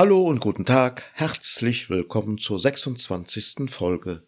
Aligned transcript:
Hallo 0.00 0.22
und 0.22 0.40
guten 0.40 0.64
Tag, 0.64 1.10
herzlich 1.12 1.90
willkommen 1.90 2.38
zur 2.38 2.58
26. 2.58 3.68
Folge. 3.68 4.22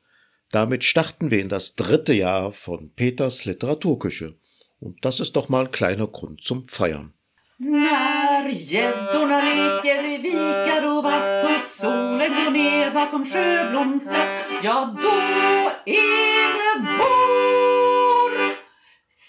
Damit 0.50 0.84
starten 0.84 1.30
wir 1.30 1.41
in 1.41 1.48
das 1.48 1.77
dritte 1.77 2.12
Jahr 2.12 2.52
von 2.52 2.93
Peters 2.95 3.46
Literaturküche. 3.46 4.34
Und 4.80 5.02
das 5.02 5.19
ist 5.19 5.34
doch 5.34 5.48
mal 5.48 5.64
ein 5.64 5.70
kleiner 5.70 6.09
Grund 6.09 6.45
zum 6.45 6.69
Feiern. 6.69 7.14
När 7.56 8.50
gäddorna 8.50 9.41
leker 9.41 10.05
i 10.14 10.19
vikar 10.19 10.84
och 10.93 11.05
vass 11.05 11.45
och 11.45 11.64
solen 11.80 12.32
går 12.45 12.50
ner 12.50 12.91
bakom 12.91 13.25
sjöblomsträsk, 13.25 14.32
ja 14.62 14.95
då 15.02 15.09
är 15.86 16.52
det! 18.37 18.57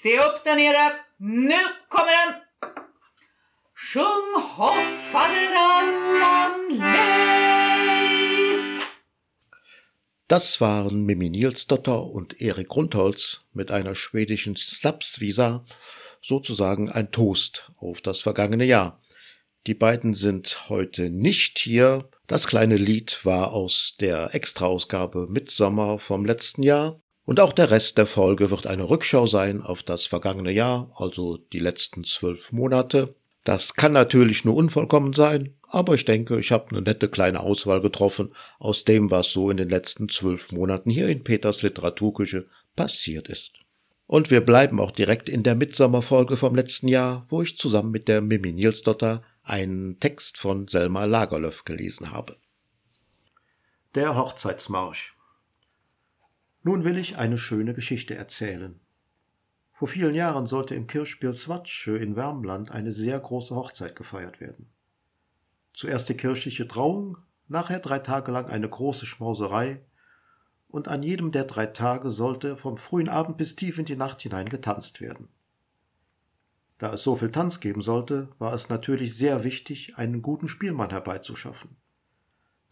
Se 0.02 0.20
upp 0.20 0.44
där 0.44 0.56
nere, 0.56 0.92
nu 1.20 1.60
kommer 1.90 2.12
den! 2.12 2.43
Sjung 3.86 4.58
hopp! 4.58 4.94
Das 10.30 10.62
waren 10.62 11.04
Mimi 11.04 11.30
Nielsdotter 11.30 12.06
und 12.06 12.42
Erik 12.42 12.74
Rundholz 12.74 13.42
mit 13.52 13.72
einer 13.72 13.94
schwedischen 13.94 14.56
Snapsvisa, 14.56 15.66
sozusagen 16.22 16.90
ein 16.90 17.12
Toast 17.12 17.72
auf 17.78 18.00
das 18.00 18.22
vergangene 18.22 18.64
Jahr. 18.64 19.02
Die 19.68 19.76
beiden 19.76 20.14
sind 20.14 20.70
heute 20.70 21.10
nicht 21.10 21.60
hier. 21.60 22.10
Das 22.26 22.48
kleine 22.48 22.78
Lied 22.78 23.26
war 23.26 23.52
aus 23.52 23.96
der 24.00 24.34
Extraausgabe 24.34 25.28
Mitsommer 25.28 26.00
vom 26.00 26.26
letzten 26.26 26.64
Jahr. 26.64 27.02
Und 27.26 27.42
auch 27.42 27.52
der 27.52 27.70
Rest 27.70 27.98
der 27.98 28.08
Folge 28.08 28.50
wird 28.50 28.66
eine 28.66 28.90
Rückschau 28.90 29.28
sein 29.28 29.62
auf 29.62 29.84
das 29.84 30.06
vergangene 30.06 30.54
Jahr, 30.54 30.92
also 30.96 31.38
die 31.38 31.60
letzten 31.60 32.06
zwölf 32.06 32.54
Monate. 32.54 33.16
Das 33.44 33.74
kann 33.74 33.92
natürlich 33.92 34.46
nur 34.46 34.56
unvollkommen 34.56 35.14
sein, 35.14 35.56
aber 35.68 35.96
ich 35.96 36.06
denke, 36.06 36.40
ich 36.40 36.52
habe 36.52 36.72
eine 36.72 36.82
nette 36.82 37.10
kleine 37.10 37.42
Auswahl 37.42 37.82
getroffen 37.82 38.34
aus 38.58 38.86
dem, 38.86 39.12
was 39.12 39.32
so 39.32 39.50
in 39.50 39.58
den 39.58 39.70
letzten 39.70 40.08
zwölf 40.08 40.52
Monaten 40.52 40.90
hier 40.90 41.10
in 41.10 41.24
Peters 41.24 41.62
Literaturküche 41.62 42.46
passiert 42.76 43.28
ist. 43.28 43.54
Und 44.06 44.32
wir 44.32 44.42
bleiben 44.42 44.80
auch 44.80 44.92
direkt 44.92 45.28
in 45.28 45.44
der 45.44 45.56
Mitsommerfolge 45.56 46.38
vom 46.38 46.56
letzten 46.56 46.88
Jahr, 46.88 47.26
wo 47.30 47.42
ich 47.42 47.58
zusammen 47.58 47.92
mit 47.92 48.08
der 48.08 48.22
Mimi 48.22 48.54
Nielsdotter 48.54 49.24
einen 49.44 50.00
Text 50.00 50.38
von 50.38 50.68
Selma 50.68 51.06
Lagerlöf 51.06 51.66
gelesen 51.66 52.12
habe. 52.12 52.38
Der 53.96 54.16
Hochzeitsmarsch. 54.16 55.16
Nun 56.64 56.84
will 56.86 56.98
ich 56.98 57.18
eine 57.18 57.38
schöne 57.38 57.74
Geschichte 57.74 58.16
erzählen. 58.16 58.80
Vor 59.84 59.90
vielen 59.90 60.16
Jahren 60.16 60.46
sollte 60.46 60.76
im 60.76 60.88
Kirchspiel 60.88 61.34
Swatsche 61.34 61.98
in 61.98 62.16
Wärmland 62.16 62.72
eine 62.72 62.94
sehr 62.94 63.20
große 63.20 63.54
Hochzeit 63.54 63.98
gefeiert 63.98 64.40
werden. 64.40 64.70
Zuerst 65.74 66.08
die 66.08 66.16
kirchliche 66.16 66.70
Trauung, 66.70 67.18
nachher 67.50 67.82
drei 67.82 68.00
Tage 68.00 68.32
lang 68.32 68.46
eine 68.46 68.70
große 68.70 69.06
Schmauserei, 69.06 69.82
und 70.70 70.88
an 70.88 71.04
jedem 71.04 71.34
der 71.34 71.44
drei 71.44 71.66
Tage 71.66 72.12
sollte 72.12 72.56
vom 72.56 72.78
frühen 72.78 73.10
Abend 73.10 73.36
bis 73.36 73.58
tief 73.58 73.78
in 73.78 73.84
die 73.84 73.98
Nacht 73.98 74.22
hinein 74.22 74.48
getanzt 74.48 75.02
werden. 75.02 75.28
Da 76.78 76.94
es 76.94 77.04
so 77.04 77.18
viel 77.18 77.32
Tanz 77.32 77.60
geben 77.60 77.82
sollte, 77.82 78.30
war 78.40 78.54
es 78.54 78.70
natürlich 78.70 79.18
sehr 79.18 79.44
wichtig, 79.44 79.98
einen 79.98 80.22
guten 80.22 80.48
Spielmann 80.48 80.92
herbeizuschaffen. 80.92 81.76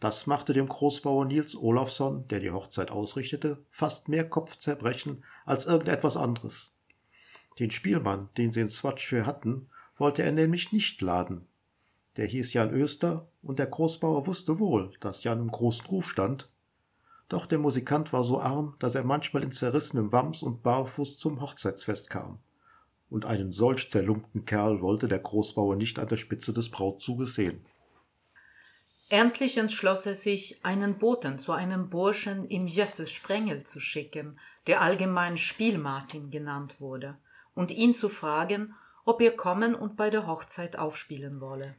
Das 0.00 0.26
machte 0.26 0.54
dem 0.54 0.66
Großbauer 0.66 1.26
Nils 1.26 1.56
Olafsson, 1.56 2.26
der 2.28 2.40
die 2.40 2.52
Hochzeit 2.52 2.90
ausrichtete, 2.90 3.62
fast 3.70 4.08
mehr 4.08 4.26
Kopfzerbrechen 4.26 5.24
als 5.44 5.66
irgendetwas 5.66 6.16
anderes. 6.16 6.71
Den 7.62 7.70
Spielmann, 7.70 8.28
den 8.36 8.50
sie 8.50 8.60
in 8.60 8.70
Swatschö 8.70 9.24
hatten, 9.24 9.68
wollte 9.96 10.24
er 10.24 10.32
nämlich 10.32 10.72
nicht 10.72 11.00
laden. 11.00 11.46
Der 12.16 12.26
hieß 12.26 12.52
Jan 12.54 12.74
Öster, 12.74 13.28
und 13.40 13.60
der 13.60 13.66
Großbauer 13.66 14.26
wusste 14.26 14.58
wohl, 14.58 14.90
dass 14.98 15.22
Jan 15.22 15.38
im 15.38 15.52
großen 15.52 15.86
Ruf 15.86 16.10
stand. 16.10 16.48
Doch 17.28 17.46
der 17.46 17.60
Musikant 17.60 18.12
war 18.12 18.24
so 18.24 18.40
arm, 18.40 18.74
dass 18.80 18.96
er 18.96 19.04
manchmal 19.04 19.44
in 19.44 19.52
zerrissenem 19.52 20.10
Wams 20.10 20.42
und 20.42 20.64
barfuß 20.64 21.18
zum 21.18 21.40
Hochzeitsfest 21.40 22.10
kam. 22.10 22.40
Und 23.08 23.26
einen 23.26 23.52
solch 23.52 23.92
zerlumpten 23.92 24.44
Kerl 24.44 24.80
wollte 24.80 25.06
der 25.06 25.20
Großbauer 25.20 25.76
nicht 25.76 26.00
an 26.00 26.08
der 26.08 26.16
Spitze 26.16 26.52
des 26.52 26.68
Brautzuges 26.68 27.36
sehen. 27.36 27.64
Endlich 29.08 29.56
entschloss 29.56 30.04
er 30.04 30.16
sich, 30.16 30.64
einen 30.64 30.98
Boten 30.98 31.38
zu 31.38 31.52
einem 31.52 31.90
Burschen 31.90 32.44
im 32.48 32.66
Jösses 32.66 33.12
Sprengel 33.12 33.62
zu 33.62 33.78
schicken, 33.78 34.40
der 34.66 34.80
allgemein 34.80 35.38
Spielmartin 35.38 36.32
genannt 36.32 36.80
wurde 36.80 37.16
und 37.54 37.70
ihn 37.70 37.94
zu 37.94 38.08
fragen, 38.08 38.74
ob 39.04 39.20
er 39.20 39.32
kommen 39.32 39.74
und 39.74 39.96
bei 39.96 40.10
der 40.10 40.26
Hochzeit 40.26 40.78
aufspielen 40.78 41.40
wolle. 41.40 41.74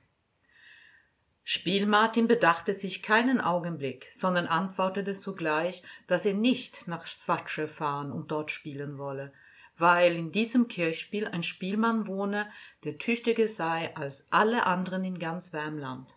Spielmartin 1.45 2.27
bedachte 2.27 2.73
sich 2.73 3.03
keinen 3.03 3.41
Augenblick, 3.41 4.07
sondern 4.11 4.47
antwortete 4.47 5.13
sogleich, 5.13 5.83
dass 6.07 6.25
er 6.25 6.33
nicht 6.33 6.87
nach 6.87 7.05
Zwatsche 7.05 7.67
fahren 7.67 8.11
und 8.11 8.31
dort 8.31 8.49
spielen 8.49 8.97
wolle, 8.97 9.33
weil 9.77 10.15
in 10.15 10.31
diesem 10.31 10.67
Kirchspiel 10.69 11.27
ein 11.27 11.43
Spielmann 11.43 12.07
wohne, 12.07 12.47
der 12.85 12.97
tüchtiger 12.97 13.49
sei 13.49 13.93
als 13.95 14.25
alle 14.29 14.65
anderen 14.65 15.03
in 15.03 15.19
ganz 15.19 15.51
Wärmland. 15.51 16.13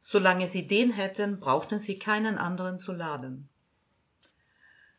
Solange 0.00 0.46
sie 0.46 0.68
den 0.68 0.92
hätten, 0.92 1.40
brauchten 1.40 1.80
sie 1.80 1.98
keinen 1.98 2.38
anderen 2.38 2.78
zu 2.78 2.92
laden. 2.92 3.48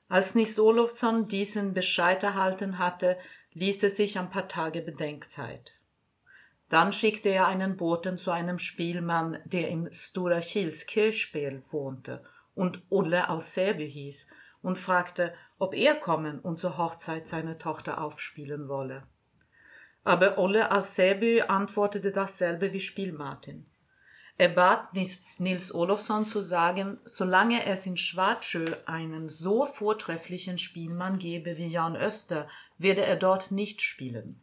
Als 0.09 0.35
Nils 0.35 0.59
Olofsson 0.59 1.29
diesen 1.29 1.73
Bescheid 1.73 2.23
erhalten 2.23 2.77
hatte, 2.77 3.17
ließ 3.57 3.83
er 3.83 3.89
sich 3.89 4.17
ein 4.19 4.29
paar 4.29 4.47
Tage 4.47 4.81
Bedenkzeit. 4.81 5.73
Dann 6.69 6.91
schickte 6.91 7.29
er 7.29 7.47
einen 7.47 7.77
Boten 7.77 8.17
zu 8.17 8.31
einem 8.31 8.59
Spielmann, 8.59 9.39
der 9.45 9.69
im 9.69 9.89
Kils 9.89 10.85
Kirchspiel 10.85 11.63
wohnte 11.69 12.23
und 12.55 12.81
Ulle 12.89 13.29
aus 13.29 13.53
Säby 13.53 13.89
hieß, 13.89 14.27
und 14.61 14.77
fragte, 14.77 15.33
ob 15.59 15.73
er 15.73 15.95
kommen 15.95 16.39
und 16.39 16.59
zur 16.59 16.77
Hochzeit 16.77 17.27
seine 17.27 17.57
Tochter 17.57 18.01
aufspielen 18.01 18.67
wolle. 18.67 19.03
Aber 20.03 20.37
Ulle 20.37 20.71
aus 20.71 20.95
Säby 20.95 21.41
antwortete 21.41 22.11
dasselbe 22.11 22.73
wie 22.73 22.79
Spielmartin. 22.79 23.65
Er 24.39 24.49
bat 24.49 24.89
Nils 25.39 25.73
Olofsson 25.73 26.23
zu 26.23 26.41
sagen, 26.41 26.99
solange 27.05 27.65
es 27.65 27.87
in 27.87 27.97
Schwarzschö 27.97 28.75
einen 28.85 29.29
so 29.29 29.65
vortrefflichen 29.65 30.59
Spielmann 30.59 31.17
gebe 31.17 31.57
wie 31.57 31.65
Jan 31.65 31.95
Öster, 31.95 32.47
werde 32.77 33.01
er 33.01 33.15
dort 33.15 33.51
nicht 33.51 33.81
spielen. 33.81 34.41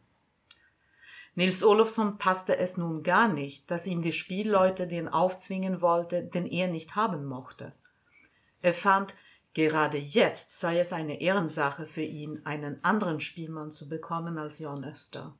Nils 1.35 1.63
Olofsson 1.63 2.17
passte 2.17 2.57
es 2.57 2.77
nun 2.77 3.03
gar 3.03 3.27
nicht, 3.27 3.69
dass 3.69 3.87
ihm 3.87 4.01
die 4.01 4.13
Spielleute 4.13 4.87
den 4.87 5.09
aufzwingen 5.09 5.81
wollte, 5.81 6.23
den 6.23 6.45
er 6.45 6.69
nicht 6.69 6.95
haben 6.95 7.25
mochte. 7.25 7.73
Er 8.61 8.73
fand, 8.73 9.13
gerade 9.53 9.97
jetzt 9.97 10.59
sei 10.59 10.79
es 10.79 10.93
eine 10.93 11.19
Ehrensache 11.19 11.87
für 11.87 12.03
ihn, 12.03 12.41
einen 12.45 12.81
anderen 12.83 13.19
Spielmann 13.19 13.69
zu 13.69 13.89
bekommen 13.89 14.37
als 14.37 14.59
Jan 14.59 14.85
Öster. 14.85 15.35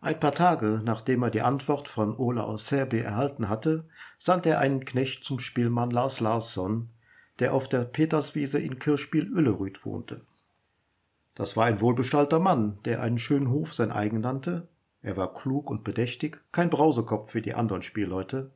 Ein 0.00 0.18
paar 0.18 0.34
Tage, 0.34 0.80
nachdem 0.82 1.22
er 1.22 1.30
die 1.30 1.42
Antwort 1.42 1.86
von 1.86 2.16
Ola 2.16 2.42
aus 2.42 2.66
Serbi 2.66 2.98
erhalten 2.98 3.48
hatte, 3.48 3.88
sandte 4.18 4.50
er 4.50 4.58
einen 4.58 4.84
Knecht 4.84 5.22
zum 5.22 5.38
Spielmann 5.38 5.92
Lars 5.92 6.18
Larsson, 6.18 6.88
der 7.38 7.54
auf 7.54 7.68
der 7.68 7.84
Peterswiese 7.84 8.58
in 8.58 8.80
Kirchspiel 8.80 9.32
Ullerüd 9.32 9.86
wohnte. 9.86 10.26
Das 11.34 11.56
war 11.56 11.64
ein 11.64 11.80
wohlbestallter 11.80 12.40
Mann, 12.40 12.78
der 12.84 13.00
einen 13.00 13.18
schönen 13.18 13.50
Hof 13.50 13.72
sein 13.72 13.90
eigen 13.90 14.20
nannte. 14.20 14.68
Er 15.00 15.16
war 15.16 15.32
klug 15.32 15.70
und 15.70 15.82
bedächtig, 15.82 16.40
kein 16.52 16.68
Brausekopf 16.70 17.34
wie 17.34 17.42
die 17.42 17.54
anderen 17.54 17.82
Spielleute. 17.82 18.50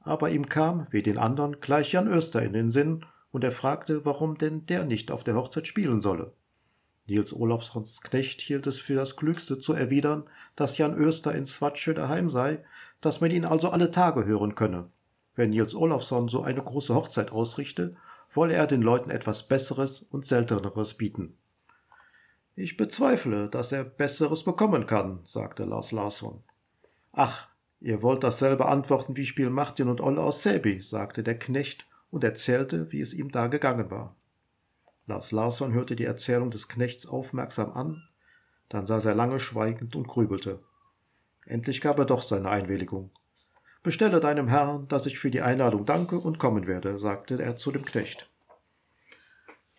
Aber 0.00 0.30
ihm 0.30 0.48
kam, 0.48 0.86
wie 0.90 1.02
den 1.02 1.18
anderen, 1.18 1.60
gleich 1.60 1.92
Jan 1.92 2.08
Öster 2.08 2.42
in 2.42 2.54
den 2.54 2.70
Sinn, 2.70 3.04
und 3.32 3.44
er 3.44 3.52
fragte, 3.52 4.04
warum 4.04 4.38
denn 4.38 4.66
der 4.66 4.84
nicht 4.84 5.10
auf 5.10 5.22
der 5.24 5.36
Hochzeit 5.36 5.66
spielen 5.66 6.00
solle. 6.00 6.32
Nils 7.06 7.32
Olafssons 7.32 8.00
Knecht 8.00 8.40
hielt 8.40 8.66
es 8.66 8.78
für 8.78 8.94
das 8.94 9.16
Klügste 9.16 9.58
zu 9.58 9.72
erwidern, 9.72 10.24
dass 10.56 10.78
Jan 10.78 10.94
Öster 10.94 11.34
in 11.34 11.46
Swatsche 11.46 11.92
daheim 11.92 12.30
sei, 12.30 12.64
dass 13.00 13.20
man 13.20 13.30
ihn 13.30 13.44
also 13.44 13.70
alle 13.70 13.90
Tage 13.90 14.24
hören 14.24 14.54
könne. 14.54 14.88
Wenn 15.34 15.50
Nils 15.50 15.74
Olafsson 15.74 16.28
so 16.28 16.42
eine 16.42 16.62
große 16.62 16.94
Hochzeit 16.94 17.30
ausrichte, 17.30 17.96
wolle 18.32 18.54
er 18.54 18.66
den 18.66 18.82
Leuten 18.82 19.10
etwas 19.10 19.42
Besseres 19.46 20.02
und 20.10 20.26
Selteneres 20.26 20.94
bieten. 20.94 21.36
Ich 22.56 22.76
bezweifle, 22.76 23.48
dass 23.48 23.72
er 23.72 23.84
Besseres 23.84 24.44
bekommen 24.44 24.86
kann, 24.86 25.20
sagte 25.24 25.64
Lars 25.64 25.92
Larsson. 25.92 26.42
Ach, 27.12 27.48
ihr 27.80 28.02
wollt 28.02 28.22
dasselbe 28.22 28.66
antworten 28.66 29.16
wie 29.16 29.26
Spiel 29.26 29.50
Martin 29.50 29.88
und 29.88 30.00
Olle 30.00 30.20
aus 30.20 30.42
Säby, 30.42 30.82
sagte 30.82 31.22
der 31.22 31.38
Knecht 31.38 31.86
und 32.10 32.24
erzählte, 32.24 32.90
wie 32.92 33.00
es 33.00 33.14
ihm 33.14 33.30
da 33.30 33.46
gegangen 33.46 33.90
war. 33.90 34.16
Lars 35.06 35.32
Larsson 35.32 35.72
hörte 35.72 35.96
die 35.96 36.04
Erzählung 36.04 36.50
des 36.50 36.68
Knechts 36.68 37.06
aufmerksam 37.06 37.72
an, 37.72 38.02
dann 38.68 38.86
saß 38.86 39.04
er 39.06 39.14
lange 39.14 39.40
schweigend 39.40 39.96
und 39.96 40.06
grübelte. 40.06 40.60
Endlich 41.44 41.80
gab 41.80 41.98
er 41.98 42.04
doch 42.04 42.22
seine 42.22 42.48
Einwilligung. 42.48 43.10
Bestelle 43.82 44.20
deinem 44.20 44.46
Herrn, 44.46 44.86
dass 44.88 45.06
ich 45.06 45.18
für 45.18 45.30
die 45.30 45.40
Einladung 45.40 45.86
danke 45.86 46.18
und 46.18 46.38
kommen 46.38 46.66
werde, 46.66 46.98
sagte 46.98 47.42
er 47.42 47.56
zu 47.56 47.72
dem 47.72 47.84
Knecht. 47.84 48.29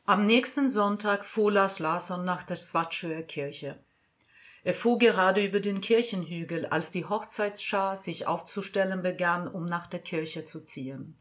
Am 0.05 0.25
nächsten 0.25 0.67
Sonntag 0.67 1.25
fuhr 1.25 1.51
Lars 1.51 1.77
Larsson 1.77 2.25
nach 2.25 2.41
der 2.41 2.55
Swatsjöer 2.55 3.21
Kirche. 3.21 3.77
Er 4.63 4.73
fuhr 4.73 4.97
gerade 4.97 5.45
über 5.45 5.59
den 5.59 5.79
Kirchenhügel, 5.79 6.65
als 6.65 6.89
die 6.89 7.05
Hochzeitsschar 7.05 7.97
sich 7.97 8.25
aufzustellen 8.25 9.03
begann, 9.03 9.47
um 9.47 9.65
nach 9.65 9.85
der 9.85 9.99
Kirche 9.99 10.43
zu 10.43 10.63
ziehen. 10.63 11.17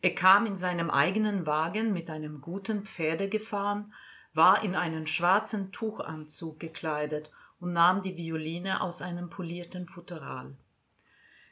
Er 0.00 0.14
kam 0.14 0.46
in 0.46 0.56
seinem 0.56 0.90
eigenen 0.90 1.46
Wagen 1.46 1.92
mit 1.92 2.08
einem 2.08 2.40
guten 2.40 2.86
Pferde 2.86 3.28
gefahren, 3.28 3.92
war 4.32 4.64
in 4.64 4.74
einen 4.74 5.06
schwarzen 5.06 5.70
Tuchanzug 5.70 6.58
gekleidet 6.58 7.30
und 7.60 7.74
nahm 7.74 8.02
die 8.02 8.16
Violine 8.16 8.80
aus 8.80 9.02
einem 9.02 9.28
polierten 9.28 9.88
Futteral. 9.88 10.56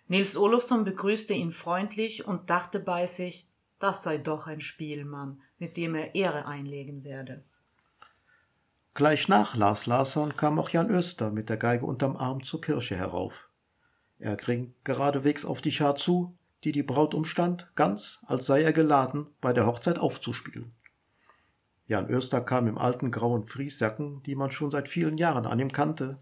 Nils 0.08 0.36
Olofsson 0.36 0.84
begrüßte 0.84 1.34
ihn 1.34 1.52
freundlich 1.52 2.26
und 2.26 2.48
dachte 2.48 2.80
bei 2.80 3.06
sich, 3.06 3.48
das 3.82 4.02
sei 4.02 4.18
doch 4.18 4.46
ein 4.46 4.60
Spielmann, 4.60 5.40
mit 5.58 5.76
dem 5.76 5.94
er 5.94 6.14
Ehre 6.14 6.46
einlegen 6.46 7.02
werde. 7.02 7.42
Gleich 8.94 9.26
nach 9.26 9.56
Lars 9.56 9.86
Larsson 9.86 10.36
kam 10.36 10.58
auch 10.58 10.68
Jan 10.68 10.90
Öster 10.90 11.30
mit 11.30 11.48
der 11.48 11.56
Geige 11.56 11.86
unterm 11.86 12.16
Arm 12.16 12.44
zur 12.44 12.60
Kirche 12.60 12.96
herauf. 12.96 13.48
Er 14.18 14.36
ging 14.36 14.74
geradewegs 14.84 15.44
auf 15.44 15.62
die 15.62 15.72
Schar 15.72 15.96
zu, 15.96 16.36
die 16.62 16.70
die 16.72 16.84
Braut 16.84 17.12
umstand, 17.12 17.72
ganz 17.74 18.20
als 18.26 18.46
sei 18.46 18.62
er 18.62 18.72
geladen, 18.72 19.26
bei 19.40 19.52
der 19.52 19.66
Hochzeit 19.66 19.98
aufzuspielen. 19.98 20.72
Jan 21.88 22.08
Öster 22.08 22.40
kam 22.40 22.68
im 22.68 22.78
alten 22.78 23.10
grauen 23.10 23.44
Friesjacken, 23.44 24.22
die 24.22 24.36
man 24.36 24.50
schon 24.52 24.70
seit 24.70 24.88
vielen 24.88 25.18
Jahren 25.18 25.46
an 25.46 25.58
ihm 25.58 25.72
kannte. 25.72 26.18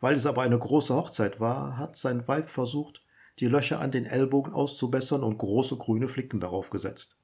Weil 0.00 0.16
es 0.16 0.26
aber 0.26 0.42
eine 0.42 0.58
große 0.58 0.94
Hochzeit 0.94 1.38
war, 1.38 1.76
hat 1.76 1.96
sein 1.96 2.26
Weib 2.26 2.48
versucht, 2.48 3.02
die 3.40 3.46
Löcher 3.46 3.80
an 3.80 3.90
den 3.90 4.06
Ellbogen 4.06 4.52
auszubessern 4.52 5.22
und 5.22 5.38
große 5.38 5.76
grüne 5.76 6.08
Flicken 6.08 6.40
darauf 6.40 6.70
gesetzt. 6.70 7.16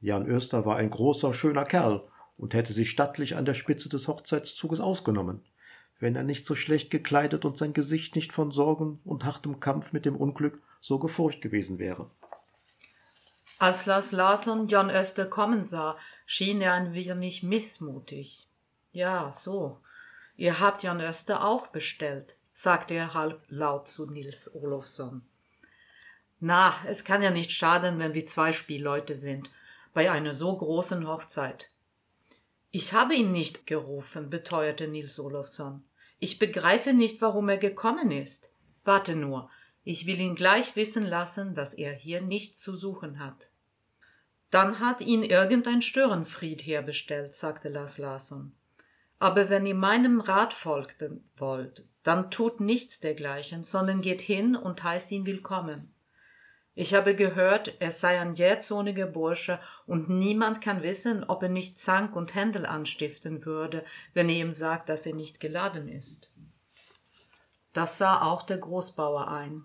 Jan 0.00 0.26
Öster 0.26 0.66
war 0.66 0.76
ein 0.76 0.90
großer, 0.90 1.32
schöner 1.32 1.64
Kerl 1.64 2.02
und 2.36 2.54
hätte 2.54 2.72
sich 2.72 2.90
stattlich 2.90 3.36
an 3.36 3.44
der 3.44 3.54
Spitze 3.54 3.88
des 3.88 4.08
Hochzeitszuges 4.08 4.80
ausgenommen, 4.80 5.42
wenn 6.00 6.16
er 6.16 6.24
nicht 6.24 6.46
so 6.46 6.54
schlecht 6.54 6.90
gekleidet 6.90 7.44
und 7.44 7.56
sein 7.56 7.72
Gesicht 7.72 8.16
nicht 8.16 8.32
von 8.32 8.50
Sorgen 8.50 9.00
und 9.04 9.24
hartem 9.24 9.60
Kampf 9.60 9.92
mit 9.92 10.04
dem 10.04 10.16
Unglück 10.16 10.60
so 10.80 10.98
gefurcht 10.98 11.40
gewesen 11.40 11.78
wäre. 11.78 12.10
Als 13.58 13.86
Lars 13.86 14.10
Larsson 14.10 14.66
John 14.66 14.90
Öster 14.90 15.26
kommen 15.26 15.62
sah, 15.62 15.96
schien 16.26 16.60
er 16.60 16.72
ein 16.72 16.94
wenig 16.94 17.42
missmutig. 17.44 18.48
Ja, 18.90 19.32
so. 19.32 19.78
Ihr 20.36 20.58
habt 20.58 20.82
Jan 20.82 21.00
Öster 21.00 21.44
auch 21.44 21.68
bestellt, 21.68 22.34
sagte 22.52 22.94
er 22.94 23.14
halblaut 23.14 23.86
zu 23.86 24.06
Nils 24.06 24.52
Olofsson. 24.54 25.22
Na, 26.44 26.74
es 26.88 27.04
kann 27.04 27.22
ja 27.22 27.30
nicht 27.30 27.52
schaden, 27.52 28.00
wenn 28.00 28.14
wir 28.14 28.26
zwei 28.26 28.52
Spielleute 28.52 29.14
sind, 29.14 29.48
bei 29.94 30.10
einer 30.10 30.34
so 30.34 30.56
großen 30.56 31.06
Hochzeit. 31.06 31.70
Ich 32.72 32.92
habe 32.92 33.14
ihn 33.14 33.30
nicht 33.30 33.64
gerufen, 33.64 34.28
beteuerte 34.28 34.88
Nils 34.88 35.20
Olofsson. 35.20 35.84
Ich 36.18 36.40
begreife 36.40 36.94
nicht, 36.94 37.22
warum 37.22 37.48
er 37.48 37.58
gekommen 37.58 38.10
ist. 38.10 38.52
Warte 38.82 39.14
nur, 39.14 39.50
ich 39.84 40.06
will 40.06 40.18
ihn 40.18 40.34
gleich 40.34 40.74
wissen 40.74 41.06
lassen, 41.06 41.54
dass 41.54 41.74
er 41.74 41.92
hier 41.92 42.20
nichts 42.20 42.58
zu 42.58 42.74
suchen 42.74 43.20
hat. 43.20 43.48
Dann 44.50 44.80
hat 44.80 45.00
ihn 45.00 45.22
irgendein 45.22 45.80
Störenfried 45.80 46.66
herbestellt, 46.66 47.34
sagte 47.34 47.68
Lars 47.68 47.98
Larsson. 47.98 48.52
Aber 49.20 49.48
wenn 49.48 49.64
ihr 49.64 49.76
meinem 49.76 50.20
Rat 50.20 50.54
folgen 50.54 51.22
wollt, 51.36 51.86
dann 52.02 52.32
tut 52.32 52.58
nichts 52.58 52.98
dergleichen, 52.98 53.62
sondern 53.62 54.00
geht 54.00 54.20
hin 54.20 54.56
und 54.56 54.82
heißt 54.82 55.12
ihn 55.12 55.24
willkommen. 55.24 55.91
Ich 56.74 56.94
habe 56.94 57.14
gehört, 57.14 57.74
er 57.80 57.92
sei 57.92 58.18
ein 58.18 58.34
jähzorniger 58.34 59.06
Bursche 59.06 59.60
und 59.86 60.08
niemand 60.08 60.62
kann 60.62 60.82
wissen, 60.82 61.22
ob 61.24 61.42
er 61.42 61.50
nicht 61.50 61.78
Zank 61.78 62.16
und 62.16 62.34
Händel 62.34 62.64
anstiften 62.64 63.44
würde, 63.44 63.84
wenn 64.14 64.30
ihr 64.30 64.36
ihm 64.36 64.54
sagt, 64.54 64.88
dass 64.88 65.04
er 65.04 65.14
nicht 65.14 65.38
geladen 65.38 65.88
ist. 65.88 66.30
Das 67.74 67.98
sah 67.98 68.22
auch 68.22 68.42
der 68.42 68.58
Großbauer 68.58 69.28
ein. 69.28 69.64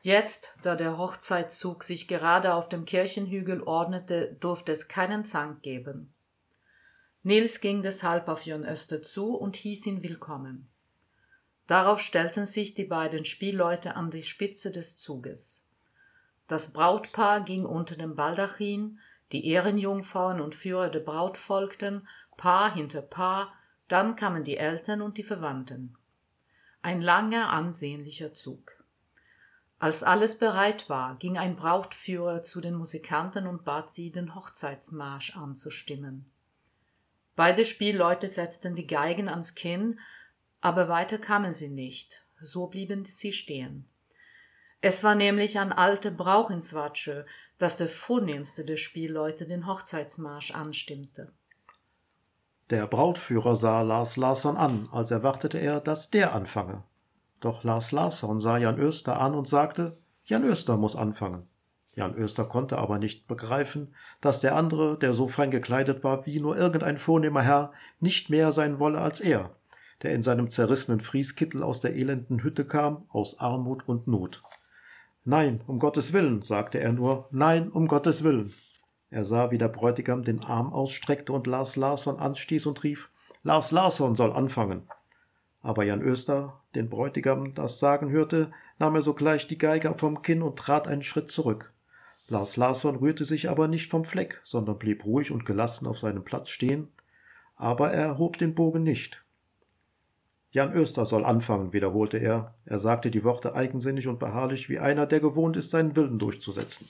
Jetzt, 0.00 0.52
da 0.62 0.76
der 0.76 0.98
Hochzeitszug 0.98 1.82
sich 1.82 2.08
gerade 2.08 2.54
auf 2.54 2.68
dem 2.68 2.84
Kirchenhügel 2.84 3.62
ordnete, 3.62 4.36
durfte 4.40 4.72
es 4.72 4.88
keinen 4.88 5.24
Zank 5.24 5.62
geben. 5.62 6.14
Nils 7.22 7.60
ging 7.60 7.82
deshalb 7.82 8.28
auf 8.28 8.44
Jon 8.44 8.66
Öster 8.66 9.00
zu 9.00 9.34
und 9.34 9.56
hieß 9.56 9.86
ihn 9.86 10.02
willkommen. 10.02 10.68
Darauf 11.66 12.00
stellten 12.00 12.44
sich 12.44 12.74
die 12.74 12.84
beiden 12.84 13.24
Spielleute 13.24 13.96
an 13.96 14.10
die 14.10 14.22
Spitze 14.22 14.70
des 14.70 14.98
Zuges. 14.98 15.63
Das 16.46 16.72
Brautpaar 16.72 17.40
ging 17.40 17.64
unter 17.64 17.96
dem 17.96 18.14
Baldachin, 18.14 18.98
die 19.32 19.46
Ehrenjungfrauen 19.46 20.40
und 20.40 20.54
Führer 20.54 20.90
der 20.90 21.00
Braut 21.00 21.38
folgten, 21.38 22.06
Paar 22.36 22.74
hinter 22.74 23.02
Paar, 23.02 23.52
dann 23.88 24.16
kamen 24.16 24.44
die 24.44 24.56
Eltern 24.56 25.02
und 25.02 25.18
die 25.18 25.22
Verwandten. 25.22 25.96
Ein 26.82 27.00
langer, 27.00 27.50
ansehnlicher 27.50 28.32
Zug. 28.34 28.84
Als 29.78 30.02
alles 30.02 30.38
bereit 30.38 30.88
war, 30.88 31.16
ging 31.16 31.36
ein 31.36 31.56
Brautführer 31.56 32.42
zu 32.42 32.60
den 32.60 32.74
Musikanten 32.74 33.46
und 33.46 33.64
bat 33.64 33.90
sie, 33.90 34.10
den 34.10 34.34
Hochzeitsmarsch 34.34 35.36
anzustimmen. 35.36 36.30
Beide 37.36 37.64
Spielleute 37.64 38.28
setzten 38.28 38.74
die 38.74 38.86
Geigen 38.86 39.28
ans 39.28 39.54
Kinn, 39.54 39.98
aber 40.60 40.88
weiter 40.88 41.18
kamen 41.18 41.52
sie 41.52 41.68
nicht, 41.68 42.24
so 42.40 42.66
blieben 42.68 43.04
sie 43.04 43.32
stehen. 43.32 43.88
Es 44.86 45.02
war 45.02 45.14
nämlich 45.14 45.58
ein 45.58 45.72
alter 45.72 46.10
Brauch 46.10 46.50
in 46.50 46.60
Swatsche, 46.60 47.24
dass 47.56 47.78
der 47.78 47.88
vornehmste 47.88 48.66
der 48.66 48.76
Spielleute 48.76 49.46
den 49.46 49.66
Hochzeitsmarsch 49.66 50.50
anstimmte. 50.50 51.32
Der 52.68 52.86
Brautführer 52.86 53.56
sah 53.56 53.80
Lars 53.80 54.18
Larsson 54.18 54.58
an, 54.58 54.90
als 54.92 55.10
erwartete 55.10 55.56
er, 55.56 55.80
dass 55.80 56.10
der 56.10 56.34
anfange. 56.34 56.82
Doch 57.40 57.64
Lars 57.64 57.92
Larsson 57.92 58.40
sah 58.40 58.58
Jan 58.58 58.78
Öster 58.78 59.18
an 59.18 59.34
und 59.34 59.48
sagte, 59.48 59.96
Jan 60.26 60.44
Öster 60.44 60.76
muss 60.76 60.96
anfangen. 60.96 61.48
Jan 61.94 62.14
Öster 62.14 62.44
konnte 62.44 62.76
aber 62.76 62.98
nicht 62.98 63.26
begreifen, 63.26 63.94
dass 64.20 64.40
der 64.40 64.54
andere, 64.54 64.98
der 64.98 65.14
so 65.14 65.28
fein 65.28 65.50
gekleidet 65.50 66.04
war 66.04 66.26
wie 66.26 66.40
nur 66.40 66.58
irgendein 66.58 66.98
vornehmer 66.98 67.40
Herr, 67.40 67.72
nicht 68.00 68.28
mehr 68.28 68.52
sein 68.52 68.78
wolle 68.78 69.00
als 69.00 69.22
er, 69.22 69.56
der 70.02 70.12
in 70.12 70.22
seinem 70.22 70.50
zerrissenen 70.50 71.00
Frieskittel 71.00 71.62
aus 71.62 71.80
der 71.80 71.96
elenden 71.96 72.42
Hütte 72.42 72.66
kam, 72.66 73.06
aus 73.08 73.40
Armut 73.40 73.88
und 73.88 74.06
Not. 74.06 74.42
Nein, 75.26 75.62
um 75.66 75.78
Gottes 75.78 76.12
Willen, 76.12 76.42
sagte 76.42 76.78
er 76.78 76.92
nur, 76.92 77.28
nein, 77.30 77.70
um 77.70 77.88
Gottes 77.88 78.22
Willen. 78.22 78.52
Er 79.08 79.24
sah, 79.24 79.50
wie 79.50 79.56
der 79.56 79.68
Bräutigam 79.68 80.22
den 80.22 80.44
Arm 80.44 80.70
ausstreckte 80.70 81.32
und 81.32 81.46
Lars 81.46 81.76
Larsson 81.76 82.18
anstieß 82.18 82.66
und 82.66 82.82
rief, 82.84 83.08
Lars 83.42 83.70
Larsson 83.70 84.16
soll 84.16 84.34
anfangen. 84.34 84.82
Aber 85.62 85.82
Jan 85.84 86.02
Öster, 86.02 86.60
den 86.74 86.90
Bräutigam 86.90 87.54
das 87.54 87.78
sagen 87.78 88.10
hörte, 88.10 88.52
nahm 88.78 88.96
er 88.96 89.02
sogleich 89.02 89.46
die 89.46 89.56
Geige 89.56 89.94
vom 89.94 90.20
Kinn 90.20 90.42
und 90.42 90.58
trat 90.58 90.86
einen 90.86 91.02
Schritt 91.02 91.30
zurück. 91.30 91.72
Lars 92.28 92.58
Larsson 92.58 92.96
rührte 92.96 93.24
sich 93.24 93.48
aber 93.48 93.66
nicht 93.66 93.90
vom 93.90 94.04
Fleck, 94.04 94.42
sondern 94.44 94.78
blieb 94.78 95.06
ruhig 95.06 95.30
und 95.30 95.46
gelassen 95.46 95.86
auf 95.86 95.98
seinem 95.98 96.24
Platz 96.24 96.50
stehen, 96.50 96.88
aber 97.56 97.92
er 97.92 98.04
erhob 98.04 98.36
den 98.36 98.54
Bogen 98.54 98.82
nicht. 98.82 99.23
Jan 100.54 100.72
Öster 100.72 101.04
soll 101.04 101.24
anfangen, 101.24 101.72
wiederholte 101.72 102.16
er. 102.16 102.54
Er 102.64 102.78
sagte 102.78 103.10
die 103.10 103.24
Worte 103.24 103.56
eigensinnig 103.56 104.06
und 104.06 104.20
beharrlich, 104.20 104.68
wie 104.68 104.78
einer, 104.78 105.04
der 105.04 105.18
gewohnt 105.18 105.56
ist, 105.56 105.70
seinen 105.70 105.96
Willen 105.96 106.20
durchzusetzen. 106.20 106.88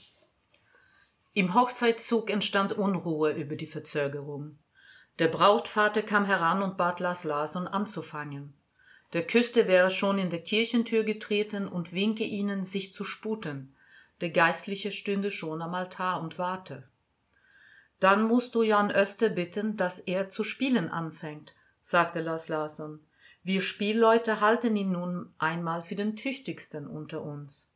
Im 1.33 1.55
Hochzeitszug 1.55 2.29
entstand 2.29 2.73
Unruhe 2.73 3.33
über 3.33 3.57
die 3.57 3.67
Verzögerung. 3.67 4.59
Der 5.19 5.29
Brautvater 5.29 6.03
kam 6.03 6.27
heran 6.27 6.63
und 6.63 6.77
bat 6.77 7.01
Lars 7.01 7.25
Larsson 7.25 7.67
anzufangen. 7.67 8.53
Der 9.15 9.27
Küster 9.27 9.67
wäre 9.67 9.91
schon 9.91 10.19
in 10.19 10.29
der 10.29 10.43
Kirchentür 10.43 11.03
getreten 11.03 11.67
und 11.67 11.95
winke 11.95 12.25
ihnen, 12.25 12.65
sich 12.65 12.93
zu 12.93 13.03
sputen. 13.03 13.75
Der 14.21 14.29
Geistliche 14.29 14.93
stünde 14.93 15.31
schon 15.31 15.63
am 15.63 15.73
Altar 15.73 16.21
und 16.21 16.39
warte. 16.39 16.87
Dann 17.99 18.25
musst 18.25 18.55
du 18.57 18.63
Jan 18.63 18.91
Öster 18.91 19.31
bitten, 19.31 19.79
dass 19.79 20.01
er 20.01 20.29
zu 20.29 20.45
spielen 20.45 20.91
anfängt, 20.91 21.55
sagte 21.81 22.21
Lars 22.21 22.49
Larsson. 22.49 23.01
Wir 23.45 23.61
Spielleute 23.61 24.41
halten 24.41 24.75
ihn 24.75 24.93
nun 24.93 25.33
einmal 25.39 25.83
für 25.83 25.95
den 25.95 26.17
tüchtigsten 26.17 26.87
unter 26.87 27.23
uns. 27.23 27.71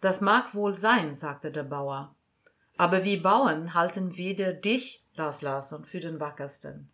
Das 0.00 0.20
mag 0.20 0.52
wohl 0.52 0.74
sein, 0.74 1.14
sagte 1.14 1.52
der 1.52 1.62
Bauer. 1.62 2.14
Aber 2.76 3.04
wir 3.04 3.22
Bauern 3.22 3.72
halten 3.74 4.16
weder 4.16 4.52
dich, 4.52 5.06
Lars 5.14 5.42
Larsson, 5.42 5.84
für 5.84 6.00
den 6.00 6.18
wackersten. 6.18 6.90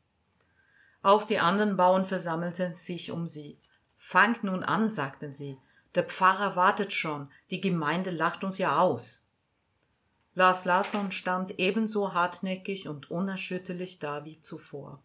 Auch 1.03 1.25
die 1.25 1.39
anderen 1.39 1.79
Bauern 1.79 2.05
versammelten 2.05 2.75
sich 2.75 3.11
um 3.11 3.27
sie. 3.27 3.59
Fangt 3.97 4.45
nun 4.45 4.63
an, 4.63 4.87
sagten 4.87 5.33
sie. 5.33 5.57
Der 5.95 6.05
Pfarrer 6.05 6.57
wartet 6.57 6.93
schon, 6.93 7.31
die 7.51 7.63
Gemeinde 7.63 8.11
lacht 8.11 8.45
uns 8.45 8.59
ja 8.59 8.79
aus. 8.79 9.23
Lars 10.35 10.67
Larsson 10.67 11.11
stand 11.11 11.59
ebenso 11.59 12.13
hartnäckig 12.13 12.89
und 12.89 13.11
unerschütterlich 13.11 13.99
da 13.99 14.27
wie 14.27 14.39
zuvor. 14.41 15.03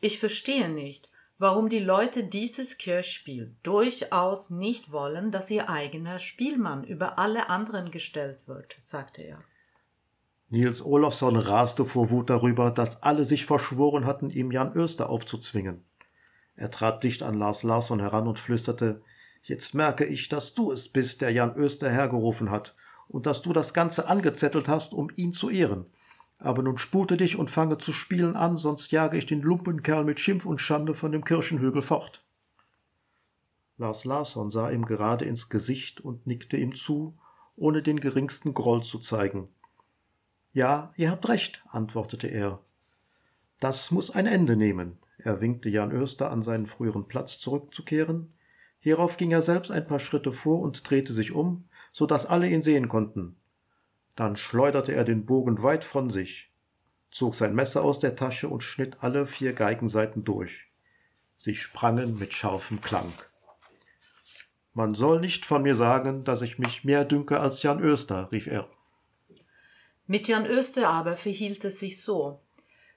Ich 0.00 0.18
verstehe 0.18 0.68
nicht, 0.68 1.11
warum 1.42 1.68
die 1.68 1.80
Leute 1.80 2.22
dieses 2.22 2.78
Kirchspiel 2.78 3.56
durchaus 3.64 4.50
nicht 4.50 4.92
wollen, 4.92 5.32
dass 5.32 5.50
ihr 5.50 5.68
eigener 5.68 6.20
Spielmann 6.20 6.84
über 6.84 7.18
alle 7.18 7.50
anderen 7.50 7.90
gestellt 7.90 8.46
wird, 8.46 8.76
sagte 8.78 9.22
er. 9.22 9.42
Nils 10.50 10.80
Olofsson 10.84 11.34
raste 11.34 11.84
vor 11.84 12.10
Wut 12.10 12.30
darüber, 12.30 12.70
dass 12.70 13.02
alle 13.02 13.24
sich 13.24 13.44
verschworen 13.44 14.06
hatten, 14.06 14.30
ihm 14.30 14.52
Jan 14.52 14.72
Öster 14.76 15.10
aufzuzwingen. 15.10 15.82
Er 16.54 16.70
trat 16.70 17.02
dicht 17.02 17.24
an 17.24 17.36
Lars 17.36 17.64
Larsson 17.64 17.98
heran 17.98 18.28
und 18.28 18.38
flüsterte 18.38 19.02
Jetzt 19.42 19.74
merke 19.74 20.04
ich, 20.04 20.28
dass 20.28 20.54
du 20.54 20.70
es 20.70 20.88
bist, 20.88 21.22
der 21.22 21.30
Jan 21.30 21.56
Öster 21.56 21.90
hergerufen 21.90 22.52
hat, 22.52 22.76
und 23.08 23.26
dass 23.26 23.42
du 23.42 23.52
das 23.52 23.74
Ganze 23.74 24.06
angezettelt 24.06 24.68
hast, 24.68 24.94
um 24.94 25.10
ihn 25.16 25.32
zu 25.32 25.50
ehren. 25.50 25.86
Aber 26.42 26.64
nun 26.64 26.76
spute 26.76 27.16
dich 27.16 27.36
und 27.38 27.52
fange 27.52 27.78
zu 27.78 27.92
spielen 27.92 28.34
an, 28.34 28.56
sonst 28.56 28.90
jage 28.90 29.16
ich 29.16 29.26
den 29.26 29.42
Lumpenkerl 29.42 30.02
mit 30.02 30.18
Schimpf 30.18 30.44
und 30.44 30.60
Schande 30.60 30.92
von 30.92 31.12
dem 31.12 31.24
Kirchenhügel 31.24 31.82
fort. 31.82 32.24
Lars 33.78 34.04
Larsson 34.04 34.50
sah 34.50 34.68
ihm 34.68 34.84
gerade 34.84 35.24
ins 35.24 35.50
Gesicht 35.50 36.00
und 36.00 36.26
nickte 36.26 36.56
ihm 36.56 36.74
zu, 36.74 37.16
ohne 37.54 37.80
den 37.80 38.00
geringsten 38.00 38.54
Groll 38.54 38.82
zu 38.82 38.98
zeigen. 38.98 39.50
Ja, 40.52 40.92
ihr 40.96 41.12
habt 41.12 41.28
recht, 41.28 41.62
antwortete 41.70 42.26
er. 42.26 42.58
Das 43.60 43.92
muss 43.92 44.10
ein 44.10 44.26
Ende 44.26 44.56
nehmen. 44.56 44.98
Er 45.18 45.40
winkte 45.40 45.68
Jan 45.68 45.96
Oester 45.96 46.32
an 46.32 46.42
seinen 46.42 46.66
früheren 46.66 47.06
Platz 47.06 47.38
zurückzukehren. 47.38 48.32
Hierauf 48.80 49.16
ging 49.16 49.30
er 49.30 49.42
selbst 49.42 49.70
ein 49.70 49.86
paar 49.86 50.00
Schritte 50.00 50.32
vor 50.32 50.58
und 50.58 50.90
drehte 50.90 51.12
sich 51.12 51.30
um, 51.30 51.68
so 51.92 52.04
dass 52.04 52.26
alle 52.26 52.48
ihn 52.48 52.64
sehen 52.64 52.88
konnten. 52.88 53.36
Dann 54.16 54.36
schleuderte 54.36 54.92
er 54.92 55.04
den 55.04 55.24
Bogen 55.24 55.62
weit 55.62 55.84
von 55.84 56.10
sich, 56.10 56.50
zog 57.10 57.34
sein 57.34 57.54
Messer 57.54 57.82
aus 57.82 57.98
der 57.98 58.16
Tasche 58.16 58.48
und 58.48 58.62
schnitt 58.62 58.98
alle 59.00 59.26
vier 59.26 59.52
Geigenseiten 59.52 60.24
durch. 60.24 60.66
Sie 61.36 61.54
sprangen 61.54 62.18
mit 62.18 62.34
scharfem 62.34 62.80
Klang. 62.80 63.12
Man 64.74 64.94
soll 64.94 65.20
nicht 65.20 65.44
von 65.44 65.62
mir 65.62 65.74
sagen, 65.74 66.24
dass 66.24 66.40
ich 66.40 66.58
mich 66.58 66.84
mehr 66.84 67.04
dünke 67.04 67.40
als 67.40 67.62
Jan 67.62 67.84
Oester, 67.84 68.30
rief 68.32 68.46
er. 68.46 68.68
Mit 70.06 70.28
Jan 70.28 70.46
Oester 70.46 70.88
aber 70.88 71.16
verhielt 71.16 71.64
es 71.64 71.78
sich 71.78 72.00
so. 72.00 72.40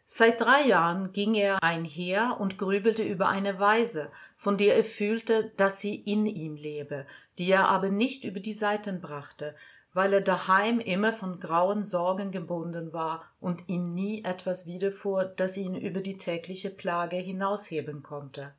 Seit 0.07 0.39
drei 0.39 0.67
Jahren 0.67 1.11
ging 1.11 1.33
er 1.33 1.63
einher 1.63 2.37
und 2.39 2.57
grübelte 2.57 3.03
über 3.03 3.27
eine 3.27 3.59
Weise, 3.59 4.11
von 4.37 4.57
der 4.57 4.77
er 4.77 4.83
fühlte, 4.83 5.51
dass 5.57 5.81
sie 5.81 5.95
in 5.95 6.25
ihm 6.25 6.55
lebe, 6.55 7.05
die 7.37 7.49
er 7.49 7.67
aber 7.67 7.89
nicht 7.89 8.23
über 8.23 8.39
die 8.39 8.53
Seiten 8.53 9.01
brachte, 9.01 9.55
weil 9.95 10.11
er 10.11 10.21
daheim 10.21 10.81
immer 10.81 11.13
von 11.13 11.39
grauen 11.39 11.85
Sorgen 11.85 12.29
gebunden 12.29 12.91
war 12.91 13.31
und 13.39 13.63
ihm 13.69 13.93
nie 13.93 14.25
etwas 14.25 14.67
widerfuhr, 14.67 15.23
das 15.23 15.55
ihn 15.55 15.73
über 15.73 16.01
die 16.01 16.17
tägliche 16.17 16.69
Plage 16.69 17.15
hinausheben 17.15 18.03
konnte. 18.03 18.53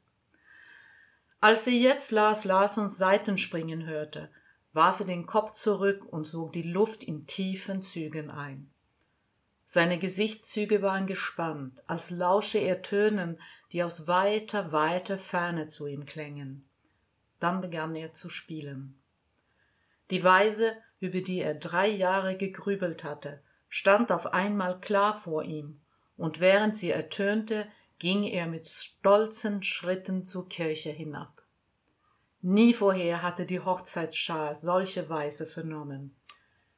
Als 1.38 1.66
er 1.66 1.74
jetzt 1.74 2.10
Lars 2.10 2.46
Larssons 2.46 2.96
Seitenspringen 2.96 3.84
hörte, 3.84 4.30
warf 4.72 5.00
er 5.00 5.06
den 5.06 5.26
Kopf 5.26 5.50
zurück 5.50 6.06
und 6.06 6.24
sog 6.24 6.54
die 6.54 6.62
Luft 6.62 7.02
in 7.02 7.26
tiefen 7.26 7.82
Zügen 7.82 8.30
ein. 8.30 8.70
Seine 9.66 9.98
Gesichtszüge 9.98 10.80
waren 10.80 11.06
gespannt, 11.06 11.82
als 11.86 12.08
lausche 12.08 12.58
er 12.58 12.80
Tönen, 12.80 13.38
die 13.72 13.82
aus 13.82 14.08
weiter, 14.08 14.72
weiter 14.72 15.18
Ferne 15.18 15.66
zu 15.66 15.86
ihm 15.86 16.06
klängen. 16.06 16.66
Dann 17.40 17.60
begann 17.60 17.94
er 17.94 18.14
zu 18.14 18.30
spielen. 18.30 18.98
Die 20.10 20.24
Weise, 20.24 20.76
über 21.00 21.20
die 21.20 21.40
er 21.40 21.54
drei 21.54 21.88
Jahre 21.88 22.36
gegrübelt 22.36 23.04
hatte, 23.04 23.40
stand 23.68 24.10
auf 24.12 24.32
einmal 24.32 24.80
klar 24.80 25.20
vor 25.20 25.42
ihm, 25.42 25.80
und 26.16 26.40
während 26.40 26.74
sie 26.74 26.90
ertönte, 26.90 27.66
ging 27.98 28.24
er 28.24 28.46
mit 28.46 28.66
stolzen 28.66 29.62
Schritten 29.62 30.24
zur 30.24 30.48
Kirche 30.48 30.90
hinab. 30.90 31.42
Nie 32.42 32.74
vorher 32.74 33.22
hatte 33.22 33.46
die 33.46 33.60
Hochzeitsschar 33.60 34.54
solche 34.54 35.08
Weise 35.08 35.46
vernommen. 35.46 36.14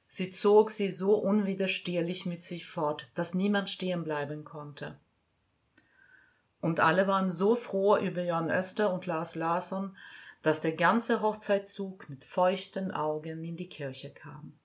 Sie 0.07 0.31
zog 0.31 0.71
sie 0.71 0.89
so 0.89 1.15
unwiderstehlich 1.15 2.25
mit 2.25 2.43
sich 2.43 2.67
fort, 2.67 3.07
dass 3.15 3.35
niemand 3.35 3.69
stehen 3.69 4.05
bleiben 4.05 4.45
konnte. 4.45 4.99
Und 6.61 6.81
alle 6.81 7.07
waren 7.07 7.31
so 7.31 7.55
froh 7.55 7.97
über 7.99 8.23
Jan 8.23 8.51
Öster 8.51 8.93
und 8.93 9.07
Lars 9.07 9.35
Larsson, 9.35 9.97
dass 10.43 10.61
der 10.61 10.73
ganze 10.73 11.21
Hochzeitszug 11.21 12.09
mit 12.09 12.25
feuchten 12.25 12.91
Augen 12.91 13.45
in 13.45 13.57
die 13.57 13.69
Kirche 13.69 14.11
kam. 14.11 14.59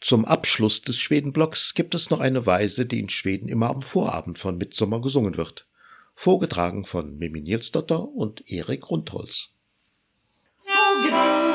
Zum 0.00 0.26
Abschluss 0.26 0.82
des 0.82 0.98
Schwedenblocks 0.98 1.72
gibt 1.72 1.94
es 1.94 2.10
noch 2.10 2.20
eine 2.20 2.44
Weise, 2.44 2.84
die 2.84 3.00
in 3.00 3.08
Schweden 3.08 3.48
immer 3.48 3.70
am 3.70 3.80
Vorabend 3.80 4.38
von 4.38 4.58
Mitsommer 4.58 5.00
gesungen 5.00 5.38
wird, 5.38 5.66
vorgetragen 6.14 6.84
von 6.84 7.16
Mimi 7.16 7.40
Nielsdotter 7.40 8.06
und 8.06 8.50
Erik 8.50 8.90
Rundholz. 8.90 9.54
So 10.58 11.53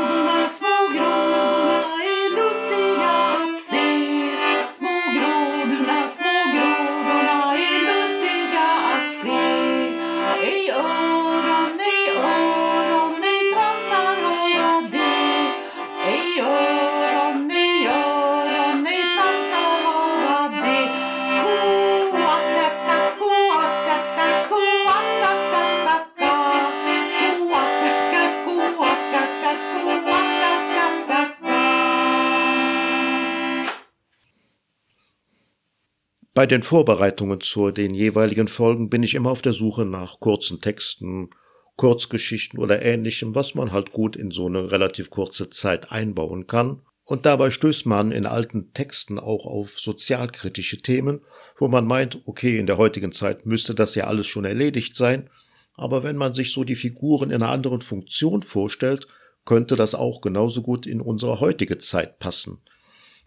Bei 36.39 36.46
den 36.46 36.63
Vorbereitungen 36.63 37.41
zu 37.41 37.69
den 37.69 37.93
jeweiligen 37.93 38.48
Folgen 38.48 38.89
bin 38.89 39.03
ich 39.03 39.13
immer 39.13 39.29
auf 39.29 39.41
der 39.41 39.51
Suche 39.51 39.84
nach 39.84 40.22
kurzen 40.22 40.62
Texten, 40.62 41.31
Kurzgeschichten 41.75 42.60
oder 42.60 42.81
ähnlichem, 42.81 43.36
was 43.36 43.55
man 43.55 43.74
halt 43.74 43.91
gut 43.91 44.15
in 44.15 44.31
so 44.31 44.46
eine 44.46 44.72
relativ 44.72 45.10
kurze 45.10 45.50
Zeit 45.50 45.91
einbauen 45.91 46.48
kann. 46.48 46.81
Und 47.03 47.25
dabei 47.25 47.51
stößt 47.51 47.86
man 47.88 48.13
in 48.13 48.25
alten 48.25 48.72
Texten 48.72 49.19
auch 49.19 49.46
auf 49.46 49.77
sozialkritische 49.81 50.77
Themen, 50.77 51.19
wo 51.58 51.67
man 51.67 51.86
meint, 51.86 52.22
okay, 52.25 52.58
in 52.58 52.67
der 52.67 52.77
heutigen 52.77 53.12
Zeit 53.12 53.46
müsste 53.46 53.75
das 53.75 53.96
ja 53.96 54.05
alles 54.05 54.27
schon 54.27 54.46
erledigt 54.46 54.96
sein, 54.96 55.29
aber 55.74 56.03
wenn 56.03 56.15
man 56.15 56.34
sich 56.34 56.53
so 56.53 56.63
die 56.63 56.77
Figuren 56.77 57.31
in 57.31 57.43
einer 57.43 57.51
anderen 57.51 57.81
Funktion 57.81 58.43
vorstellt, 58.43 59.08
könnte 59.43 59.75
das 59.75 59.93
auch 59.93 60.22
genauso 60.22 60.62
gut 60.62 60.88
in 60.88 61.01
unsere 61.01 61.41
heutige 61.41 61.79
Zeit 61.79 62.17
passen. 62.17 62.62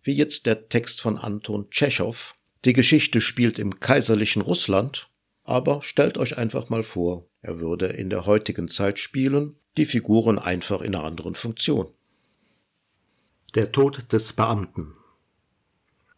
Wie 0.02 0.14
jetzt 0.14 0.46
der 0.46 0.70
Text 0.70 1.02
von 1.02 1.18
Anton 1.18 1.68
Tschechow, 1.68 2.34
die 2.64 2.72
Geschichte 2.72 3.20
spielt 3.20 3.58
im 3.58 3.80
kaiserlichen 3.80 4.42
Russland, 4.42 5.10
aber 5.44 5.82
stellt 5.82 6.16
euch 6.18 6.38
einfach 6.38 6.68
mal 6.68 6.82
vor, 6.82 7.26
er 7.40 7.58
würde 7.58 7.86
in 7.86 8.08
der 8.08 8.26
heutigen 8.26 8.68
Zeit 8.68 9.00
spielen, 9.00 9.56
die 9.76 9.86
Figuren 9.86 10.38
einfach 10.38 10.80
in 10.80 10.94
einer 10.94 11.04
anderen 11.04 11.34
Funktion. 11.34 11.88
Der 13.54 13.72
Tod 13.72 14.12
des 14.12 14.32
Beamten 14.32 14.94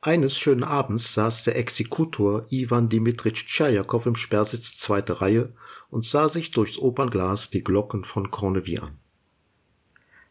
Eines 0.03 0.37
schönen 0.37 0.65
Abends 0.65 1.15
saß 1.15 1.45
der 1.45 1.57
Exekutor 1.57 2.47
Iwan 2.51 2.89
Dimitritsch 2.91 3.47
Tschajakow 3.47 4.05
im 4.05 4.17
Sperrsitz 4.17 4.77
zweite 4.79 5.21
Reihe 5.21 5.55
und 5.89 6.05
sah 6.05 6.29
sich 6.29 6.51
durchs 6.51 6.79
Opernglas 6.79 7.51
die 7.51 7.65
Glocken 7.65 8.05
von 8.05 8.31
Corneville 8.31 8.83
an. 8.83 8.99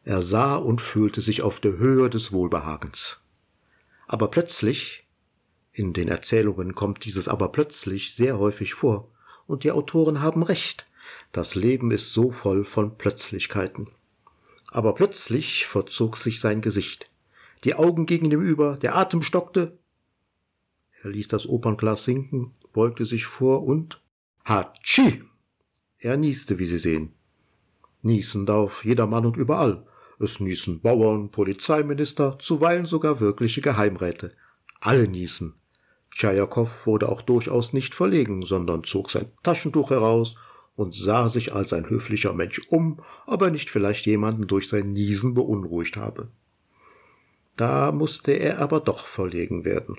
Er 0.05 0.21
sah 0.21 0.55
und 0.55 0.81
fühlte 0.81 1.21
sich 1.21 1.41
auf 1.41 1.59
der 1.59 1.77
Höhe 1.77 2.09
des 2.09 2.31
Wohlbehagens. 2.31 3.19
Aber 4.05 4.29
plötzlich 4.29 5.02
in 5.73 5.93
den 5.93 6.07
Erzählungen 6.07 6.75
kommt 6.75 7.03
dieses 7.03 7.27
aber 7.27 7.49
plötzlich 7.49 8.15
sehr 8.15 8.37
häufig 8.37 8.75
vor, 8.75 9.09
und 9.47 9.63
die 9.63 9.71
Autoren 9.71 10.21
haben 10.21 10.43
recht. 10.43 10.85
Das 11.31 11.55
Leben 11.55 11.89
ist 11.89 12.13
so 12.13 12.31
voll 12.31 12.63
von 12.63 12.97
Plötzlichkeiten. 12.97 13.89
Aber 14.69 14.93
plötzlich 14.93 15.65
verzog 15.65 16.17
sich 16.17 16.39
sein 16.39 16.61
Gesicht. 16.61 17.09
Die 17.63 17.73
Augen 17.73 18.05
gingen 18.05 18.31
ihm 18.31 18.41
über, 18.41 18.77
der 18.77 18.95
Atem 18.95 19.23
stockte. 19.23 19.77
Er 21.01 21.09
ließ 21.09 21.27
das 21.27 21.49
Opernglas 21.49 22.03
sinken, 22.03 22.53
beugte 22.71 23.05
sich 23.05 23.25
vor 23.25 23.63
und 23.63 23.99
Hatschi! 24.45 25.23
Er 25.97 26.17
nieste, 26.17 26.59
wie 26.59 26.65
Sie 26.65 26.79
sehen. 26.79 27.13
Niesen 28.01 28.45
darf 28.45 28.85
jedermann 28.85 29.25
und 29.25 29.37
überall. 29.37 29.87
Es 30.19 30.39
niesen 30.39 30.81
Bauern, 30.81 31.31
Polizeiminister, 31.31 32.37
zuweilen 32.39 32.85
sogar 32.85 33.19
wirkliche 33.19 33.61
Geheimräte. 33.61 34.31
Alle 34.79 35.07
niesen. 35.07 35.55
Tschajakow 36.15 36.85
wurde 36.85 37.09
auch 37.09 37.21
durchaus 37.21 37.73
nicht 37.73 37.95
verlegen, 37.95 38.43
sondern 38.43 38.83
zog 38.83 39.11
sein 39.11 39.31
Taschentuch 39.43 39.89
heraus 39.89 40.35
und 40.75 40.95
sah 40.95 41.29
sich 41.29 41.53
als 41.53 41.73
ein 41.73 41.89
höflicher 41.89 42.33
Mensch 42.33 42.61
um, 42.69 43.01
ob 43.25 43.41
er 43.41 43.51
nicht 43.51 43.69
vielleicht 43.69 44.05
jemanden 44.05 44.47
durch 44.47 44.69
sein 44.69 44.93
Niesen 44.93 45.33
beunruhigt 45.33 45.97
habe. 45.97 46.29
Da 47.57 47.91
musste 47.91 48.31
er 48.31 48.59
aber 48.59 48.79
doch 48.79 49.05
verlegen 49.05 49.65
werden. 49.65 49.97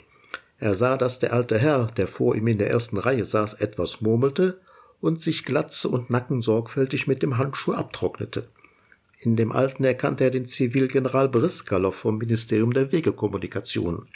Er 0.59 0.75
sah, 0.75 0.97
dass 0.97 1.19
der 1.19 1.33
alte 1.33 1.59
Herr, 1.59 1.87
der 1.97 2.07
vor 2.07 2.35
ihm 2.35 2.47
in 2.47 2.59
der 2.59 2.71
ersten 2.71 2.99
Reihe 2.99 3.25
saß, 3.25 3.55
etwas 3.55 4.01
murmelte 4.01 4.61
und 5.01 5.21
sich 5.21 5.45
Glatze 5.45 5.89
und 5.89 6.11
Nacken 6.11 6.43
sorgfältig 6.43 7.07
mit 7.07 7.23
dem 7.23 7.39
Handschuh 7.39 7.75
abtrocknete. 7.75 8.49
In 9.21 9.37
dem 9.37 9.53
Alten 9.53 9.85
erkannte 9.85 10.25
er 10.25 10.31
den 10.31 10.47
Zivilgeneral 10.47 11.29
Briskalow 11.29 11.93
vom 11.93 12.19
Ministerium 12.19 12.73
der 12.73 12.93
Wegekommunikation. 12.93 14.09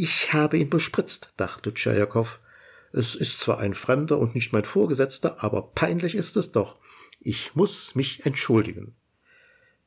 Ich 0.00 0.32
habe 0.32 0.58
ihn 0.58 0.70
bespritzt, 0.70 1.32
dachte 1.36 1.74
Tschajakow. 1.74 2.38
Es 2.92 3.16
ist 3.16 3.40
zwar 3.40 3.58
ein 3.58 3.74
Fremder 3.74 4.20
und 4.20 4.32
nicht 4.32 4.52
mein 4.52 4.64
Vorgesetzter, 4.64 5.42
aber 5.42 5.72
peinlich 5.74 6.14
ist 6.14 6.36
es 6.36 6.52
doch. 6.52 6.76
Ich 7.18 7.56
muss 7.56 7.96
mich 7.96 8.24
entschuldigen. 8.24 8.94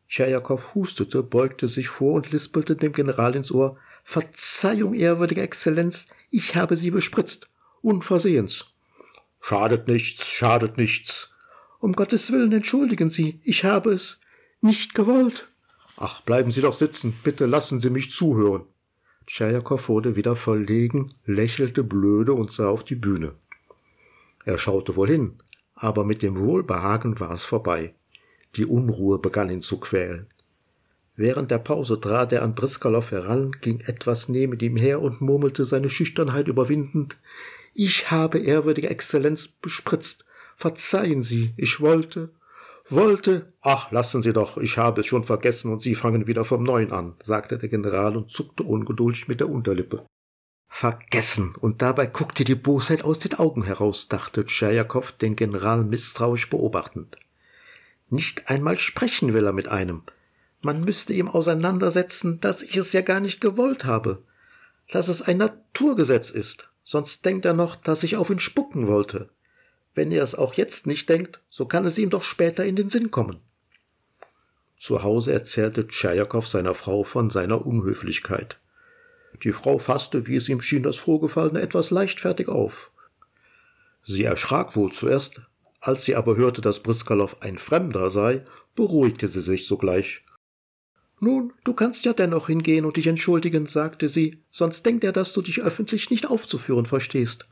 Tscherjakow 0.09 0.75
hustete, 0.75 1.23
beugte 1.23 1.69
sich 1.69 1.87
vor 1.87 2.15
und 2.15 2.29
lispelte 2.29 2.75
dem 2.75 2.91
General 2.91 3.37
ins 3.37 3.53
Ohr 3.53 3.77
Verzeihung, 4.03 4.95
ehrwürdige 4.95 5.43
Exzellenz, 5.43 6.07
ich 6.29 6.57
habe 6.57 6.75
Sie 6.75 6.91
bespritzt. 6.91 7.47
Unversehens. 7.81 8.65
Schadet 9.39 9.87
nichts, 9.87 10.27
schadet 10.27 10.75
nichts. 10.75 11.31
Um 11.79 11.93
Gottes 11.93 12.33
Willen 12.33 12.51
entschuldigen 12.51 13.11
Sie, 13.11 13.39
ich 13.45 13.63
habe 13.63 13.93
es 13.93 14.19
nicht 14.59 14.93
gewollt. 14.93 15.47
Ach, 15.95 16.19
bleiben 16.19 16.51
Sie 16.51 16.59
doch 16.59 16.73
sitzen, 16.73 17.17
bitte 17.23 17.45
lassen 17.45 17.79
Sie 17.79 17.89
mich 17.89 18.11
zuhören. 18.11 18.65
Tscherjakow 19.27 19.87
wurde 19.87 20.15
wieder 20.15 20.35
verlegen, 20.35 21.13
lächelte 21.25 21.83
blöde 21.83 22.33
und 22.33 22.51
sah 22.51 22.69
auf 22.69 22.83
die 22.83 22.95
Bühne. 22.95 23.33
Er 24.45 24.57
schaute 24.57 24.95
wohl 24.95 25.09
hin, 25.09 25.33
aber 25.75 26.03
mit 26.03 26.21
dem 26.21 26.37
Wohlbehagen 26.37 27.19
war 27.19 27.31
es 27.31 27.45
vorbei. 27.45 27.93
Die 28.55 28.65
Unruhe 28.65 29.19
begann 29.19 29.49
ihn 29.49 29.61
zu 29.61 29.79
quälen. 29.79 30.27
Während 31.15 31.51
der 31.51 31.59
Pause 31.59 31.99
trat 31.99 32.33
er 32.33 32.41
an 32.41 32.55
Briskalow 32.55 33.11
heran, 33.11 33.51
ging 33.61 33.81
etwas 33.81 34.27
neben 34.27 34.59
ihm 34.59 34.75
her 34.75 35.01
und 35.01 35.21
murmelte 35.21 35.65
seine 35.65 35.89
Schüchternheit 35.89 36.47
überwindend. 36.47 37.17
Ich 37.73 38.09
habe 38.11 38.39
ehrwürdige 38.39 38.89
Exzellenz 38.89 39.47
bespritzt. 39.47 40.25
Verzeihen 40.55 41.23
Sie, 41.23 41.53
ich 41.57 41.79
wollte, 41.79 42.29
wollte. 42.91 43.53
Ach, 43.61 43.91
lassen 43.91 44.21
Sie 44.21 44.33
doch, 44.33 44.57
ich 44.57 44.77
habe 44.77 45.01
es 45.01 45.07
schon 45.07 45.23
vergessen 45.23 45.71
und 45.71 45.81
Sie 45.81 45.95
fangen 45.95 46.27
wieder 46.27 46.45
vom 46.45 46.63
Neuen 46.63 46.91
an, 46.91 47.15
sagte 47.19 47.57
der 47.57 47.69
General 47.69 48.15
und 48.15 48.29
zuckte 48.29 48.63
ungeduldig 48.63 49.27
mit 49.27 49.39
der 49.39 49.49
Unterlippe. 49.49 50.05
Vergessen, 50.67 51.53
und 51.59 51.81
dabei 51.81 52.07
guckte 52.07 52.43
die 52.43 52.55
Bosheit 52.55 53.03
aus 53.03 53.19
den 53.19 53.33
Augen 53.33 53.63
heraus, 53.63 54.07
dachte 54.07 54.45
Tscherjakow, 54.45 55.11
den 55.11 55.35
General 55.35 55.83
misstrauisch 55.83 56.49
beobachtend. 56.49 57.17
Nicht 58.09 58.49
einmal 58.49 58.79
sprechen 58.79 59.33
will 59.33 59.45
er 59.45 59.53
mit 59.53 59.67
einem. 59.67 60.03
Man 60.61 60.81
müsste 60.81 61.13
ihm 61.13 61.27
auseinandersetzen, 61.27 62.39
dass 62.39 62.61
ich 62.61 62.77
es 62.77 62.93
ja 62.93 63.01
gar 63.01 63.19
nicht 63.19 63.41
gewollt 63.41 63.85
habe, 63.85 64.23
dass 64.91 65.07
es 65.07 65.21
ein 65.21 65.37
Naturgesetz 65.37 66.29
ist, 66.29 66.69
sonst 66.83 67.25
denkt 67.25 67.45
er 67.45 67.53
noch, 67.53 67.75
dass 67.75 68.03
ich 68.03 68.15
auf 68.15 68.29
ihn 68.29 68.39
spucken 68.39 68.87
wollte. 68.87 69.29
Wenn 69.93 70.11
er 70.11 70.23
es 70.23 70.35
auch 70.35 70.53
jetzt 70.53 70.87
nicht 70.87 71.09
denkt, 71.09 71.41
so 71.49 71.65
kann 71.65 71.85
es 71.85 71.97
ihm 71.97 72.09
doch 72.09 72.23
später 72.23 72.65
in 72.65 72.75
den 72.75 72.89
Sinn 72.89 73.11
kommen. 73.11 73.39
Zu 74.77 75.03
Hause 75.03 75.31
erzählte 75.33 75.87
Tscherjakow 75.87 76.47
seiner 76.47 76.73
Frau 76.73 77.03
von 77.03 77.29
seiner 77.29 77.65
Unhöflichkeit. 77.65 78.59
Die 79.43 79.51
Frau 79.51 79.77
fasste, 79.77 80.27
wie 80.27 80.35
es 80.35 80.49
ihm 80.49 80.61
schien, 80.61 80.83
das 80.83 80.97
Vorgefallene 80.97 81.61
etwas 81.61 81.91
leichtfertig 81.91 82.47
auf. 82.47 82.91
Sie 84.03 84.23
erschrak 84.23 84.75
wohl 84.75 84.91
zuerst, 84.91 85.41
als 85.79 86.05
sie 86.05 86.15
aber 86.15 86.35
hörte, 86.35 86.61
dass 86.61 86.81
Briskalow 86.81 87.29
ein 87.39 87.57
Fremder 87.57 88.09
sei, 88.09 88.43
beruhigte 88.75 89.27
sie 89.27 89.41
sich 89.41 89.67
sogleich. 89.67 90.23
Nun, 91.19 91.53
du 91.63 91.73
kannst 91.73 92.03
ja 92.05 92.13
dennoch 92.13 92.47
hingehen 92.47 92.83
und 92.85 92.97
dich 92.97 93.05
entschuldigen, 93.05 93.67
sagte 93.67 94.09
sie, 94.09 94.43
sonst 94.51 94.85
denkt 94.85 95.03
er, 95.03 95.11
dass 95.11 95.33
du 95.33 95.43
dich 95.43 95.61
öffentlich 95.61 96.09
nicht 96.09 96.27
aufzuführen 96.27 96.87
verstehst. 96.87 97.45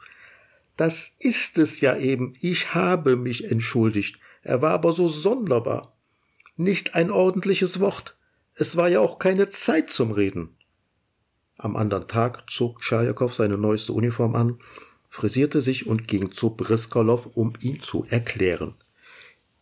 Das 0.79 1.13
ist 1.19 1.57
es 1.57 1.81
ja 1.81 1.97
eben, 1.97 2.35
ich 2.39 2.73
habe 2.73 3.17
mich 3.17 3.51
entschuldigt, 3.51 4.17
er 4.43 4.61
war 4.61 4.71
aber 4.71 4.93
so 4.93 5.09
sonderbar. 5.09 5.93
Nicht 6.55 6.95
ein 6.95 7.11
ordentliches 7.11 7.81
Wort, 7.81 8.15
es 8.55 8.77
war 8.77 8.87
ja 8.87 9.01
auch 9.01 9.19
keine 9.19 9.49
Zeit 9.49 9.91
zum 9.91 10.11
Reden. 10.11 10.55
Am 11.57 11.75
anderen 11.75 12.07
Tag 12.07 12.49
zog 12.49 12.79
Tschajakow 12.79 13.35
seine 13.35 13.57
neueste 13.57 13.91
Uniform 13.91 14.35
an, 14.35 14.59
frisierte 15.09 15.61
sich 15.61 15.85
und 15.85 16.07
ging 16.07 16.31
zu 16.31 16.51
Briskolow, 16.51 17.29
um 17.33 17.55
ihn 17.59 17.81
zu 17.81 18.05
erklären. 18.07 18.75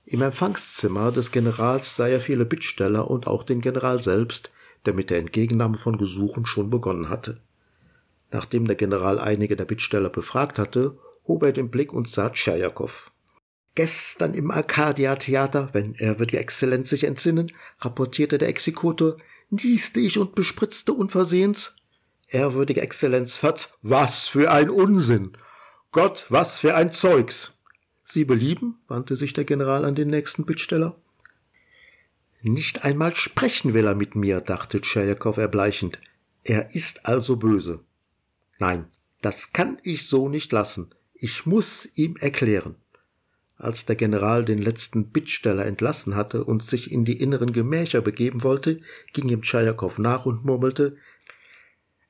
Im 0.06 0.22
Empfangszimmer 0.22 1.12
des 1.12 1.32
Generals 1.32 1.96
sah 1.96 2.08
er 2.08 2.22
viele 2.22 2.46
Bittsteller 2.46 3.10
und 3.10 3.26
auch 3.26 3.42
den 3.42 3.62
General 3.62 4.00
selbst, 4.00 4.52
der 4.86 4.94
mit 4.94 5.10
der 5.10 5.18
Entgegennahme 5.18 5.80
von 5.80 5.98
Gesuchen 5.98 6.46
schon 6.46 6.70
begonnen 6.70 7.10
hatte. 7.10 7.42
Nachdem 8.30 8.68
der 8.68 8.76
General 8.76 9.18
einige 9.18 9.56
der 9.56 9.66
Bittsteller 9.66 10.10
befragt 10.10 10.60
hatte, 10.60 10.96
hob 11.28 11.44
er 11.44 11.52
den 11.52 11.70
Blick 11.70 11.94
und 11.94 12.10
sah 12.10 12.30
Tschajakow. 12.30 13.12
Gestern 13.76 14.34
im 14.34 14.50
Arkadia-Theater, 14.50 15.70
wenn 15.74 16.00
wird 16.00 16.32
die 16.32 16.38
Exzellenz 16.38 16.90
sich 16.90 17.04
entsinnen, 17.04 17.52
rapportierte 17.80 18.38
der 18.38 18.50
Exekutor, 18.50 19.18
nieste 19.50 20.00
ich 20.00 20.18
und 20.18 20.36
bespritzte 20.36 20.94
unversehens 20.94 21.76
Ehrwürdige 22.30 22.82
Exzellenz 22.82 23.38
Fatz, 23.38 23.70
was 23.82 24.28
für 24.28 24.52
ein 24.52 24.70
Unsinn! 24.70 25.34
Gott, 25.92 26.26
was 26.30 26.60
für 26.60 26.76
ein 26.76 26.92
Zeugs! 26.92 27.54
Sie 28.06 28.26
belieben? 28.26 28.80
wandte 28.88 29.16
sich 29.16 29.34
der 29.34 29.46
General 29.46 29.86
an 29.86 29.96
den 29.96 30.10
nächsten 30.10 30.46
Bittsteller. 30.46 30.96
Nicht 32.42 32.84
einmal 32.84 33.16
sprechen 33.16 33.74
will 33.74 33.86
er 33.86 33.96
mit 33.96 34.16
mir, 34.16 34.42
dachte 34.42 34.82
Tscherjakow 34.82 35.38
erbleichend. 35.38 36.00
Er 36.44 36.74
ist 36.76 37.06
also 37.06 37.38
böse. 37.38 37.82
Nein, 38.60 38.88
das 39.22 39.54
kann 39.54 39.80
ich 39.84 40.08
so 40.08 40.30
nicht 40.30 40.52
lassen. 40.52 40.90
Ich 41.20 41.48
muss 41.48 41.90
ihm 41.96 42.16
erklären. 42.18 42.76
Als 43.58 43.86
der 43.86 43.96
General 43.96 44.46
den 44.46 44.60
letzten 44.60 45.10
Bittsteller 45.10 45.66
entlassen 45.66 46.16
hatte 46.16 46.44
und 46.44 46.64
sich 46.64 46.92
in 46.92 47.06
die 47.06 47.20
inneren 47.20 47.54
Gemächer 47.54 48.02
begeben 48.02 48.44
wollte, 48.44 48.82
ging 49.14 49.28
ihm 49.30 49.42
Tscherjakow 49.42 49.98
nach 49.98 50.28
und 50.28 50.46
murmelte 50.46 50.96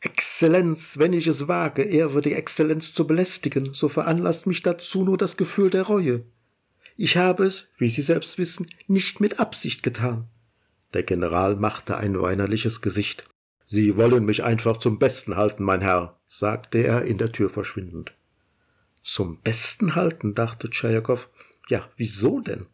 Exzellenz, 0.02 0.98
wenn 0.98 1.14
ich 1.14 1.26
es 1.26 1.48
wage, 1.48 1.84
ehrwürdige 1.84 2.36
Exzellenz 2.36 2.94
zu 2.94 3.08
belästigen, 3.08 3.74
so 3.74 3.88
veranlasst 3.88 4.46
mich 4.46 4.62
dazu 4.62 5.06
nur 5.06 5.18
das 5.18 5.38
Gefühl 5.38 5.70
der 5.70 5.84
Reue. 5.84 6.26
Ich 6.98 7.16
habe 7.16 7.46
es, 7.46 7.72
wie 7.78 7.90
Sie 7.90 8.02
selbst 8.02 8.38
wissen, 8.38 8.68
nicht 8.88 9.22
mit 9.22 9.40
Absicht 9.40 9.84
getan. 9.84 10.28
Der 10.94 11.04
General 11.04 11.56
machte 11.56 11.96
ein 11.96 12.20
weinerliches 12.20 12.82
Gesicht. 12.82 13.26
Sie 13.66 13.96
wollen 13.96 14.26
mich 14.26 14.44
einfach 14.44 14.78
zum 14.78 15.00
Besten 15.00 15.38
halten, 15.38 15.64
mein 15.64 15.82
Herr, 15.82 16.20
sagte 16.28 16.80
er 16.80 17.06
in 17.06 17.18
der 17.18 17.32
Tür 17.32 17.50
verschwindend. 17.50 18.17
Zum 19.10 19.38
Besten 19.38 19.96
halten, 19.96 20.36
dachte 20.36 20.70
Tschajakow. 20.70 21.30
Ja, 21.70 21.88
wieso 21.96 22.42
denn? 22.42 22.66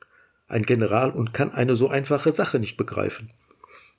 Ein 0.48 0.63
General 0.63 1.12
und 1.12 1.32
kann 1.32 1.52
eine 1.52 1.76
so 1.76 1.89
einfache 1.89 2.32
Sache 2.32 2.58
nicht 2.58 2.76
begreifen. 2.76 3.30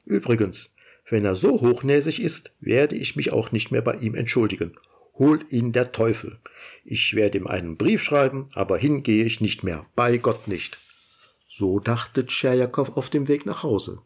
Übrigens, 0.05 0.71
wenn 1.09 1.25
er 1.25 1.37
so 1.37 1.61
hochnäsig 1.61 2.21
ist, 2.21 2.53
werde 2.59 2.97
ich 2.97 3.15
mich 3.15 3.33
auch 3.33 3.53
nicht 3.53 3.71
mehr 3.71 3.83
bei 3.83 3.95
ihm 3.95 4.17
entschuldigen. 4.17 4.77
Hol 5.17 5.45
ihn 5.49 5.71
der 5.71 5.93
Teufel. 5.93 6.41
Ich 6.85 7.15
werde 7.15 7.39
ihm 7.39 7.47
einen 7.47 7.77
Brief 7.77 8.03
schreiben, 8.03 8.51
aber 8.53 8.79
hingehe 8.79 9.25
ich 9.25 9.41
nicht 9.41 9.63
mehr, 9.63 9.87
bei 9.95 10.19
Gott 10.19 10.49
nicht. 10.49 10.77
So 11.49 11.79
dachte 11.79 12.27
Tscherjakow 12.27 12.97
auf 12.97 13.11
dem 13.11 13.29
Weg 13.29 13.47
nach 13.47 13.63
Hause. 13.63 14.03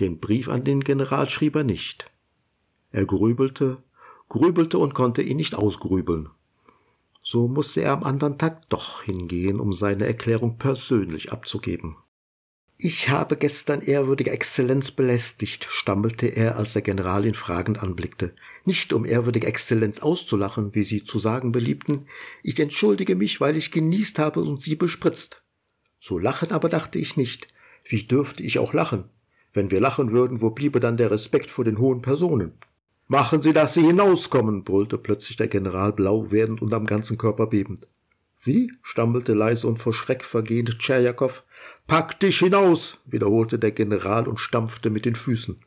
Den 0.00 0.20
Brief 0.20 0.50
an 0.50 0.64
den 0.64 0.80
General 0.84 1.30
schrieb 1.30 1.56
er 1.56 1.64
nicht. 1.64 2.10
Er 2.90 3.06
grübelte, 3.06 3.82
grübelte 4.28 4.76
und 4.76 4.92
konnte 4.92 5.22
ihn 5.22 5.38
nicht 5.38 5.54
ausgrübeln. 5.54 6.28
So 7.32 7.48
musste 7.48 7.80
er 7.80 7.92
am 7.92 8.04
anderen 8.04 8.36
Tag 8.36 8.68
doch 8.68 9.04
hingehen, 9.04 9.58
um 9.58 9.72
seine 9.72 10.04
Erklärung 10.04 10.58
persönlich 10.58 11.32
abzugeben. 11.32 11.96
Ich 12.76 13.08
habe 13.08 13.38
gestern 13.38 13.80
ehrwürdige 13.80 14.32
Exzellenz 14.32 14.90
belästigt, 14.90 15.66
stammelte 15.70 16.26
er, 16.26 16.58
als 16.58 16.74
der 16.74 16.82
General 16.82 17.24
ihn 17.24 17.32
fragend 17.32 17.82
anblickte. 17.82 18.34
Nicht 18.66 18.92
um 18.92 19.06
ehrwürdige 19.06 19.46
Exzellenz 19.46 20.00
auszulachen, 20.00 20.74
wie 20.74 20.84
Sie 20.84 21.04
zu 21.04 21.18
sagen 21.18 21.52
beliebten. 21.52 22.06
Ich 22.42 22.60
entschuldige 22.60 23.16
mich, 23.16 23.40
weil 23.40 23.56
ich 23.56 23.72
genießt 23.72 24.18
habe 24.18 24.40
und 24.42 24.60
Sie 24.60 24.76
bespritzt. 24.76 25.42
Zu 26.00 26.18
lachen 26.18 26.50
aber 26.50 26.68
dachte 26.68 26.98
ich 26.98 27.16
nicht. 27.16 27.48
Wie 27.82 28.02
dürfte 28.02 28.42
ich 28.42 28.58
auch 28.58 28.74
lachen? 28.74 29.04
Wenn 29.54 29.70
wir 29.70 29.80
lachen 29.80 30.12
würden, 30.12 30.42
wo 30.42 30.50
bliebe 30.50 30.80
dann 30.80 30.98
der 30.98 31.10
Respekt 31.10 31.50
vor 31.50 31.64
den 31.64 31.78
hohen 31.78 32.02
Personen? 32.02 32.58
Machen 33.08 33.42
Sie, 33.42 33.52
dass 33.52 33.74
Sie 33.74 33.82
hinauskommen, 33.82 34.64
brüllte 34.64 34.98
plötzlich 34.98 35.36
der 35.36 35.48
General 35.48 35.92
blau 35.92 36.30
werdend 36.30 36.62
und 36.62 36.72
am 36.72 36.86
ganzen 36.86 37.18
Körper 37.18 37.46
bebend. 37.46 37.86
Wie? 38.44 38.72
stammelte 38.82 39.34
leise 39.34 39.68
und 39.68 39.78
vor 39.78 39.94
Schreck 39.94 40.24
vergehend 40.24 40.78
Tscherjakow. 40.78 41.44
Pack 41.86 42.18
dich 42.20 42.38
hinaus, 42.38 42.98
wiederholte 43.04 43.58
der 43.58 43.70
General 43.70 44.26
und 44.26 44.40
stampfte 44.40 44.90
mit 44.90 45.04
den 45.04 45.14
Füßen. 45.14 45.58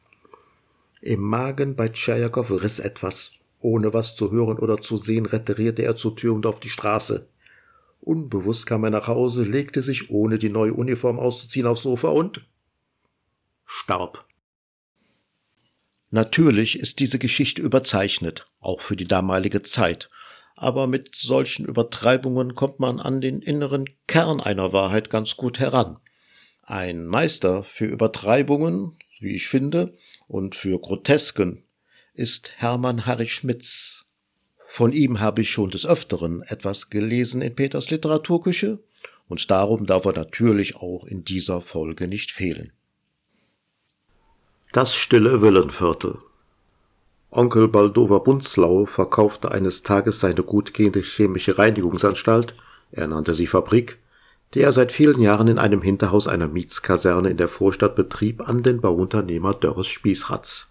Im 1.02 1.22
Magen 1.22 1.76
bei 1.76 1.90
Tscherjakow 1.90 2.50
riss 2.52 2.80
etwas. 2.80 3.32
Ohne 3.62 3.94
was 3.94 4.16
zu 4.16 4.32
hören 4.32 4.60
oder 4.60 4.82
zu 4.82 4.98
sehen, 4.98 5.26
retirierte 5.26 5.84
er 5.84 5.96
zur 5.96 6.16
Tür 6.16 6.34
und 6.34 6.46
auf 6.46 6.60
die 6.60 6.70
Straße. 6.70 7.28
Unbewusst 8.02 8.66
kam 8.66 8.84
er 8.84 8.92
nach 8.92 9.08
Hause, 9.08 9.44
legte 9.44 9.82
sich, 9.82 10.12
ohne 10.12 10.38
die 10.38 10.50
neue 10.50 10.74
Uniform 10.74 11.18
auszuziehen, 11.18 11.66
aufs 11.66 11.84
Sofa 11.84 12.10
und 12.10 12.46
starb. 13.66 14.26
Natürlich 16.16 16.80
ist 16.80 17.02
diese 17.02 17.20
Geschichte 17.20 17.62
überzeichnet, 17.62 18.46
auch 18.62 18.80
für 18.80 18.96
die 18.96 19.04
damalige 19.04 19.64
Zeit, 19.64 20.10
aber 20.56 20.88
mit 20.88 21.14
solchen 21.14 21.66
Übertreibungen 21.66 22.56
kommt 22.56 22.80
man 22.80 23.02
an 23.02 23.20
den 23.20 23.42
inneren 23.42 23.84
Kern 24.08 24.40
einer 24.40 24.72
Wahrheit 24.72 25.10
ganz 25.10 25.36
gut 25.36 25.60
heran. 25.60 25.98
Ein 26.64 27.06
Meister 27.06 27.64
für 27.64 27.84
Übertreibungen, 27.84 28.98
wie 29.20 29.36
ich 29.36 29.50
finde, 29.50 29.98
und 30.30 30.56
für 30.56 30.80
Grotesken 30.80 31.66
ist 32.14 32.54
Hermann 32.56 33.06
Harry 33.06 33.28
Schmitz. 33.28 34.06
Von 34.68 34.94
ihm 34.94 35.20
habe 35.20 35.42
ich 35.42 35.50
schon 35.50 35.70
des 35.70 35.86
Öfteren 35.86 36.44
etwas 36.44 36.90
gelesen 36.90 37.42
in 37.42 37.56
Peters 37.56 37.90
Literaturküche, 37.90 38.82
und 39.28 39.52
darum 39.52 39.86
darf 39.86 40.06
er 40.06 40.14
natürlich 40.14 40.78
auch 40.78 41.04
in 41.04 41.26
dieser 41.26 41.60
Folge 41.60 42.08
nicht 42.08 42.32
fehlen. 42.32 42.72
Das 44.76 44.94
stille 44.94 45.42
Villenviertel 45.42 46.18
Onkel 47.32 47.70
Baldover 47.70 48.20
Bunzlau 48.20 48.86
verkaufte 48.86 49.50
eines 49.50 49.84
Tages 49.84 50.20
seine 50.20 50.44
gutgehende 50.44 51.00
chemische 51.00 51.58
Reinigungsanstalt, 51.58 52.54
er 52.92 53.08
nannte 53.08 53.34
sie 53.34 53.48
Fabrik, 53.48 54.00
die 54.54 54.60
er 54.60 54.74
seit 54.74 54.92
vielen 54.92 55.22
Jahren 55.22 55.48
in 55.48 55.60
einem 55.60 55.82
Hinterhaus 55.82 56.28
einer 56.28 56.50
Mietskaserne 56.50 57.30
in 57.30 57.38
der 57.38 57.48
Vorstadt 57.48 57.96
betrieb, 57.96 58.50
an 58.50 58.64
den 58.64 58.82
Bauunternehmer 58.82 59.54
Dörres 59.54 59.88
Spießratz. 59.88 60.68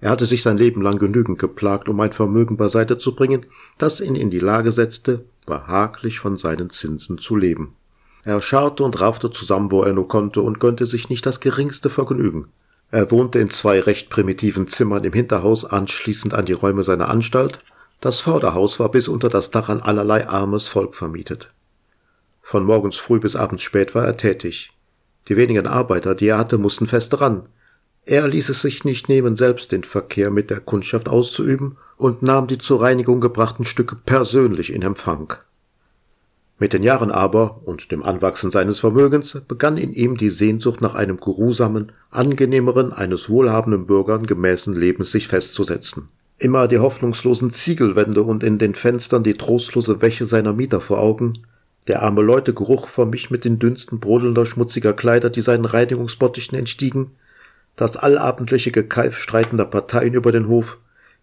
Er 0.00 0.10
hatte 0.10 0.26
sich 0.26 0.42
sein 0.42 0.58
Leben 0.58 0.82
lang 0.82 0.98
genügend 0.98 1.38
geplagt, 1.38 1.88
um 1.88 2.00
ein 2.00 2.10
Vermögen 2.10 2.56
beiseite 2.56 2.98
zu 2.98 3.14
bringen, 3.14 3.46
das 3.78 4.00
ihn 4.00 4.16
in 4.16 4.30
die 4.30 4.40
Lage 4.40 4.72
setzte, 4.72 5.24
behaglich 5.46 6.18
von 6.18 6.38
seinen 6.38 6.70
Zinsen 6.70 7.18
zu 7.18 7.36
leben. 7.36 7.76
Er 8.24 8.42
scharrte 8.42 8.82
und 8.82 9.00
raffte 9.00 9.30
zusammen, 9.30 9.70
wo 9.70 9.84
er 9.84 9.92
nur 9.92 10.08
konnte, 10.08 10.42
und 10.42 10.58
gönnte 10.58 10.86
sich 10.86 11.08
nicht 11.08 11.24
das 11.24 11.38
geringste 11.38 11.88
Vergnügen. 11.88 12.48
Er 12.90 13.10
wohnte 13.10 13.38
in 13.38 13.50
zwei 13.50 13.80
recht 13.80 14.10
primitiven 14.10 14.68
Zimmern 14.68 15.04
im 15.04 15.12
Hinterhaus 15.12 15.64
anschließend 15.64 16.34
an 16.34 16.46
die 16.46 16.52
Räume 16.52 16.84
seiner 16.84 17.08
Anstalt. 17.08 17.60
Das 18.00 18.20
Vorderhaus 18.20 18.78
war 18.78 18.90
bis 18.90 19.08
unter 19.08 19.28
das 19.28 19.50
Dach 19.50 19.68
an 19.68 19.80
allerlei 19.80 20.28
armes 20.28 20.68
Volk 20.68 20.94
vermietet. 20.94 21.50
Von 22.42 22.64
morgens 22.64 22.96
früh 22.96 23.18
bis 23.18 23.34
abends 23.34 23.62
spät 23.62 23.94
war 23.94 24.04
er 24.04 24.16
tätig. 24.16 24.70
Die 25.28 25.36
wenigen 25.36 25.66
Arbeiter, 25.66 26.14
die 26.14 26.28
er 26.28 26.38
hatte, 26.38 26.58
mussten 26.58 26.86
fest 26.86 27.20
ran. 27.20 27.48
Er 28.04 28.28
ließ 28.28 28.50
es 28.50 28.62
sich 28.62 28.84
nicht 28.84 29.08
nehmen, 29.08 29.34
selbst 29.34 29.72
den 29.72 29.82
Verkehr 29.82 30.30
mit 30.30 30.48
der 30.48 30.60
Kundschaft 30.60 31.08
auszuüben 31.08 31.76
und 31.96 32.22
nahm 32.22 32.46
die 32.46 32.58
zur 32.58 32.80
Reinigung 32.82 33.20
gebrachten 33.20 33.64
Stücke 33.64 33.96
persönlich 33.96 34.72
in 34.72 34.82
Empfang. 34.82 35.34
Mit 36.58 36.72
den 36.72 36.82
Jahren 36.82 37.10
aber 37.10 37.60
und 37.66 37.92
dem 37.92 38.02
Anwachsen 38.02 38.50
seines 38.50 38.78
Vermögens 38.78 39.38
begann 39.46 39.76
in 39.76 39.92
ihm 39.92 40.16
die 40.16 40.30
Sehnsucht 40.30 40.80
nach 40.80 40.94
einem 40.94 41.20
geruhsamen, 41.20 41.92
angenehmeren, 42.10 42.94
eines 42.94 43.28
wohlhabenden 43.28 43.86
Bürgern 43.86 44.26
gemäßen 44.26 44.74
Lebens 44.74 45.10
sich 45.10 45.28
festzusetzen. 45.28 46.08
Immer 46.38 46.66
die 46.66 46.78
hoffnungslosen 46.78 47.52
Ziegelwände 47.52 48.22
und 48.22 48.42
in 48.42 48.58
den 48.58 48.74
Fenstern 48.74 49.22
die 49.22 49.34
trostlose 49.34 50.00
Wäsche 50.00 50.24
seiner 50.24 50.54
Mieter 50.54 50.80
vor 50.80 50.98
Augen, 50.98 51.40
der 51.88 52.02
arme 52.02 52.22
Leute 52.22 52.54
Geruch 52.54 52.88
vermischt 52.88 53.30
mit 53.30 53.44
den 53.44 53.58
Dünsten 53.58 54.00
brodelnder 54.00 54.46
schmutziger 54.46 54.92
Kleider, 54.92 55.30
die 55.30 55.42
seinen 55.42 55.66
Reinigungsbottichen 55.66 56.58
entstiegen, 56.58 57.12
das 57.76 57.96
allabendliche 57.96 58.70
Gekeif 58.70 59.18
streitender 59.18 59.66
Parteien 59.66 60.14
über 60.14 60.32
den 60.32 60.48
Hof, 60.48 60.78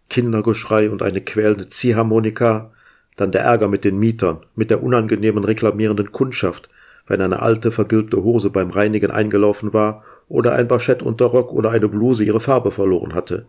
Kindergeschrei 0.09 0.89
und 0.91 1.01
eine 1.01 1.21
quälende 1.21 1.67
Ziehharmonika, 1.67 2.71
dann 3.15 3.31
der 3.31 3.41
Ärger 3.41 3.67
mit 3.67 3.83
den 3.83 3.97
Mietern, 3.99 4.39
mit 4.55 4.69
der 4.69 4.83
unangenehmen 4.83 5.43
reklamierenden 5.43 6.11
Kundschaft, 6.11 6.69
wenn 7.07 7.21
eine 7.21 7.41
alte 7.41 7.71
vergilbte 7.71 8.23
Hose 8.23 8.49
beim 8.49 8.69
Reinigen 8.69 9.11
eingelaufen 9.11 9.73
war 9.73 10.03
oder 10.29 10.53
ein 10.53 10.67
Baschettunterrock 10.67 11.51
oder 11.51 11.71
eine 11.71 11.89
Bluse 11.89 12.23
ihre 12.23 12.39
Farbe 12.39 12.71
verloren 12.71 13.13
hatte. 13.13 13.45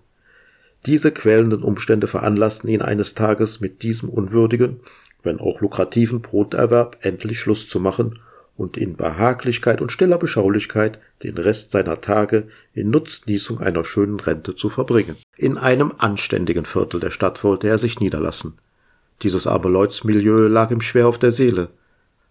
Diese 0.87 1.12
quälenden 1.12 1.62
Umstände 1.62 2.07
veranlassten 2.07 2.68
ihn 2.68 2.83
eines 2.83 3.14
Tages 3.14 3.61
mit 3.61 3.83
diesem 3.83 4.09
unwürdigen, 4.09 4.81
wenn 5.22 5.40
auch 5.40 5.61
lukrativen 5.61 6.20
Broterwerb 6.20 6.98
endlich 7.00 7.38
Schluss 7.38 7.68
zu 7.68 7.81
machen 7.81 8.18
und 8.57 8.77
in 8.77 8.96
Behaglichkeit 8.96 9.81
und 9.81 9.90
stiller 9.90 10.18
Beschaulichkeit 10.18 10.98
den 11.22 11.38
Rest 11.38 11.72
seiner 11.72 12.00
Tage 12.00 12.48
in 12.72 12.90
Nutznießung 12.90 13.61
einer 13.61 13.85
schönen 13.85 14.20
Rente 14.20 14.55
zu 14.55 14.68
verbringen. 14.68 15.16
In 15.37 15.59
einem 15.59 15.92
anständigen 15.98 16.64
Viertel 16.64 17.00
der 17.00 17.11
Stadt 17.11 17.42
wollte 17.42 17.66
er 17.66 17.79
sich 17.79 17.98
niederlassen. 17.98 18.59
Dieses 19.22 19.46
arme 19.46 19.68
Leutsmilieu 19.68 20.48
lag 20.48 20.70
ihm 20.70 20.81
schwer 20.81 21.09
auf 21.09 21.18
der 21.18 21.33
Seele. 21.33 21.68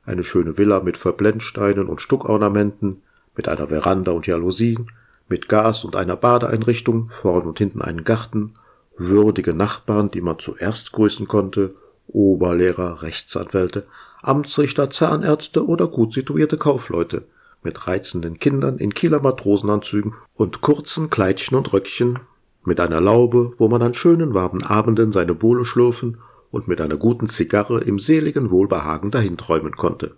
Eine 0.05 0.23
schöne 0.23 0.57
Villa 0.57 0.81
mit 0.81 0.97
Verblendsteinen 0.97 1.87
und 1.87 2.01
Stuckornamenten, 2.01 3.01
mit 3.35 3.47
einer 3.47 3.67
Veranda 3.67 4.11
und 4.11 4.27
Jalousien, 4.27 4.91
mit 5.29 5.47
Gas 5.47 5.85
und 5.85 5.95
einer 5.95 6.15
Badeeinrichtung, 6.17 7.09
vorn 7.09 7.47
und 7.47 7.57
hinten 7.57 7.81
einen 7.81 8.03
Garten, 8.03 8.53
würdige 8.97 9.53
Nachbarn, 9.53 10.11
die 10.11 10.21
man 10.21 10.39
zuerst 10.39 10.91
grüßen 10.91 11.27
konnte, 11.27 11.73
Oberlehrer, 12.07 13.01
Rechtsanwälte, 13.01 13.85
Amtsrichter, 14.21 14.89
Zahnärzte 14.89 15.65
oder 15.65 15.87
gut 15.87 16.13
situierte 16.13 16.57
Kaufleute, 16.57 17.23
mit 17.63 17.87
reizenden 17.87 18.39
Kindern 18.39 18.77
in 18.77 18.93
Kieler 18.93 19.21
Matrosenanzügen 19.21 20.13
und 20.35 20.61
kurzen 20.61 21.09
Kleidchen 21.09 21.57
und 21.57 21.71
Röckchen, 21.71 22.19
mit 22.65 22.79
einer 22.79 23.01
Laube, 23.01 23.53
wo 23.57 23.67
man 23.67 23.81
an 23.81 23.93
schönen 23.93 24.33
warmen 24.33 24.63
Abenden 24.63 25.11
seine 25.11 25.33
Bohle 25.33 25.65
schlürfen 25.65 26.17
und 26.53 26.67
mit 26.67 26.79
einer 26.79 26.97
guten 26.97 27.27
Zigarre 27.27 27.81
im 27.81 27.97
seligen 27.97 28.51
Wohlbehagen 28.51 29.09
dahinträumen 29.09 29.75
konnte. 29.75 30.15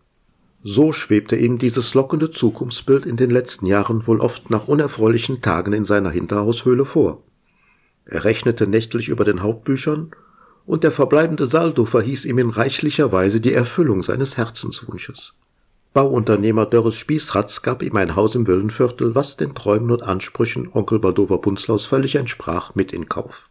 So 0.64 0.92
schwebte 0.92 1.38
ihm 1.38 1.60
dieses 1.60 1.94
lockende 1.94 2.30
Zukunftsbild 2.30 3.06
in 3.06 3.16
den 3.16 3.30
letzten 3.30 3.66
Jahren 3.66 4.06
wohl 4.06 4.20
oft 4.20 4.50
nach 4.50 4.68
unerfreulichen 4.68 5.42
Tagen 5.42 5.72
in 5.72 5.86
seiner 5.86 6.10
Hinterhaushöhle 6.10 6.84
vor. 6.84 7.24
Er 8.04 8.26
rechnete 8.26 8.68
nächtlich 8.68 9.08
über 9.08 9.24
den 9.24 9.44
Hauptbüchern, 9.44 10.12
und 10.66 10.84
der 10.84 10.92
verbleibende 10.92 11.46
Saldo 11.46 11.86
verhieß 11.86 12.26
ihm 12.26 12.40
in 12.40 12.50
reichlicher 12.50 13.14
Weise 13.14 13.40
die 13.40 13.54
Erfüllung 13.54 14.04
seines 14.04 14.36
Herzenswunsches. 14.36 15.36
Bauunternehmer 15.94 16.66
Dörres 16.66 16.98
Spießratz 16.98 17.62
gab 17.62 17.82
ihm 17.82 17.96
ein 17.96 18.18
Haus 18.18 18.36
im 18.36 18.46
Villenviertel, 18.46 19.16
was 19.16 19.38
den 19.38 19.56
Träumen 19.56 19.92
und 19.92 20.04
Ansprüchen 20.04 20.68
Onkel 20.74 21.00
Baldover 21.00 21.38
Bunzlaus 21.38 21.86
völlig 21.86 22.16
entsprach, 22.16 22.76
mit 22.76 22.92
in 22.92 23.08
Kauf. 23.08 23.48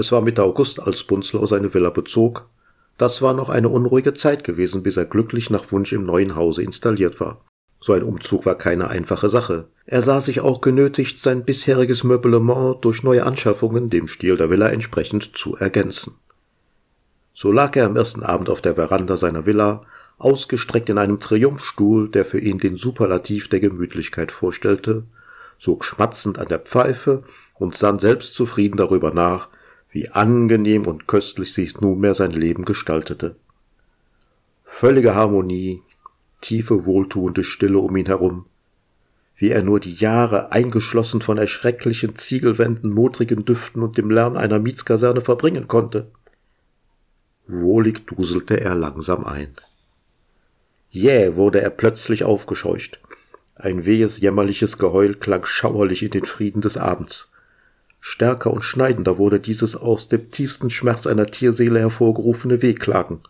Es 0.00 0.12
war 0.12 0.22
Mitte 0.22 0.42
August, 0.42 0.80
als 0.80 1.04
Bunzlau 1.04 1.44
seine 1.44 1.74
Villa 1.74 1.90
bezog. 1.90 2.46
Das 2.96 3.20
war 3.20 3.34
noch 3.34 3.50
eine 3.50 3.68
unruhige 3.68 4.14
Zeit 4.14 4.44
gewesen, 4.44 4.82
bis 4.82 4.96
er 4.96 5.04
glücklich 5.04 5.50
nach 5.50 5.70
Wunsch 5.72 5.92
im 5.92 6.06
neuen 6.06 6.36
Hause 6.36 6.62
installiert 6.62 7.20
war. 7.20 7.44
So 7.80 7.92
ein 7.92 8.02
Umzug 8.02 8.46
war 8.46 8.54
keine 8.54 8.88
einfache 8.88 9.28
Sache. 9.28 9.66
Er 9.84 10.00
sah 10.00 10.22
sich 10.22 10.40
auch 10.40 10.62
genötigt, 10.62 11.20
sein 11.20 11.44
bisheriges 11.44 12.02
Meublement 12.02 12.82
durch 12.82 13.02
neue 13.02 13.26
Anschaffungen 13.26 13.90
dem 13.90 14.08
Stil 14.08 14.38
der 14.38 14.48
Villa 14.48 14.70
entsprechend 14.70 15.36
zu 15.36 15.58
ergänzen. 15.58 16.14
So 17.34 17.52
lag 17.52 17.76
er 17.76 17.84
am 17.84 17.94
ersten 17.94 18.22
Abend 18.22 18.48
auf 18.48 18.62
der 18.62 18.76
Veranda 18.76 19.18
seiner 19.18 19.44
Villa, 19.44 19.84
ausgestreckt 20.16 20.88
in 20.88 20.96
einem 20.96 21.20
Triumphstuhl, 21.20 22.08
der 22.08 22.24
für 22.24 22.38
ihn 22.40 22.56
den 22.56 22.76
Superlativ 22.76 23.48
der 23.48 23.60
Gemütlichkeit 23.60 24.32
vorstellte, 24.32 25.02
sog 25.58 25.84
schmatzend 25.84 26.38
an 26.38 26.48
der 26.48 26.60
Pfeife 26.60 27.22
und 27.58 27.76
sann 27.76 27.98
selbstzufrieden 27.98 28.78
darüber 28.78 29.12
nach, 29.12 29.48
wie 29.90 30.08
angenehm 30.10 30.86
und 30.86 31.06
köstlich 31.08 31.52
sich 31.52 31.80
nunmehr 31.80 32.14
sein 32.14 32.32
Leben 32.32 32.64
gestaltete. 32.64 33.36
Völlige 34.64 35.14
Harmonie, 35.14 35.82
tiefe 36.40 36.86
wohltuende 36.86 37.44
Stille 37.44 37.78
um 37.78 37.96
ihn 37.96 38.06
herum, 38.06 38.46
wie 39.36 39.50
er 39.50 39.62
nur 39.62 39.80
die 39.80 39.94
Jahre 39.94 40.52
eingeschlossen 40.52 41.22
von 41.22 41.38
erschrecklichen 41.38 42.14
Ziegelwänden, 42.14 42.92
modrigen 42.92 43.44
Düften 43.44 43.82
und 43.82 43.96
dem 43.96 44.10
Lärm 44.10 44.36
einer 44.36 44.58
Mietskaserne 44.58 45.22
verbringen 45.22 45.66
konnte. 45.66 46.10
Wohlig 47.46 48.06
duselte 48.06 48.60
er 48.60 48.74
langsam 48.74 49.24
ein. 49.24 49.56
Jäh 50.90 51.36
wurde 51.36 51.60
er 51.60 51.70
plötzlich 51.70 52.24
aufgescheucht. 52.24 53.00
Ein 53.54 53.84
wehes, 53.84 54.20
jämmerliches 54.20 54.78
Geheul 54.78 55.14
klang 55.14 55.44
schauerlich 55.44 56.02
in 56.02 56.10
den 56.10 56.24
Frieden 56.24 56.62
des 56.62 56.76
Abends. 56.76 57.29
Stärker 58.00 58.52
und 58.52 58.62
schneidender 58.62 59.18
wurde 59.18 59.40
dieses 59.40 59.76
aus 59.76 60.08
dem 60.08 60.30
tiefsten 60.30 60.70
Schmerz 60.70 61.06
einer 61.06 61.26
Tierseele 61.26 61.80
hervorgerufene 61.80 62.62
Wehklagen. 62.62 63.20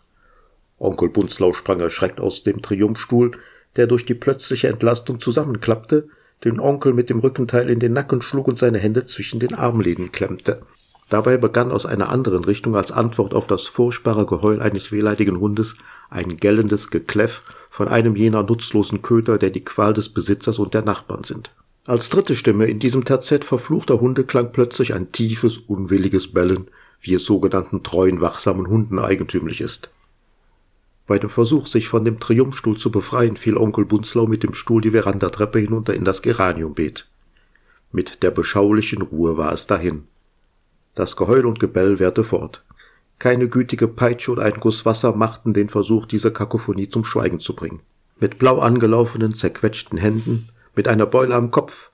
Onkel 0.79 1.09
Bunzlau 1.09 1.53
sprang 1.53 1.79
erschreckt 1.79 2.19
aus 2.19 2.43
dem 2.43 2.61
Triumphstuhl, 2.61 3.31
der 3.75 3.87
durch 3.87 4.05
die 4.05 4.13
plötzliche 4.13 4.67
Entlastung 4.67 5.19
zusammenklappte, 5.19 6.09
den 6.43 6.59
Onkel 6.59 6.93
mit 6.93 7.09
dem 7.09 7.19
Rückenteil 7.19 7.69
in 7.69 7.79
den 7.79 7.93
Nacken 7.93 8.21
schlug 8.21 8.47
und 8.47 8.57
seine 8.57 8.79
Hände 8.79 9.05
zwischen 9.05 9.39
den 9.39 9.53
Armlehnen 9.53 10.11
klemmte. 10.11 10.61
Dabei 11.09 11.37
begann 11.37 11.71
aus 11.71 11.85
einer 11.85 12.09
anderen 12.09 12.45
Richtung 12.45 12.75
als 12.75 12.91
Antwort 12.91 13.33
auf 13.33 13.45
das 13.45 13.67
furchtbare 13.67 14.25
Geheul 14.25 14.61
eines 14.61 14.93
wehleidigen 14.93 15.39
Hundes 15.39 15.75
ein 16.09 16.37
gellendes 16.37 16.89
Gekläff 16.89 17.43
von 17.69 17.89
einem 17.89 18.15
jener 18.15 18.43
nutzlosen 18.43 19.01
Köter, 19.01 19.37
der 19.37 19.49
die 19.49 19.63
Qual 19.63 19.93
des 19.93 20.09
Besitzers 20.09 20.57
und 20.57 20.73
der 20.73 20.83
Nachbarn 20.83 21.25
sind. 21.25 21.51
Als 21.83 22.09
dritte 22.09 22.35
Stimme 22.35 22.67
in 22.67 22.79
diesem 22.79 23.05
Terzett 23.05 23.43
verfluchter 23.43 23.99
Hunde 23.99 24.23
klang 24.23 24.51
plötzlich 24.51 24.93
ein 24.93 25.11
tiefes, 25.11 25.57
unwilliges 25.57 26.31
Bellen, 26.31 26.67
wie 27.01 27.15
es 27.15 27.25
sogenannten 27.25 27.81
treuen, 27.81 28.21
wachsamen 28.21 28.67
Hunden 28.67 28.99
eigentümlich 28.99 29.61
ist. 29.61 29.89
Bei 31.07 31.17
dem 31.17 31.31
Versuch, 31.31 31.65
sich 31.65 31.87
von 31.87 32.05
dem 32.05 32.19
Triumphstuhl 32.19 32.77
zu 32.77 32.91
befreien, 32.91 33.35
fiel 33.35 33.57
Onkel 33.57 33.85
Bunzlau 33.85 34.27
mit 34.27 34.43
dem 34.43 34.53
Stuhl 34.53 34.81
die 34.81 34.91
Verandatreppe 34.91 35.57
hinunter 35.57 35.95
in 35.95 36.05
das 36.05 36.21
Geraniumbeet. 36.21 37.07
Mit 37.91 38.21
der 38.21 38.31
beschaulichen 38.31 39.01
Ruhe 39.01 39.35
war 39.35 39.51
es 39.51 39.65
dahin. 39.65 40.03
Das 40.93 41.15
Geheul 41.15 41.47
und 41.47 41.59
Gebell 41.59 41.97
währte 41.97 42.23
fort. 42.23 42.63
Keine 43.17 43.49
gütige 43.49 43.87
Peitsche 43.87 44.31
oder 44.31 44.43
ein 44.43 44.59
Guss 44.59 44.85
Wasser 44.85 45.15
machten 45.15 45.53
den 45.53 45.69
Versuch, 45.69 46.05
diese 46.05 46.31
Kakophonie 46.31 46.89
zum 46.89 47.03
Schweigen 47.03 47.39
zu 47.39 47.55
bringen. 47.55 47.79
Mit 48.19 48.37
blau 48.37 48.59
angelaufenen, 48.59 49.33
zerquetschten 49.33 49.97
Händen, 49.97 50.49
mit 50.75 50.87
einer 50.87 51.05
Beule 51.05 51.35
am 51.35 51.51
Kopf, 51.51 51.91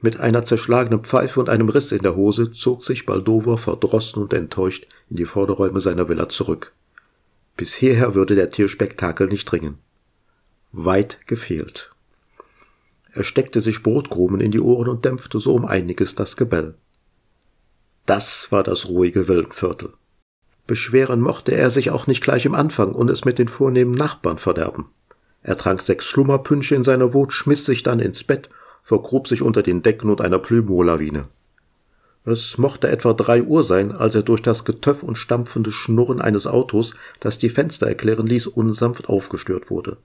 Mit 0.00 0.20
einer 0.20 0.44
zerschlagenen 0.44 1.02
Pfeife 1.02 1.40
und 1.40 1.48
einem 1.48 1.70
Riss 1.70 1.90
in 1.90 2.02
der 2.02 2.14
Hose 2.14 2.52
zog 2.52 2.84
sich 2.84 3.06
Baldover 3.06 3.56
verdrossen 3.56 4.22
und 4.22 4.34
enttäuscht 4.34 4.86
in 5.08 5.16
die 5.16 5.24
Vorderräume 5.24 5.80
seiner 5.80 6.10
Villa 6.10 6.28
zurück. 6.28 6.74
Bis 7.56 7.72
hierher 7.72 8.14
würde 8.14 8.34
der 8.34 8.50
Tierspektakel 8.50 9.28
nicht 9.28 9.46
dringen. 9.46 9.78
Weit 10.72 11.26
gefehlt. 11.26 11.90
Er 13.12 13.24
steckte 13.24 13.62
sich 13.62 13.82
Brotkrumen 13.82 14.42
in 14.42 14.50
die 14.50 14.60
Ohren 14.60 14.88
und 14.88 15.06
dämpfte 15.06 15.40
so 15.40 15.54
um 15.54 15.64
einiges 15.64 16.14
das 16.14 16.36
Gebell. 16.36 16.74
Das 18.04 18.52
war 18.52 18.62
das 18.62 18.88
ruhige 18.88 19.28
Villenviertel. 19.28 19.94
Beschweren 20.66 21.20
mochte 21.20 21.52
er 21.52 21.70
sich 21.70 21.90
auch 21.90 22.06
nicht 22.06 22.22
gleich 22.22 22.44
im 22.44 22.54
Anfang 22.54 22.92
und 22.92 23.10
es 23.10 23.24
mit 23.24 23.38
den 23.38 23.48
vornehmen 23.48 23.92
Nachbarn 23.92 24.38
verderben. 24.38 24.90
Er 25.44 25.56
trank 25.56 25.82
sechs 25.82 26.06
Schlummerpünsche 26.06 26.74
in 26.74 26.84
seiner 26.84 27.12
Wut, 27.12 27.32
schmiss 27.32 27.66
sich 27.66 27.82
dann 27.82 28.00
ins 28.00 28.24
Bett, 28.24 28.48
vergrub 28.82 29.28
sich 29.28 29.42
unter 29.42 29.62
den 29.62 29.82
Decken 29.82 30.10
und 30.10 30.22
einer 30.22 30.38
Plümolawine. 30.38 31.26
Es 32.24 32.56
mochte 32.56 32.88
etwa 32.88 33.12
drei 33.12 33.42
Uhr 33.42 33.62
sein, 33.62 33.92
als 33.92 34.14
er 34.14 34.22
durch 34.22 34.40
das 34.40 34.64
Getöff 34.64 35.02
und 35.02 35.18
stampfende 35.18 35.70
Schnurren 35.70 36.22
eines 36.22 36.46
Autos, 36.46 36.94
das 37.20 37.36
die 37.36 37.50
Fenster 37.50 37.86
erklären 37.86 38.26
ließ, 38.26 38.46
unsanft 38.46 39.10
aufgestört 39.10 39.70
wurde. 39.70 39.98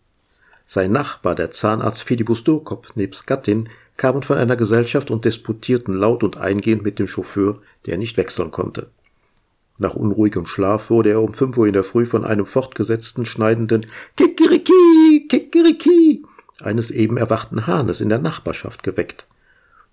Sein 0.68 0.92
Nachbar, 0.92 1.36
der 1.36 1.52
Zahnarzt 1.52 2.04
Philibus 2.04 2.44
Durkop, 2.44 2.90
nebst 2.96 3.26
Gattin, 3.26 3.70
kamen 3.96 4.22
von 4.22 4.38
einer 4.38 4.58
Gesellschaft 4.58 5.10
und 5.10 5.24
disputierten 5.24 5.94
laut 5.94 6.22
und 6.22 6.36
eingehend 6.36 6.84
mit 6.84 7.00
dem 7.00 7.08
Chauffeur, 7.08 7.60
der 7.86 7.98
nicht 7.98 8.18
wechseln 8.18 8.52
konnte. 8.52 8.88
Nach 9.80 9.96
unruhigem 9.96 10.46
Schlaf 10.46 10.90
wurde 10.90 11.12
er 11.12 11.22
um 11.22 11.34
fünf 11.34 11.58
Uhr 11.58 11.66
in 11.66 11.74
der 11.74 11.86
Früh 11.86 12.06
von 12.06 12.26
einem 12.26 12.46
fortgesetzten, 12.46 13.26
schneidenden 13.26 13.86
Kikeriki, 14.18 15.26
Kikeriki 15.30 16.24
eines 16.62 16.92
eben 16.92 17.16
erwachten 17.16 17.66
Hahnes 17.66 18.02
in 18.02 18.10
der 18.10 18.20
Nachbarschaft 18.20 18.84
geweckt. 18.84 19.26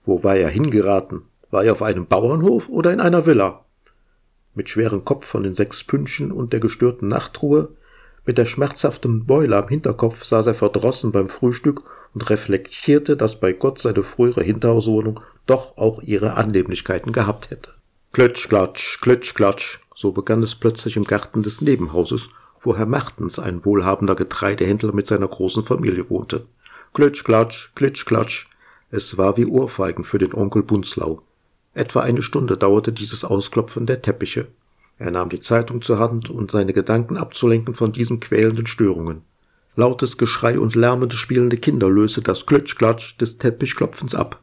Wo 0.05 0.25
war 0.25 0.35
er 0.35 0.49
hingeraten? 0.49 1.22
War 1.53 1.64
er 1.64 1.72
auf 1.72 1.83
einem 1.83 2.07
Bauernhof 2.07 2.68
oder 2.68 2.92
in 2.92 3.01
einer 3.01 3.27
Villa? 3.27 3.64
Mit 4.57 4.68
schwerem 4.68 5.05
Kopf 5.05 5.25
von 5.25 5.44
den 5.44 5.55
sechs 5.55 5.85
Pünschen 5.85 6.33
und 6.33 6.53
der 6.53 6.61
gestörten 6.61 7.07
Nachtruhe, 7.07 7.68
mit 8.25 8.38
der 8.38 8.46
schmerzhaften 8.46 9.25
Beule 9.25 9.57
am 9.57 9.68
Hinterkopf 9.68 10.25
saß 10.25 10.49
er 10.49 10.55
verdrossen 10.55 11.12
beim 11.12 11.29
Frühstück 11.29 11.85
und 12.12 12.29
reflektierte, 12.29 13.16
dass 13.16 13.38
bei 13.38 13.53
Gott 13.53 13.79
seine 13.79 14.03
frühere 14.03 14.42
Hinterhauswohnung 14.42 15.20
doch 15.46 15.77
auch 15.77 16.03
ihre 16.03 16.35
Annehmlichkeiten 16.35 17.12
gehabt 17.12 17.51
hätte. 17.51 17.76
Klötsch, 18.12 18.49
klatsch, 18.49 19.01
klötsch, 19.01 19.35
klatsch, 19.35 19.79
so 19.95 20.12
begann 20.12 20.42
es 20.42 20.55
plötzlich 20.55 20.97
im 20.97 21.05
Garten 21.05 21.42
des 21.42 21.61
Nebenhauses, 21.61 22.29
wo 22.62 22.77
Herr 22.77 22.87
Mertens, 22.87 23.38
ein 23.38 23.64
wohlhabender 23.64 24.14
Getreidehändler 24.14 24.92
mit 24.92 25.07
seiner 25.07 25.29
großen 25.29 25.62
Familie 25.62 26.11
wohnte. 26.11 26.47
Klitsch, 26.95 27.25
klatsch, 27.25 27.71
klitsch, 27.75 28.07
klatsch. 28.07 28.47
Es 28.90 29.19
war 29.19 29.37
wie 29.37 29.47
Ohrfeigen 29.47 30.05
für 30.05 30.19
den 30.19 30.35
Onkel 30.35 30.62
Bunzlau. 30.62 31.23
Etwa 31.75 32.01
eine 32.01 32.23
Stunde 32.23 32.57
dauerte 32.57 32.92
dieses 32.92 33.25
Ausklopfen 33.25 33.85
der 33.85 34.01
Teppiche. 34.01 34.49
Er 34.99 35.11
nahm 35.11 35.29
die 35.29 35.40
Zeitung 35.40 35.83
zur 35.83 35.99
Hand, 35.99 36.31
um 36.31 36.49
seine 36.49 36.73
Gedanken 36.73 37.19
abzulenken 37.19 37.75
von 37.75 37.92
diesen 37.92 38.19
quälenden 38.19 38.66
Störungen. 38.66 39.23
Lautes 39.75 40.16
Geschrei 40.16 40.59
und 40.59 40.75
lärmende 40.75 41.16
spielende 41.16 41.59
Kinder 41.59 41.90
löste 41.90 42.23
das 42.23 42.47
Klitsch-Klatsch 42.47 43.19
des 43.19 43.37
Teppichklopfens 43.37 44.14
ab. 44.14 44.40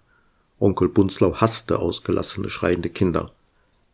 Onkel 0.59 0.89
Bunzlau 0.89 1.33
hasste 1.33 1.79
ausgelassene 1.79 2.51
schreiende 2.51 2.89
Kinder. 2.89 3.31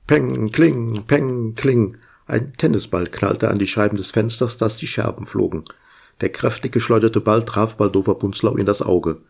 Peng, 0.10 0.52
kling, 0.52 1.04
peng, 1.06 1.54
kling. 1.54 1.98
Ein 2.26 2.54
Tennisball 2.58 3.10
knallte 3.10 3.48
an 3.48 3.60
die 3.60 3.68
Scheiben 3.68 3.96
des 3.96 4.10
Fensters, 4.10 4.58
dass 4.58 4.76
die 4.76 4.88
Scherben 4.88 5.28
flogen. 5.28 5.66
Der 6.22 6.30
kräftig 6.30 6.72
geschleuderte 6.72 7.22
Ball 7.22 7.46
traf 7.46 7.78
Baldover 7.78 8.16
Bunzlau 8.16 8.56
in 8.56 8.66
das 8.66 8.82
Auge. 8.82 9.22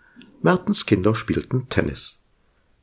Mertens 0.41 0.85
Kinder 0.85 1.15
spielten 1.15 1.67
Tennis. 1.67 2.19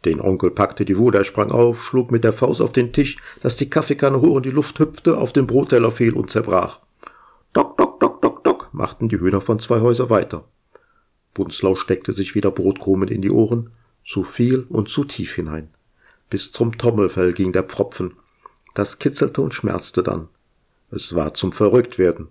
Den 0.05 0.21
Onkel 0.21 0.51
packte 0.51 0.85
die 0.85 0.99
Wut, 0.99 1.15
er 1.15 1.25
sprang 1.25 1.51
auf, 1.51 1.83
schlug 1.83 2.11
mit 2.11 2.23
der 2.23 2.35
Faust 2.35 2.61
auf 2.61 2.73
den 2.73 2.93
Tisch, 2.93 3.17
dass 3.41 3.57
die 3.57 3.71
Kaffeekanne 3.71 4.21
hoch 4.21 4.37
in 4.37 4.43
die 4.43 4.51
Luft 4.51 4.79
hüpfte, 4.79 5.17
auf 5.17 5.33
den 5.33 5.47
Brotteller 5.47 5.91
fiel 5.91 6.13
und 6.13 6.31
zerbrach. 6.31 6.81
Dock, 7.55 7.79
dock, 7.79 7.99
dock, 7.99 8.21
dock, 8.21 8.45
dock, 8.45 8.69
machten 8.75 9.09
die 9.09 9.19
Hühner 9.19 9.41
von 9.41 9.59
zwei 9.59 9.81
Häuser 9.81 10.11
weiter. 10.11 10.45
Bunzlau 11.33 11.77
steckte 11.77 12.13
sich 12.13 12.35
wieder 12.35 12.51
Brotkrumen 12.51 13.09
in 13.09 13.23
die 13.23 13.31
Ohren, 13.31 13.71
zu 14.05 14.23
viel 14.23 14.67
und 14.69 14.91
zu 14.91 15.05
tief 15.05 15.35
hinein. 15.35 15.71
Bis 16.29 16.53
zum 16.53 16.77
Trommelfell 16.77 17.33
ging 17.33 17.53
der 17.53 17.63
Pfropfen. 17.63 18.15
Das 18.75 18.99
kitzelte 18.99 19.41
und 19.43 19.55
schmerzte 19.55 20.03
dann. 20.03 20.29
Es 20.91 21.15
war 21.15 21.35
zum 21.35 21.53
Verrücktwerden. 21.53 22.29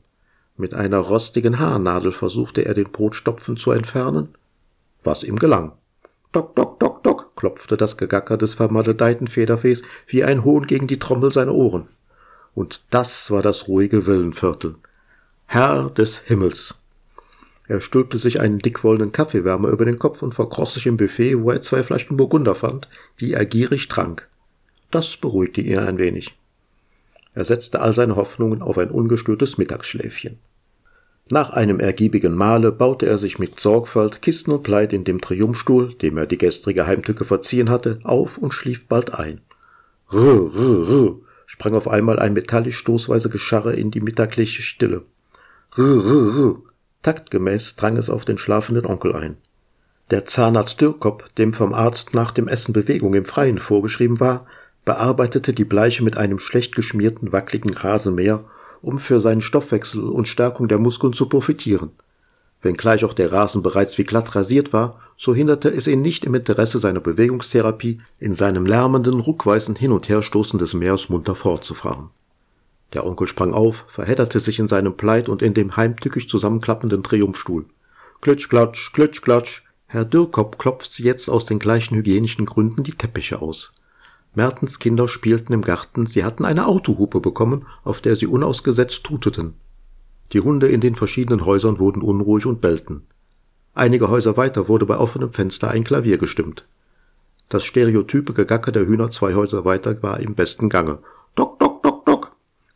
Mit 0.58 0.74
einer 0.74 1.00
rostigen 1.00 1.60
Haarnadel 1.60 2.12
versuchte 2.12 2.64
er 2.64 2.74
den 2.74 2.92
Brotstopfen 2.92 3.58
zu 3.58 3.72
entfernen, 3.72 4.30
was 5.04 5.24
ihm 5.24 5.38
gelang. 5.38 5.74
Dock, 6.32 6.56
dock, 6.56 6.80
dock, 6.80 7.04
dock, 7.04 7.36
klopfte 7.36 7.78
das 7.78 7.98
Gegacker 7.98 8.38
des 8.38 8.54
vermadedeiten 8.54 9.28
Federfehs 9.28 9.84
wie 10.08 10.24
ein 10.24 10.44
Hohn 10.44 10.68
gegen 10.68 10.88
die 10.88 11.00
Trommel 11.00 11.32
seiner 11.32 11.54
Ohren. 11.54 11.88
Und 12.54 12.94
das 12.94 13.32
war 13.32 13.42
das 13.42 13.68
ruhige 13.68 14.08
Villenviertel. 14.08 14.76
Herr 15.46 15.90
des 15.90 16.20
Himmels. 16.20 16.76
Er 17.68 17.82
stülpte 17.82 18.18
sich 18.18 18.40
einen 18.40 18.60
dickwollenen 18.60 19.12
Kaffeewärmer 19.12 19.70
über 19.70 19.86
den 19.86 19.98
Kopf 19.98 20.22
und 20.22 20.36
verkroch 20.36 20.70
sich 20.70 20.86
im 20.86 20.98
Buffet, 20.98 21.42
wo 21.42 21.52
er 21.52 21.62
zwei 21.62 21.82
Flaschen 21.82 22.18
Burgunder 22.18 22.56
fand, 22.56 22.88
die 23.20 23.34
er 23.34 23.46
gierig 23.46 23.88
trank. 23.88 24.28
Das 24.92 25.18
beruhigte 25.18 25.62
ihn 25.62 25.80
ein 25.80 25.98
wenig. 25.98 26.38
Er 27.34 27.46
setzte 27.46 27.82
all 27.82 27.94
seine 27.94 28.16
Hoffnungen 28.16 28.62
auf 28.62 28.78
ein 28.78 28.92
ungestörtes 28.92 29.58
Mittagsschläfchen. 29.58 30.38
Nach 31.28 31.50
einem 31.50 31.80
ergiebigen 31.80 32.36
Mahle 32.36 32.72
baute 32.72 33.08
er 33.08 33.18
sich 33.18 33.40
mit 33.40 33.60
Sorgfalt 33.60 34.22
Kisten 34.22 34.52
und 34.52 34.62
Pleit 34.62 34.94
in 34.94 35.04
dem 35.04 35.22
Triumphstuhl, 35.22 35.96
dem 35.96 36.18
er 36.18 36.28
die 36.28 36.38
gestrige 36.38 36.86
Heimtücke 36.86 37.26
verziehen 37.26 37.72
hatte, 37.72 38.00
auf 38.04 38.38
und 38.38 38.54
schlief 38.54 38.88
bald 38.88 39.12
ein. 39.16 39.42
Rrr, 40.14 40.54
rrr, 40.54 40.88
rrr, 40.88 41.16
sprang 41.48 41.74
auf 41.74 41.88
einmal 41.88 42.20
ein 42.20 42.34
metallisch 42.34 42.78
stoßweise 42.78 43.30
Gescharre 43.30 43.74
in 43.74 43.90
die 43.90 44.02
mittagliche 44.02 44.62
Stille. 44.62 45.02
Rrr, 45.76 46.06
rrr, 46.06 46.36
rrr, 46.38 46.62
Taktgemäß 47.06 47.76
drang 47.76 47.98
es 47.98 48.10
auf 48.10 48.26
den 48.26 48.40
schlafenden 48.40 48.88
Onkel 48.88 49.16
ein. 49.16 49.38
Der 50.10 50.26
Zahnarzt 50.26 50.82
Dürkop, 50.82 51.30
dem 51.36 51.54
vom 51.54 51.72
Arzt 51.72 52.16
nach 52.16 52.32
dem 52.32 52.48
Essen 52.48 52.74
Bewegung 52.74 53.14
im 53.14 53.26
Freien 53.26 53.60
vorgeschrieben 53.60 54.20
war, 54.20 54.48
bearbeitete 54.86 55.54
die 55.54 55.66
Bleiche 55.66 56.04
mit 56.04 56.18
einem 56.18 56.40
schlecht 56.40 56.76
geschmierten, 56.76 57.32
wackeligen 57.32 57.76
Rasenmäher, 57.76 58.44
um 58.82 58.98
für 58.98 59.22
seinen 59.22 59.42
Stoffwechsel 59.42 60.02
und 60.02 60.28
Stärkung 60.28 60.68
der 60.68 60.80
Muskeln 60.80 61.14
zu 61.14 61.30
profitieren. 61.30 61.92
Wenngleich 62.64 63.06
auch 63.06 63.14
der 63.14 63.32
Rasen 63.32 63.62
bereits 63.62 64.00
wie 64.00 64.04
glatt 64.04 64.34
rasiert 64.34 64.74
war, 64.74 65.00
so 65.16 65.36
hinderte 65.36 65.70
es 65.70 65.86
ihn 65.86 66.02
nicht 66.02 66.24
im 66.24 66.34
Interesse 66.34 66.80
seiner 66.80 67.02
Bewegungstherapie, 67.02 68.02
in 68.18 68.34
seinem 68.34 68.66
lärmenden, 68.66 69.20
ruckweisen 69.20 69.76
Hin- 69.76 69.92
und 69.92 70.10
Herstoßen 70.10 70.58
des 70.58 70.74
Meers 70.74 71.10
munter 71.10 71.36
fortzufahren. 71.36 72.10
Der 72.96 73.06
Onkel 73.06 73.28
sprang 73.28 73.54
auf, 73.54 73.86
verhedderte 73.90 74.40
sich 74.40 74.58
in 74.58 74.70
seinem 74.70 74.96
Pleit 74.96 75.28
und 75.28 75.42
in 75.42 75.54
dem 75.54 75.76
heimtückisch 75.76 76.30
zusammenklappenden 76.30 77.04
Triumphstuhl. 77.04 77.66
Klitsch, 78.22 78.48
klatsch, 78.48 78.94
klitsch, 78.94 79.22
klatsch. 79.22 79.64
Herr 79.88 80.06
Dürkop 80.06 80.58
klopft 80.58 80.98
jetzt 81.00 81.30
aus 81.30 81.46
den 81.46 81.60
gleichen 81.60 81.98
hygienischen 81.98 82.46
Gründen 82.46 82.84
die 82.84 82.94
Teppiche 82.94 83.42
aus. 83.42 83.74
Mertens 84.34 84.80
Kinder 84.80 85.10
spielten 85.10 85.52
im 85.52 85.62
Garten, 85.62 86.08
sie 86.08 86.24
hatten 86.24 86.46
eine 86.46 86.68
Autohupe 86.68 87.20
bekommen, 87.20 87.66
auf 87.84 88.00
der 88.00 88.16
sie 88.16 88.28
unausgesetzt 88.28 89.04
tuteten. 89.04 89.56
Die 90.32 90.40
Hunde 90.40 90.70
in 90.70 90.80
den 90.80 90.96
verschiedenen 90.96 91.46
Häusern 91.46 91.80
wurden 91.80 92.02
unruhig 92.02 92.46
und 92.46 92.62
bellten. 92.62 93.04
Einige 93.74 94.10
Häuser 94.10 94.38
weiter 94.38 94.70
wurde 94.70 94.86
bei 94.86 94.98
offenem 94.98 95.34
Fenster 95.34 95.70
ein 95.70 95.84
Klavier 95.84 96.18
gestimmt. 96.18 96.66
Das 97.50 97.66
stereotype 97.66 98.32
Gegacke 98.32 98.72
der 98.72 98.88
Hühner 98.88 99.12
zwei 99.12 99.34
Häuser 99.34 99.66
weiter 99.66 100.02
war 100.02 100.22
im 100.22 100.34
besten 100.34 100.70
Gange. 100.70 101.00
Dock, 101.36 101.60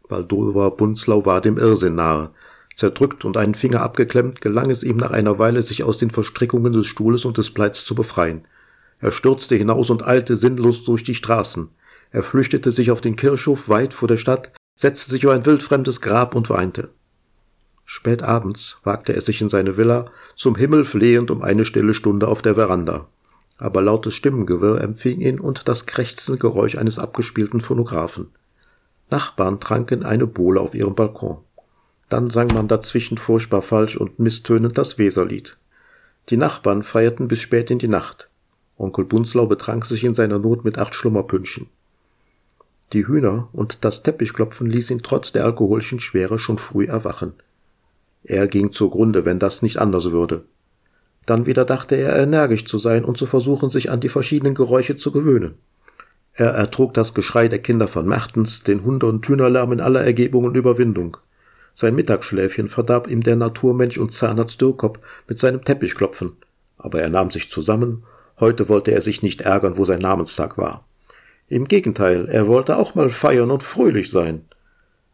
Baldover 0.10 0.72
Bunzlau 0.72 1.26
war 1.26 1.40
dem 1.40 1.58
Irrsinn 1.58 1.96
nahe. 1.96 2.32
Zerdrückt 2.76 3.24
und 3.24 3.38
einen 3.38 3.56
Finger 3.56 3.82
abgeklemmt, 3.82 4.42
gelang 4.42 4.72
es 4.72 4.84
ihm 4.84 4.98
nach 4.98 5.12
einer 5.12 5.40
Weile, 5.40 5.62
sich 5.64 5.84
aus 5.84 5.98
den 5.98 6.10
Verstrickungen 6.10 6.74
des 6.74 6.88
Stuhles 6.88 7.26
und 7.26 7.38
des 7.38 7.52
Pleits 7.52 7.86
zu 7.86 7.96
befreien. 7.96 8.46
Er 9.00 9.12
stürzte 9.12 9.56
hinaus 9.56 9.90
und 9.90 10.06
eilte 10.06 10.36
sinnlos 10.36 10.84
durch 10.84 11.04
die 11.04 11.16
Straßen. 11.16 11.70
Er 12.12 12.24
flüchtete 12.24 12.72
sich 12.72 12.92
auf 12.92 13.02
den 13.02 13.16
Kirchhof 13.16 13.70
weit 13.70 13.94
vor 13.94 14.08
der 14.08 14.18
Stadt, 14.18 14.52
setzte 14.76 15.12
sich 15.12 15.24
über 15.24 15.34
ein 15.34 15.46
wildfremdes 15.46 16.02
Grab 16.02 16.36
und 16.36 16.50
weinte. 16.50 16.90
Spät 17.86 18.24
abends 18.24 18.78
wagte 18.84 19.14
er 19.14 19.22
sich 19.22 19.42
in 19.42 19.50
seine 19.50 19.78
Villa, 19.78 20.12
zum 20.36 20.56
Himmel 20.56 20.86
flehend 20.86 21.32
um 21.32 21.42
eine 21.42 21.66
stille 21.66 21.94
Stunde 21.94 22.28
auf 22.28 22.42
der 22.42 22.56
Veranda. 22.56 23.08
Aber 23.58 23.82
lautes 23.82 24.16
Stimmengewirr 24.16 24.82
empfing 24.82 25.22
ihn 25.22 25.40
und 25.40 25.68
das 25.68 25.86
krächzende 25.86 26.40
Geräusch 26.40 26.78
eines 26.78 26.98
abgespielten 26.98 27.62
Phonographen. 27.62 28.28
Nachbarn 29.10 29.60
tranken 29.60 30.04
eine 30.04 30.28
Bowle 30.28 30.60
auf 30.60 30.76
ihrem 30.76 30.96
Balkon. 30.96 31.38
Dann 32.10 32.30
sang 32.30 32.48
man 32.48 32.68
dazwischen 32.68 33.18
furchtbar 33.18 33.62
falsch 33.62 33.98
und 33.98 34.20
misstönend 34.20 34.78
das 34.78 34.98
Weserlied. 34.98 35.58
Die 36.30 36.38
Nachbarn 36.38 36.84
feierten 36.84 37.28
bis 37.28 37.40
spät 37.40 37.72
in 37.72 37.80
die 37.80 37.88
Nacht. 37.88 38.30
Onkel 38.78 39.06
Bunzlau 39.06 39.46
betrank 39.46 39.86
sich 39.86 40.04
in 40.04 40.16
seiner 40.16 40.40
Not 40.40 40.64
mit 40.64 40.78
acht 40.78 40.96
Schlummerpünchen. 40.96 41.68
Die 42.94 43.06
Hühner 43.06 43.50
und 43.54 43.84
das 43.86 44.02
Teppichklopfen 44.02 44.70
ließ 44.70 44.90
ihn 44.90 45.04
trotz 45.04 45.32
der 45.32 45.46
alkoholischen 45.46 46.00
Schwere 46.00 46.40
schon 46.40 46.58
früh 46.58 46.86
erwachen. 46.86 47.34
Er 48.24 48.48
ging 48.48 48.72
zugrunde, 48.72 49.26
wenn 49.26 49.40
das 49.40 49.62
nicht 49.62 49.78
anders 49.78 50.12
würde. 50.12 50.44
Dann 51.26 51.46
wieder 51.46 51.66
dachte 51.66 51.96
er 51.96 52.18
energisch 52.18 52.66
zu 52.66 52.80
sein 52.80 53.06
und 53.06 53.18
zu 53.18 53.28
versuchen, 53.28 53.70
sich 53.70 53.92
an 53.92 54.00
die 54.00 54.10
verschiedenen 54.10 54.56
Geräusche 54.56 54.98
zu 54.98 55.12
gewöhnen. 55.12 55.56
Er 56.40 56.52
ertrug 56.52 56.94
das 56.94 57.14
Geschrei 57.14 57.50
der 57.50 57.60
Kinder 57.60 57.90
von 57.90 58.08
Mertens, 58.08 58.64
den 58.64 58.86
Hunde- 58.86 59.08
und 59.08 59.24
Tünerlärm 59.24 59.74
in 59.74 59.82
aller 59.82 60.06
Ergebung 60.06 60.46
und 60.46 60.56
Überwindung. 60.56 61.18
Sein 61.76 61.96
Mittagsschläfchen 61.96 62.70
verdarb 62.70 63.10
ihm 63.10 63.24
der 63.24 63.36
Naturmensch 63.36 63.98
und 63.98 64.14
Zahnarzt 64.14 64.62
Dürkop 64.62 65.00
mit 65.28 65.38
seinem 65.38 65.66
Teppichklopfen. 65.66 66.38
Aber 66.78 67.02
er 67.02 67.10
nahm 67.10 67.30
sich 67.30 67.52
zusammen. 67.52 68.04
Heute 68.40 68.70
wollte 68.70 68.92
er 68.92 69.02
sich 69.02 69.22
nicht 69.22 69.42
ärgern, 69.42 69.76
wo 69.78 69.84
sein 69.84 70.00
Namenstag 70.00 70.58
war. 70.58 70.86
Im 71.50 71.68
Gegenteil, 71.68 72.30
er 72.30 72.48
wollte 72.48 72.78
auch 72.78 72.96
mal 72.96 73.10
feiern 73.10 73.52
und 73.52 73.62
fröhlich 73.62 74.10
sein. 74.10 74.46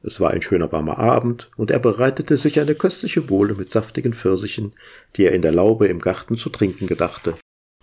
Es 0.04 0.20
war 0.20 0.30
ein 0.30 0.44
schöner 0.44 0.72
warmer 0.72 1.00
Abend, 1.00 1.50
und 1.58 1.72
er 1.72 1.80
bereitete 1.80 2.38
sich 2.38 2.60
eine 2.60 2.76
köstliche 2.76 3.22
Bohle 3.22 3.56
mit 3.56 3.72
saftigen 3.72 4.14
Pfirsichen, 4.14 4.74
die 5.16 5.24
er 5.24 5.32
in 5.32 5.42
der 5.42 5.54
Laube 5.54 5.88
im 5.88 6.02
Garten 6.02 6.38
zu 6.38 6.50
trinken 6.50 6.86
gedachte. 6.86 7.34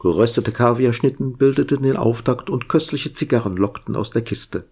Geröstete 0.03 0.51
Kaviarschnitten 0.51 1.35
bildeten 1.35 1.85
den 1.85 1.97
Auftakt 1.97 2.51
und 2.51 2.69
köstliche 2.69 3.13
Zigarren 3.13 3.57
lockten 3.57 3.95
aus 3.95 4.11
der 4.11 4.23
Kiste. 4.23 4.65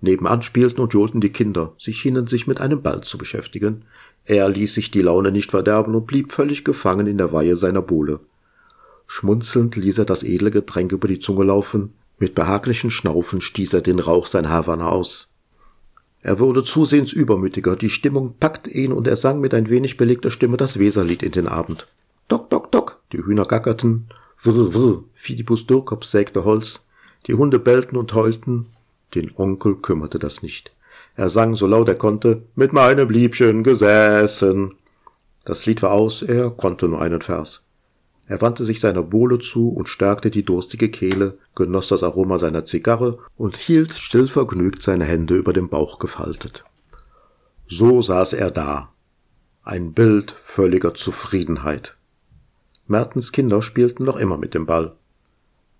Nebenan 0.00 0.40
spielten 0.40 0.80
und 0.80 0.94
johlten 0.94 1.20
die 1.20 1.32
Kinder, 1.32 1.74
sie 1.78 1.92
schienen 1.92 2.28
sich 2.28 2.46
mit 2.46 2.58
einem 2.58 2.80
Ball 2.80 3.02
zu 3.02 3.18
beschäftigen. 3.18 3.84
Er 4.24 4.48
ließ 4.48 4.72
sich 4.72 4.90
die 4.90 5.02
Laune 5.02 5.32
nicht 5.32 5.50
verderben 5.50 5.94
und 5.94 6.06
blieb 6.06 6.32
völlig 6.32 6.64
gefangen 6.64 7.06
in 7.06 7.18
der 7.18 7.30
Weihe 7.30 7.56
seiner 7.56 7.82
Bohle. 7.82 8.20
Schmunzelnd 9.06 9.76
ließ 9.76 9.98
er 9.98 10.06
das 10.06 10.22
edle 10.22 10.50
Getränk 10.50 10.92
über 10.92 11.08
die 11.08 11.18
Zunge 11.18 11.44
laufen, 11.44 11.92
mit 12.18 12.34
behaglichen 12.34 12.90
Schnaufen 12.90 13.42
stieß 13.42 13.74
er 13.74 13.82
den 13.82 13.98
Rauch 13.98 14.26
sein 14.26 14.48
Havanna 14.48 14.88
aus. 14.88 15.28
Er 16.22 16.38
wurde 16.38 16.64
zusehends 16.64 17.12
übermütiger, 17.12 17.76
die 17.76 17.90
Stimmung 17.90 18.34
packte 18.40 18.70
ihn 18.70 18.92
und 18.92 19.06
er 19.06 19.16
sang 19.16 19.40
mit 19.40 19.52
ein 19.52 19.68
wenig 19.68 19.98
belegter 19.98 20.30
Stimme 20.30 20.56
das 20.56 20.78
Weserlied 20.78 21.22
in 21.22 21.32
den 21.32 21.48
Abend. 21.48 21.86
Dock, 22.28 22.48
dock, 22.48 22.72
dock, 22.72 23.00
die 23.12 23.18
Hühner 23.18 23.44
gackerten, 23.44 24.08
Vrr, 24.40 24.72
vrr, 24.72 25.02
Fidibus 25.14 25.66
Durkop 25.66 26.04
sägte 26.04 26.44
Holz, 26.44 26.80
die 27.26 27.34
Hunde 27.34 27.58
bellten 27.58 27.96
und 27.96 28.14
heulten, 28.14 28.66
den 29.16 29.32
Onkel 29.36 29.74
kümmerte 29.74 30.20
das 30.20 30.42
nicht. 30.42 30.70
Er 31.16 31.28
sang 31.28 31.56
so 31.56 31.66
laut 31.66 31.88
er 31.88 31.96
konnte, 31.96 32.44
mit 32.54 32.72
meinem 32.72 33.10
Liebchen 33.10 33.64
gesessen. 33.64 34.76
Das 35.44 35.66
Lied 35.66 35.82
war 35.82 35.90
aus, 35.90 36.22
er 36.22 36.50
konnte 36.50 36.86
nur 36.86 37.02
einen 37.02 37.20
Vers. 37.20 37.62
Er 38.28 38.40
wandte 38.40 38.64
sich 38.64 38.78
seiner 38.78 39.02
Bohle 39.02 39.40
zu 39.40 39.70
und 39.70 39.88
stärkte 39.88 40.30
die 40.30 40.44
durstige 40.44 40.88
Kehle, 40.88 41.36
genoss 41.56 41.88
das 41.88 42.04
Aroma 42.04 42.38
seiner 42.38 42.64
Zigarre 42.64 43.18
und 43.36 43.56
hielt 43.56 43.94
stillvergnügt 43.94 44.82
seine 44.82 45.04
Hände 45.04 45.34
über 45.34 45.52
dem 45.52 45.68
Bauch 45.68 45.98
gefaltet. 45.98 46.62
So 47.66 48.02
saß 48.02 48.34
er 48.34 48.52
da. 48.52 48.90
Ein 49.64 49.94
Bild 49.94 50.30
völliger 50.30 50.94
Zufriedenheit. 50.94 51.97
Mertens 52.88 53.32
Kinder 53.32 53.62
spielten 53.62 54.04
noch 54.04 54.16
immer 54.16 54.38
mit 54.38 54.54
dem 54.54 54.66
Ball. 54.66 54.92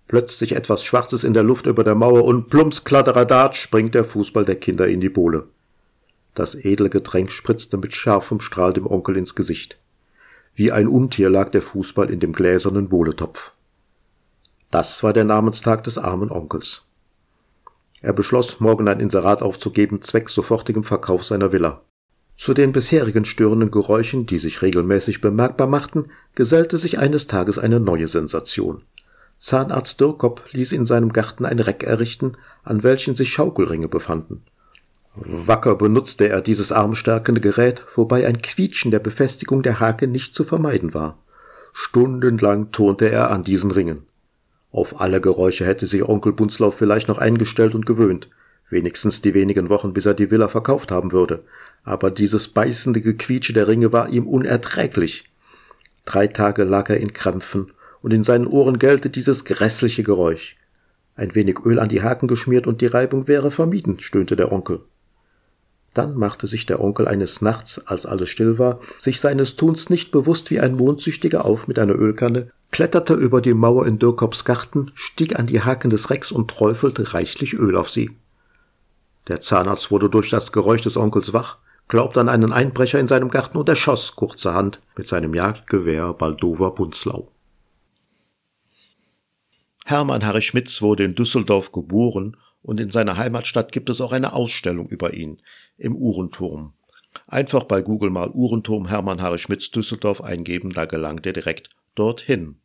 Plötzlich 0.07 0.55
etwas 0.55 0.83
Schwarzes 0.83 1.23
in 1.23 1.33
der 1.33 1.43
Luft 1.43 1.65
über 1.65 1.83
der 1.83 1.95
Mauer 1.95 2.23
und 2.23 2.49
plumps 2.49 2.83
Kladderadat 2.83 3.55
springt 3.55 3.95
der 3.95 4.03
Fußball 4.03 4.45
der 4.45 4.55
Kinder 4.55 4.87
in 4.87 5.01
die 5.01 5.09
Bohle. 5.09 5.47
Das 6.35 6.55
edle 6.55 6.89
Getränk 6.89 7.31
spritzte 7.31 7.77
mit 7.77 7.93
scharfem 7.93 8.39
Strahl 8.39 8.73
dem 8.73 8.87
Onkel 8.87 9.17
ins 9.17 9.35
Gesicht. 9.35 9.77
Wie 10.53 10.71
ein 10.71 10.87
Untier 10.87 11.29
lag 11.29 11.51
der 11.51 11.61
Fußball 11.61 12.09
in 12.09 12.19
dem 12.19 12.33
gläsernen 12.33 12.89
Bohletopf. 12.89 13.53
Das 14.71 15.03
war 15.03 15.13
der 15.13 15.25
Namenstag 15.25 15.83
des 15.83 15.97
armen 15.97 16.31
Onkels. 16.31 16.83
Er 18.01 18.13
beschloss, 18.13 18.59
morgen 18.59 18.87
ein 18.87 18.99
Inserat 18.99 19.41
aufzugeben, 19.41 20.01
zwecks 20.01 20.33
sofortigem 20.33 20.83
Verkauf 20.83 21.23
seiner 21.23 21.51
Villa. 21.51 21.81
Zu 22.39 22.53
den 22.53 22.71
bisherigen 22.71 23.25
störenden 23.25 23.69
Geräuschen, 23.69 24.25
die 24.25 24.37
sich 24.37 24.61
regelmäßig 24.61 25.19
bemerkbar 25.19 25.67
machten, 25.67 26.05
gesellte 26.35 26.77
sich 26.77 26.97
eines 26.97 27.27
Tages 27.27 27.59
eine 27.59 27.81
neue 27.81 28.07
Sensation. 28.07 28.83
Zahnarzt 29.37 29.99
Dürkop 29.99 30.45
ließ 30.53 30.71
in 30.71 30.85
seinem 30.85 31.11
Garten 31.11 31.43
ein 31.43 31.59
Reck 31.59 31.83
errichten, 31.83 32.37
an 32.63 32.81
welchen 32.81 33.17
sich 33.17 33.33
Schaukelringe 33.33 33.89
befanden. 33.89 34.43
Wacker 35.15 35.75
benutzte 35.75 36.29
er 36.29 36.39
dieses 36.39 36.71
armstärkende 36.71 37.41
Gerät, 37.41 37.83
wobei 37.95 38.25
ein 38.25 38.41
Quietschen 38.41 38.91
der 38.91 38.99
Befestigung 38.99 39.61
der 39.61 39.81
Hake 39.81 40.07
nicht 40.07 40.33
zu 40.33 40.45
vermeiden 40.45 40.93
war. 40.93 41.17
Stundenlang 41.73 42.71
turnte 42.71 43.09
er 43.09 43.31
an 43.31 43.43
diesen 43.43 43.71
Ringen. 43.71 44.03
Auf 44.71 45.01
alle 45.01 45.19
Geräusche 45.19 45.65
hätte 45.65 45.87
sich 45.87 46.07
Onkel 46.07 46.31
Bunzlauf 46.31 46.77
vielleicht 46.77 47.09
noch 47.09 47.17
eingestellt 47.17 47.75
und 47.75 47.85
gewöhnt, 47.85 48.29
wenigstens 48.69 49.21
die 49.21 49.33
wenigen 49.33 49.69
Wochen, 49.69 49.93
bis 49.93 50.05
er 50.05 50.13
die 50.13 50.31
Villa 50.31 50.47
verkauft 50.47 50.91
haben 50.91 51.11
würde. 51.11 51.43
Aber 51.83 52.11
dieses 52.11 52.47
beißende 52.47 53.01
Gequietsche 53.01 53.53
der 53.53 53.67
Ringe 53.67 53.91
war 53.91 54.09
ihm 54.09 54.27
unerträglich. 54.27 55.25
Drei 56.05 56.27
Tage 56.27 56.63
lag 56.63 56.89
er 56.89 56.97
in 56.97 57.13
Krämpfen 57.13 57.71
und 58.01 58.13
in 58.13 58.23
seinen 58.23 58.47
Ohren 58.47 58.79
gellte 58.79 59.09
dieses 59.09 59.45
grässliche 59.45 60.03
Geräusch. 60.03 60.55
Ein 61.15 61.35
wenig 61.35 61.59
Öl 61.65 61.79
an 61.79 61.89
die 61.89 62.01
Haken 62.01 62.27
geschmiert 62.27 62.65
und 62.65 62.81
die 62.81 62.87
Reibung 62.87 63.27
wäre 63.27 63.51
vermieden, 63.51 63.99
stöhnte 63.99 64.35
der 64.35 64.51
Onkel. 64.51 64.81
Dann 65.93 66.15
machte 66.15 66.47
sich 66.47 66.65
der 66.65 66.81
Onkel 66.81 67.07
eines 67.07 67.41
Nachts, 67.41 67.81
als 67.85 68.05
alles 68.05 68.29
still 68.29 68.57
war, 68.57 68.79
sich 68.99 69.19
seines 69.19 69.55
Tuns 69.55 69.89
nicht 69.89 70.11
bewusst 70.11 70.49
wie 70.51 70.59
ein 70.59 70.75
Mondsüchtiger 70.75 71.45
auf 71.45 71.67
mit 71.67 71.79
einer 71.79 71.95
Ölkanne, 71.95 72.51
kletterte 72.71 73.15
über 73.15 73.41
die 73.41 73.53
Mauer 73.53 73.87
in 73.87 73.99
Dürkops 73.99 74.45
Garten, 74.45 74.91
stieg 74.95 75.37
an 75.37 75.47
die 75.47 75.61
Haken 75.61 75.89
des 75.89 76.09
Recks 76.09 76.31
und 76.31 76.49
träufelte 76.49 77.13
reichlich 77.13 77.53
Öl 77.55 77.75
auf 77.75 77.89
sie. 77.89 78.11
Der 79.29 79.41
Zahnarzt 79.41 79.91
wurde 79.91 80.09
durch 80.09 80.29
das 80.29 80.51
Geräusch 80.51 80.81
des 80.81 80.97
Onkels 80.97 81.33
wach, 81.33 81.59
glaubte 81.87 82.19
an 82.19 82.29
einen 82.29 82.51
Einbrecher 82.51 82.99
in 82.99 83.07
seinem 83.07 83.29
Garten 83.29 83.57
und 83.57 83.69
erschoss 83.69 84.15
kurzerhand 84.15 84.81
mit 84.97 85.07
seinem 85.07 85.33
Jagdgewehr 85.33 86.13
Baldover 86.13 86.73
Bunzlau. 86.73 87.31
Hermann 89.85 90.25
Harry 90.25 90.41
Schmitz 90.41 90.81
wurde 90.81 91.03
in 91.03 91.15
Düsseldorf 91.15 91.71
geboren 91.71 92.37
und 92.61 92.79
in 92.79 92.89
seiner 92.89 93.17
Heimatstadt 93.17 93.71
gibt 93.71 93.89
es 93.89 94.01
auch 94.01 94.11
eine 94.11 94.33
Ausstellung 94.33 94.87
über 94.87 95.13
ihn 95.13 95.41
im 95.77 95.95
Uhrenturm. 95.95 96.73
Einfach 97.27 97.63
bei 97.63 97.81
Google 97.81 98.09
mal 98.09 98.29
Uhrenturm 98.31 98.87
Hermann 98.87 99.21
Harry 99.21 99.39
Schmitz 99.39 99.71
Düsseldorf 99.71 100.21
eingeben, 100.21 100.71
da 100.71 100.85
gelangt 100.85 101.25
er 101.25 101.33
direkt 101.33 101.69
dorthin. 101.95 102.59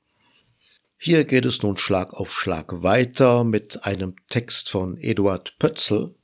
Hier 0.98 1.24
geht 1.24 1.44
es 1.44 1.62
nun 1.62 1.76
Schlag 1.76 2.14
auf 2.14 2.32
Schlag 2.32 2.82
weiter 2.82 3.44
mit 3.44 3.84
einem 3.84 4.16
Text 4.28 4.70
von 4.70 4.96
Eduard 4.96 5.56
Pötzl. 5.58 6.14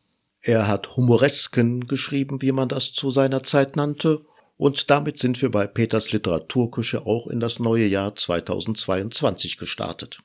Er 0.43 0.69
hat 0.69 0.97
Humoresken 0.97 1.87
geschrieben, 1.87 2.41
wie 2.41 2.53
man 2.53 2.69
das 2.69 2.93
zu 2.93 3.11
seiner 3.11 3.43
Zeit 3.43 3.77
nannte, 3.77 4.25
und 4.57 4.91
damit 4.91 5.19
sind 5.19 5.41
wir 5.41 5.51
bei 5.51 5.67
Peters 5.67 6.13
Literaturküche 6.13 7.07
auch 7.07 7.27
in 7.27 7.41
das 7.41 7.59
neue 7.59 7.87
Jahr 7.87 8.15
2022 8.15 9.57
gestartet. 9.57 10.19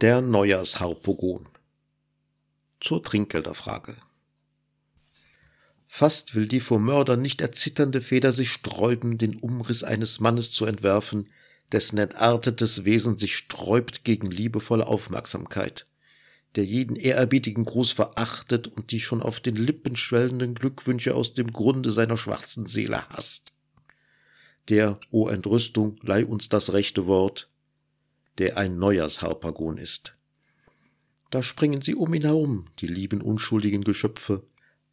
Der 0.00 0.20
Neujahrsharpogon. 0.20 1.48
Zur 2.80 3.02
Trinkgelderfrage. 3.02 3.96
Fast 5.86 6.34
will 6.34 6.48
die 6.48 6.58
vor 6.58 6.80
Mördern 6.80 7.22
nicht 7.22 7.40
erzitternde 7.40 8.00
Feder 8.00 8.32
sich 8.32 8.50
sträuben, 8.50 9.18
den 9.18 9.38
Umriss 9.38 9.84
eines 9.84 10.18
Mannes 10.18 10.50
zu 10.50 10.66
entwerfen, 10.66 11.30
dessen 11.70 11.98
entartetes 11.98 12.84
Wesen 12.84 13.16
sich 13.16 13.36
sträubt 13.36 14.02
gegen 14.02 14.30
liebevolle 14.30 14.88
Aufmerksamkeit, 14.88 15.86
der 16.56 16.64
jeden 16.64 16.96
ehrerbietigen 16.96 17.64
Gruß 17.64 17.90
verachtet 17.90 18.68
und 18.68 18.92
die 18.92 19.00
schon 19.00 19.22
auf 19.22 19.40
den 19.40 19.56
Lippen 19.56 19.96
schwellenden 19.96 20.54
Glückwünsche 20.54 21.14
aus 21.14 21.34
dem 21.34 21.48
Grunde 21.48 21.90
seiner 21.90 22.16
schwarzen 22.16 22.66
Seele 22.66 23.08
hasst. 23.08 23.52
Der, 24.68 24.98
o 25.10 25.28
Entrüstung, 25.28 25.96
leih 26.02 26.24
uns 26.24 26.48
das 26.48 26.72
rechte 26.72 27.06
Wort, 27.06 27.50
der 28.38 28.56
ein 28.56 28.78
Neujahrsharpagon 28.78 29.76
ist. 29.78 30.16
Da 31.30 31.42
springen 31.42 31.82
sie 31.82 31.94
um 31.94 32.14
ihn 32.14 32.22
herum, 32.22 32.68
die 32.78 32.86
lieben 32.86 33.20
unschuldigen 33.20 33.82
Geschöpfe. 33.82 34.44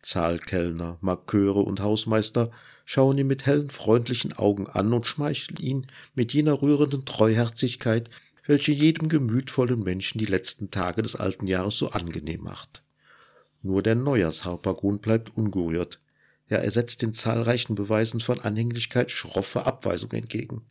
Zahlkellner, 0.02 0.98
Marköre 1.02 1.60
und 1.60 1.80
Hausmeister 1.80 2.52
schauen 2.86 3.18
ihn 3.20 3.28
mit 3.28 3.46
hellen, 3.46 3.70
freundlichen 3.70 4.34
Augen 4.34 4.68
an 4.68 4.92
und 4.92 5.06
schmeicheln 5.06 5.58
ihn 5.58 5.88
mit 6.16 6.34
jener 6.34 6.62
rührenden 6.62 7.06
Treuherzigkeit, 7.06 8.10
welche 8.52 8.74
jedem 8.74 9.08
gemütvollen 9.08 9.82
Menschen 9.82 10.20
die 10.20 10.26
letzten 10.26 10.72
Tage 10.72 11.02
des 11.02 11.16
alten 11.16 11.48
Jahres 11.48 11.78
so 11.78 11.92
angenehm 11.92 12.42
macht. 12.42 12.84
Nur 13.62 13.82
der 13.82 13.96
Neujahrsharpagon 13.96 15.00
bleibt 15.00 15.38
ungerührt. 15.38 16.02
Er 16.50 16.62
ersetzt 16.62 17.02
den 17.02 17.14
zahlreichen 17.14 17.76
Beweisen 17.76 18.20
von 18.20 18.42
Anhänglichkeit 18.42 19.10
schroffe 19.10 19.66
Abweisung 19.66 20.12
entgegen. 20.12 20.64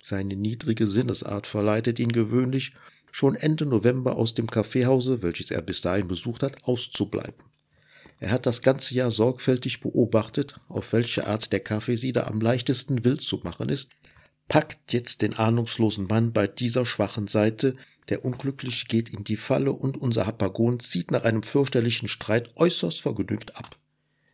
Seine 0.00 0.36
niedrige 0.36 0.86
Sinnesart 0.86 1.48
verleitet 1.48 1.98
ihn 1.98 2.12
gewöhnlich, 2.12 2.72
schon 3.10 3.34
Ende 3.34 3.66
November 3.66 4.14
aus 4.14 4.34
dem 4.34 4.46
Kaffeehause, 4.46 5.20
welches 5.20 5.50
er 5.50 5.62
bis 5.62 5.80
dahin 5.80 6.06
besucht 6.06 6.44
hat, 6.44 6.62
auszubleiben. 6.62 7.42
Er 8.20 8.30
hat 8.30 8.46
das 8.46 8.62
ganze 8.62 8.94
Jahr 8.94 9.10
sorgfältig 9.10 9.80
beobachtet, 9.80 10.60
auf 10.68 10.92
welche 10.92 11.26
Art 11.26 11.50
der 11.50 11.60
Kaffeesieder 11.60 12.28
am 12.28 12.40
leichtesten 12.40 13.04
wild 13.04 13.22
zu 13.22 13.38
machen 13.38 13.70
ist, 13.70 13.90
packt 14.48 14.92
jetzt 14.92 15.22
den 15.22 15.34
ahnungslosen 15.34 16.06
Mann 16.06 16.32
bei 16.32 16.46
dieser 16.46 16.86
schwachen 16.86 17.28
Seite, 17.28 17.76
der 18.08 18.24
Unglückliche 18.24 18.86
geht 18.86 19.10
in 19.10 19.24
die 19.24 19.36
Falle 19.36 19.72
und 19.72 19.98
unser 19.98 20.26
Hapagon 20.26 20.80
zieht 20.80 21.10
nach 21.10 21.24
einem 21.24 21.42
fürchterlichen 21.42 22.08
Streit 22.08 22.56
äußerst 22.56 23.00
vergnügt 23.00 23.56
ab. 23.56 23.76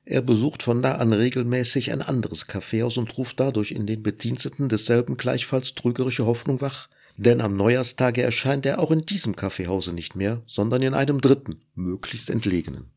Er 0.05 0.23
besucht 0.23 0.63
von 0.63 0.83
da 0.83 0.97
an 0.97 1.13
regelmäßig 1.13 1.91
ein 1.91 2.03
anderes 2.03 2.47
Kaffeehaus 2.47 2.99
und 2.99 3.17
ruft 3.17 3.41
dadurch 3.41 3.73
in 3.73 3.87
den 3.87 4.03
Bediensteten 4.03 4.69
desselben 4.69 5.17
gleichfalls 5.17 5.75
trügerische 5.75 6.27
Hoffnung 6.27 6.61
wach, 6.61 6.89
denn 7.17 7.41
am 7.41 7.57
Neujahrstage 7.57 8.23
erscheint 8.23 8.67
er 8.67 8.81
auch 8.81 8.91
in 8.91 9.01
diesem 9.01 9.35
Kaffeehause 9.35 9.93
nicht 9.93 10.15
mehr, 10.15 10.43
sondern 10.47 10.83
in 10.83 10.95
einem 10.95 11.21
dritten, 11.21 11.59
möglichst 11.75 12.29
entlegenen. 12.29 12.91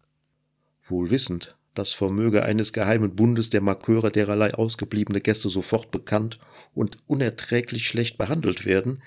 Wohl 0.84 1.09
wissend, 1.09 1.55
das 1.78 1.93
vermöge 1.93 2.43
eines 2.43 2.73
geheimen 2.73 3.15
Bundes 3.15 3.49
der 3.49 3.61
Marköre 3.61 4.11
dererlei 4.11 4.53
ausgebliebene 4.53 5.21
Gäste 5.21 5.49
sofort 5.49 5.91
bekannt 5.91 6.38
und 6.73 6.97
unerträglich 7.07 7.88
schlecht 7.88 8.17
behandelt 8.17 8.65
werden, 8.65 9.01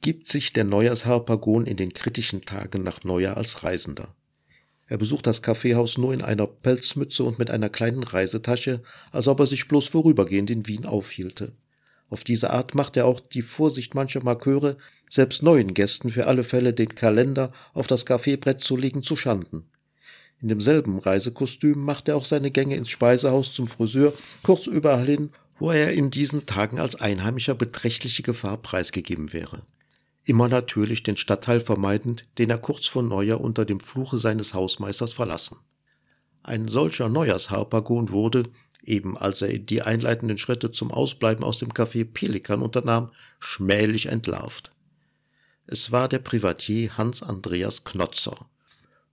gibt 0.00 0.28
sich 0.28 0.52
der 0.52 0.64
Neujahrsharpagon 0.64 1.66
in 1.66 1.76
den 1.76 1.92
kritischen 1.92 2.42
Tagen 2.42 2.82
nach 2.82 3.04
Neujahr 3.04 3.36
als 3.36 3.62
Reisender. 3.62 4.14
Er 4.86 4.98
besucht 4.98 5.26
das 5.26 5.42
Kaffeehaus 5.42 5.98
nur 5.98 6.12
in 6.12 6.22
einer 6.22 6.46
Pelzmütze 6.46 7.22
und 7.22 7.38
mit 7.38 7.50
einer 7.50 7.68
kleinen 7.68 8.02
Reisetasche, 8.02 8.82
als 9.12 9.28
ob 9.28 9.38
er 9.40 9.46
sich 9.46 9.68
bloß 9.68 9.88
vorübergehend 9.88 10.50
in 10.50 10.66
Wien 10.66 10.84
aufhielte. 10.84 11.52
Auf 12.08 12.24
diese 12.24 12.50
Art 12.50 12.74
macht 12.74 12.96
er 12.96 13.06
auch 13.06 13.20
die 13.20 13.42
Vorsicht 13.42 13.94
mancher 13.94 14.24
Marköre, 14.24 14.78
selbst 15.08 15.44
neuen 15.44 15.74
Gästen 15.74 16.10
für 16.10 16.26
alle 16.26 16.42
Fälle 16.42 16.72
den 16.72 16.94
Kalender 16.94 17.52
auf 17.72 17.86
das 17.86 18.04
Kaffeebrett 18.04 18.60
zu 18.60 18.76
legen, 18.76 19.04
zu 19.04 19.14
Schanden. 19.14 19.70
In 20.42 20.48
demselben 20.48 20.98
Reisekostüm 20.98 21.84
macht 21.84 22.08
er 22.08 22.16
auch 22.16 22.24
seine 22.24 22.50
Gänge 22.50 22.76
ins 22.76 22.88
Speisehaus 22.88 23.52
zum 23.52 23.68
Friseur, 23.68 24.12
kurz 24.42 24.66
überall 24.66 25.04
hin, 25.04 25.30
wo 25.58 25.70
er 25.70 25.92
in 25.92 26.10
diesen 26.10 26.46
Tagen 26.46 26.80
als 26.80 26.96
Einheimischer 26.96 27.54
beträchtliche 27.54 28.22
Gefahr 28.22 28.56
preisgegeben 28.56 29.32
wäre. 29.34 29.62
Immer 30.24 30.48
natürlich 30.48 31.02
den 31.02 31.16
Stadtteil 31.16 31.60
vermeidend, 31.60 32.24
den 32.38 32.50
er 32.50 32.58
kurz 32.58 32.86
vor 32.86 33.02
Neujahr 33.02 33.40
unter 33.40 33.64
dem 33.64 33.80
Fluche 33.80 34.16
seines 34.16 34.54
Hausmeisters 34.54 35.12
verlassen. 35.12 35.58
Ein 36.42 36.68
solcher 36.68 37.08
Neujahrsharpagon 37.08 38.10
wurde, 38.10 38.44
eben 38.82 39.18
als 39.18 39.42
er 39.42 39.58
die 39.58 39.82
einleitenden 39.82 40.38
Schritte 40.38 40.72
zum 40.72 40.90
Ausbleiben 40.90 41.44
aus 41.44 41.58
dem 41.58 41.72
Café 41.72 42.04
Pelikan 42.04 42.62
unternahm, 42.62 43.10
schmählich 43.38 44.06
entlarvt. 44.06 44.70
Es 45.66 45.92
war 45.92 46.08
der 46.08 46.18
Privatier 46.18 46.96
Hans 46.96 47.22
Andreas 47.22 47.84
Knotzer, 47.84 48.48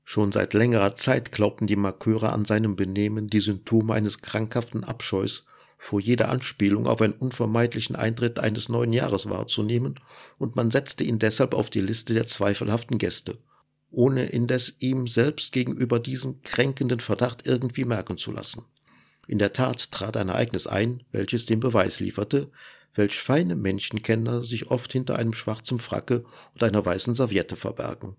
Schon 0.10 0.32
seit 0.32 0.54
längerer 0.54 0.96
Zeit 0.96 1.34
glaubten 1.34 1.68
die 1.68 1.76
Marköre 1.76 2.32
an 2.32 2.46
seinem 2.46 2.78
Benehmen 2.78 3.28
die 3.28 3.42
Symptome 3.42 3.94
eines 3.94 4.22
krankhaften 4.22 4.86
Abscheus 4.86 5.44
vor 5.78 6.00
jeder 6.00 6.30
Anspielung 6.30 6.88
auf 6.88 7.02
einen 7.02 7.12
unvermeidlichen 7.12 7.98
Eintritt 7.98 8.40
eines 8.40 8.70
neuen 8.70 8.94
Jahres 8.94 9.30
wahrzunehmen, 9.30 10.00
und 10.38 10.56
man 10.56 10.72
setzte 10.72 11.04
ihn 11.04 11.20
deshalb 11.20 11.54
auf 11.54 11.70
die 11.70 11.82
Liste 11.82 12.14
der 12.14 12.26
zweifelhaften 12.26 13.00
Gäste, 13.00 13.38
ohne 13.92 14.28
indes 14.28 14.78
ihm 14.80 15.08
selbst 15.08 15.52
gegenüber 15.52 16.00
diesen 16.00 16.42
kränkenden 16.42 17.02
Verdacht 17.02 17.46
irgendwie 17.46 17.84
merken 17.84 18.16
zu 18.16 18.32
lassen. 18.32 18.64
In 19.28 19.40
der 19.40 19.52
Tat 19.52 19.92
trat 19.92 20.16
ein 20.16 20.30
Ereignis 20.30 20.68
ein, 20.68 21.04
welches 21.12 21.48
den 21.48 21.60
Beweis 21.60 22.00
lieferte, 22.00 22.50
welch 22.96 23.20
feine 23.20 23.58
Menschenkenner 23.58 24.42
sich 24.42 24.72
oft 24.72 24.94
hinter 24.94 25.20
einem 25.20 25.34
schwarzen 25.34 25.80
Fracke 25.80 26.24
und 26.54 26.64
einer 26.64 26.86
weißen 26.86 27.14
Serviette 27.14 27.58
verbergen. 27.58 28.16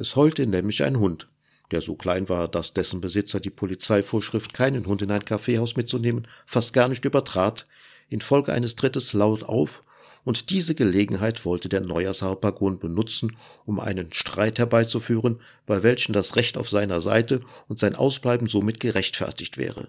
Es 0.00 0.14
heulte 0.14 0.46
nämlich 0.46 0.84
ein 0.84 1.00
Hund, 1.00 1.26
der 1.72 1.80
so 1.80 1.96
klein 1.96 2.28
war, 2.28 2.46
dass 2.46 2.72
dessen 2.72 3.00
Besitzer 3.00 3.40
die 3.40 3.50
Polizeivorschrift, 3.50 4.54
keinen 4.54 4.86
Hund 4.86 5.02
in 5.02 5.10
ein 5.10 5.24
Kaffeehaus 5.24 5.74
mitzunehmen, 5.74 6.28
fast 6.46 6.72
gar 6.72 6.88
nicht 6.88 7.04
übertrat, 7.04 7.66
infolge 8.08 8.52
eines 8.52 8.76
Trittes 8.76 9.12
laut 9.12 9.42
auf, 9.42 9.82
und 10.22 10.50
diese 10.50 10.76
Gelegenheit 10.76 11.44
wollte 11.44 11.68
der 11.68 11.80
Neujahrsharpagon 11.80 12.78
benutzen, 12.78 13.36
um 13.64 13.80
einen 13.80 14.12
Streit 14.12 14.60
herbeizuführen, 14.60 15.40
bei 15.66 15.82
welchem 15.82 16.12
das 16.12 16.36
Recht 16.36 16.56
auf 16.56 16.68
seiner 16.68 17.00
Seite 17.00 17.40
und 17.66 17.80
sein 17.80 17.96
Ausbleiben 17.96 18.46
somit 18.46 18.78
gerechtfertigt 18.78 19.56
wäre. 19.56 19.88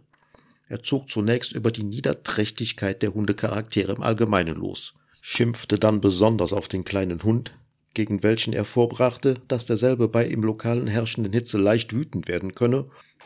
Er 0.69 0.81
zog 0.81 1.07
zunächst 1.07 1.51
über 1.51 1.69
die 1.69 1.83
Niederträchtigkeit 1.83 3.03
der 3.03 3.13
Hundecharaktere 3.13 3.91
im 3.91 4.01
Allgemeinen 4.01 4.55
los, 4.55 4.95
schimpfte 5.21 5.77
dann 5.77 6.01
besonders 6.01 6.51
auf 6.51 6.67
den 6.67 6.83
kleinen 6.83 7.21
Hund, 7.21 7.53
gegen 7.99 8.23
welchen 8.23 8.53
er 8.53 8.63
vorbrachte, 8.63 9.33
dass 9.49 9.65
derselbe 9.65 10.07
bei 10.07 10.25
im 10.25 10.41
Lokalen 10.41 10.87
herrschenden 10.87 11.33
Hitze 11.33 11.57
leicht 11.57 11.91
wütend 11.91 12.29
werden 12.29 12.53
könne, 12.53 12.85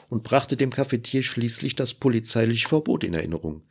und 0.10 0.24
brachte 0.24 0.58
dem 0.58 0.72
Cafetier 0.72 1.22
schließlich 1.22 1.76
das 1.76 1.94
polizeiliche 1.94 2.68
Verbot 2.68 3.04
in 3.04 3.14
Erinnerung. 3.14 3.62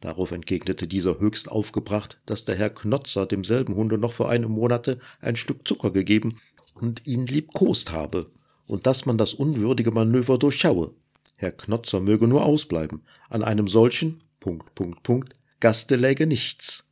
Darauf 0.00 0.30
entgegnete 0.30 0.86
dieser 0.86 1.18
höchst 1.18 1.50
aufgebracht, 1.50 2.20
dass 2.26 2.44
der 2.44 2.54
Herr 2.54 2.70
Knotzer 2.70 3.26
demselben 3.26 3.74
Hunde 3.74 3.98
noch 3.98 4.12
vor 4.12 4.30
einem 4.30 4.52
Monate 4.52 5.00
ein 5.20 5.34
Stück 5.34 5.66
Zucker 5.66 5.90
gegeben 5.90 6.36
und 6.74 7.08
ihn 7.08 7.26
liebkost 7.26 7.90
habe, 7.90 8.30
und 8.68 8.86
dass 8.86 9.04
man 9.04 9.18
das 9.18 9.34
unwürdige 9.34 9.90
Manöver 9.90 10.38
durchschaue. 10.38 10.94
Herr 11.34 11.50
Knotzer 11.50 12.00
möge 12.00 12.28
nur 12.28 12.44
ausbleiben. 12.44 13.02
An 13.28 13.42
einem 13.42 13.66
solchen, 13.66 14.22
Punkt, 14.38 14.76
Punkt, 14.76 15.02
Punkt, 15.02 15.34
Gaste 15.58 15.96
läge 15.96 16.28
nichts. 16.28 16.85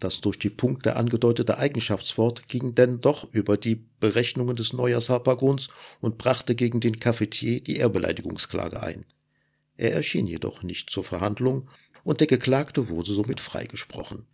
Das 0.00 0.20
durch 0.20 0.38
die 0.38 0.50
Punkte 0.50 0.96
angedeutete 0.96 1.58
Eigenschaftswort 1.58 2.48
ging 2.48 2.74
denn 2.74 3.00
doch 3.00 3.32
über 3.32 3.56
die 3.56 3.84
Berechnungen 3.98 4.54
des 4.54 4.72
Neujahrsharpagons 4.72 5.68
und 6.00 6.18
brachte 6.18 6.54
gegen 6.54 6.80
den 6.80 7.00
Cafetier 7.00 7.60
die 7.60 7.76
Ehrbeleidigungsklage 7.76 8.80
ein. 8.80 9.04
Er 9.76 9.92
erschien 9.92 10.26
jedoch 10.26 10.62
nicht 10.62 10.90
zur 10.90 11.04
Verhandlung 11.04 11.68
und 12.04 12.20
der 12.20 12.26
Geklagte 12.28 12.88
wurde 12.88 13.12
somit 13.12 13.40
freigesprochen. 13.40 14.26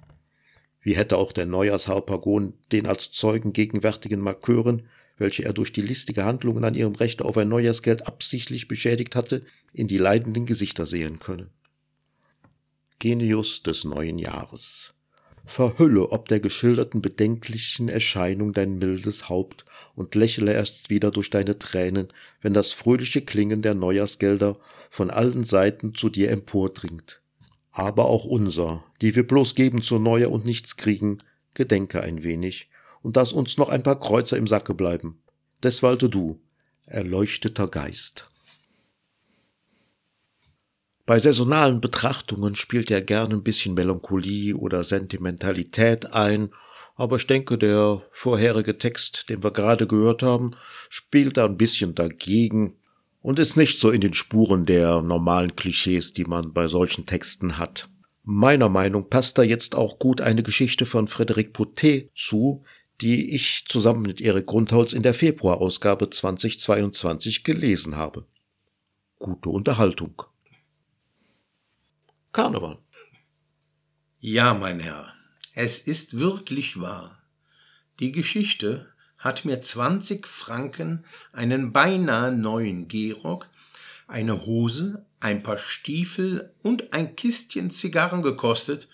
Wie 0.80 0.96
hätte 0.96 1.16
auch 1.16 1.32
der 1.32 1.46
Neujahrsharpagon 1.46 2.54
den 2.70 2.86
als 2.86 3.10
Zeugen 3.10 3.54
gegenwärtigen 3.54 4.20
Markören, 4.20 4.86
welche 5.16 5.44
er 5.44 5.54
durch 5.54 5.72
die 5.72 5.80
listige 5.80 6.24
Handlungen 6.24 6.64
an 6.64 6.74
ihrem 6.74 6.94
Recht 6.94 7.22
auf 7.22 7.38
ein 7.38 7.48
Neujahrsgeld 7.48 8.06
absichtlich 8.06 8.68
beschädigt 8.68 9.16
hatte, 9.16 9.46
in 9.72 9.88
die 9.88 9.98
leidenden 9.98 10.44
Gesichter 10.44 10.84
sehen 10.84 11.20
können. 11.20 11.50
Genius 12.98 13.62
des 13.62 13.84
neuen 13.84 14.18
Jahres 14.18 14.93
verhülle 15.44 16.10
ob 16.10 16.28
der 16.28 16.40
geschilderten 16.40 17.02
bedenklichen 17.02 17.88
Erscheinung 17.88 18.52
dein 18.52 18.78
mildes 18.78 19.28
Haupt 19.28 19.64
und 19.94 20.14
lächele 20.14 20.52
erst 20.52 20.90
wieder 20.90 21.10
durch 21.10 21.30
deine 21.30 21.58
Tränen, 21.58 22.08
wenn 22.40 22.54
das 22.54 22.72
fröhliche 22.72 23.22
Klingen 23.22 23.62
der 23.62 23.74
Neujahrsgelder 23.74 24.56
von 24.90 25.10
allen 25.10 25.44
Seiten 25.44 25.94
zu 25.94 26.08
dir 26.08 26.30
empordringt. 26.30 27.20
Aber 27.70 28.06
auch 28.06 28.24
unser, 28.24 28.84
die 29.00 29.14
wir 29.16 29.26
bloß 29.26 29.54
geben 29.54 29.82
zur 29.82 30.00
Neujahr 30.00 30.30
und 30.30 30.44
nichts 30.44 30.76
kriegen, 30.76 31.18
gedenke 31.54 32.02
ein 32.02 32.22
wenig, 32.22 32.70
und 33.02 33.16
dass 33.16 33.32
uns 33.32 33.58
noch 33.58 33.68
ein 33.68 33.82
paar 33.82 34.00
Kreuzer 34.00 34.36
im 34.36 34.46
Sacke 34.46 34.74
bleiben. 34.74 35.20
Deswalte 35.62 36.08
du, 36.08 36.40
erleuchteter 36.86 37.68
Geist. 37.68 38.28
Bei 41.06 41.18
saisonalen 41.18 41.82
Betrachtungen 41.82 42.56
spielt 42.56 42.90
er 42.90 43.02
gerne 43.02 43.34
ein 43.34 43.42
bisschen 43.42 43.74
Melancholie 43.74 44.56
oder 44.56 44.84
Sentimentalität 44.84 46.06
ein, 46.12 46.48
aber 46.96 47.16
ich 47.16 47.26
denke, 47.26 47.58
der 47.58 48.00
vorherige 48.10 48.78
Text, 48.78 49.28
den 49.28 49.42
wir 49.42 49.50
gerade 49.50 49.86
gehört 49.86 50.22
haben, 50.22 50.52
spielt 50.88 51.36
da 51.36 51.44
ein 51.44 51.58
bisschen 51.58 51.94
dagegen 51.94 52.78
und 53.20 53.38
ist 53.38 53.56
nicht 53.56 53.80
so 53.80 53.90
in 53.90 54.00
den 54.00 54.14
Spuren 54.14 54.64
der 54.64 55.02
normalen 55.02 55.54
Klischees, 55.54 56.14
die 56.14 56.24
man 56.24 56.54
bei 56.54 56.68
solchen 56.68 57.04
Texten 57.04 57.58
hat. 57.58 57.90
Meiner 58.22 58.70
Meinung 58.70 59.10
passt 59.10 59.36
da 59.36 59.42
jetzt 59.42 59.74
auch 59.74 59.98
gut 59.98 60.22
eine 60.22 60.42
Geschichte 60.42 60.86
von 60.86 61.06
Frédéric 61.06 61.52
Poutet 61.52 62.12
zu, 62.14 62.64
die 63.02 63.34
ich 63.34 63.64
zusammen 63.66 64.02
mit 64.02 64.22
Erik 64.22 64.46
Grundholz 64.46 64.94
in 64.94 65.02
der 65.02 65.12
Februarausgabe 65.12 66.08
2022 66.08 67.44
gelesen 67.44 67.96
habe. 67.96 68.24
Gute 69.18 69.50
Unterhaltung. 69.50 70.22
Karneval. 72.34 72.78
Ja, 74.18 74.54
mein 74.54 74.80
Herr, 74.80 75.14
es 75.54 75.78
ist 75.78 76.18
wirklich 76.18 76.80
wahr. 76.80 77.22
Die 78.00 78.10
Geschichte 78.10 78.92
hat 79.18 79.44
mir 79.44 79.60
20 79.60 80.26
Franken, 80.26 81.04
einen 81.32 81.72
beinahe 81.72 82.32
neuen 82.32 82.88
Gehrock, 82.88 83.48
eine 84.08 84.46
Hose, 84.46 85.06
ein 85.20 85.44
paar 85.44 85.58
Stiefel 85.58 86.52
und 86.60 86.92
ein 86.92 87.14
Kistchen 87.14 87.70
Zigarren 87.70 88.22
gekostet, 88.22 88.88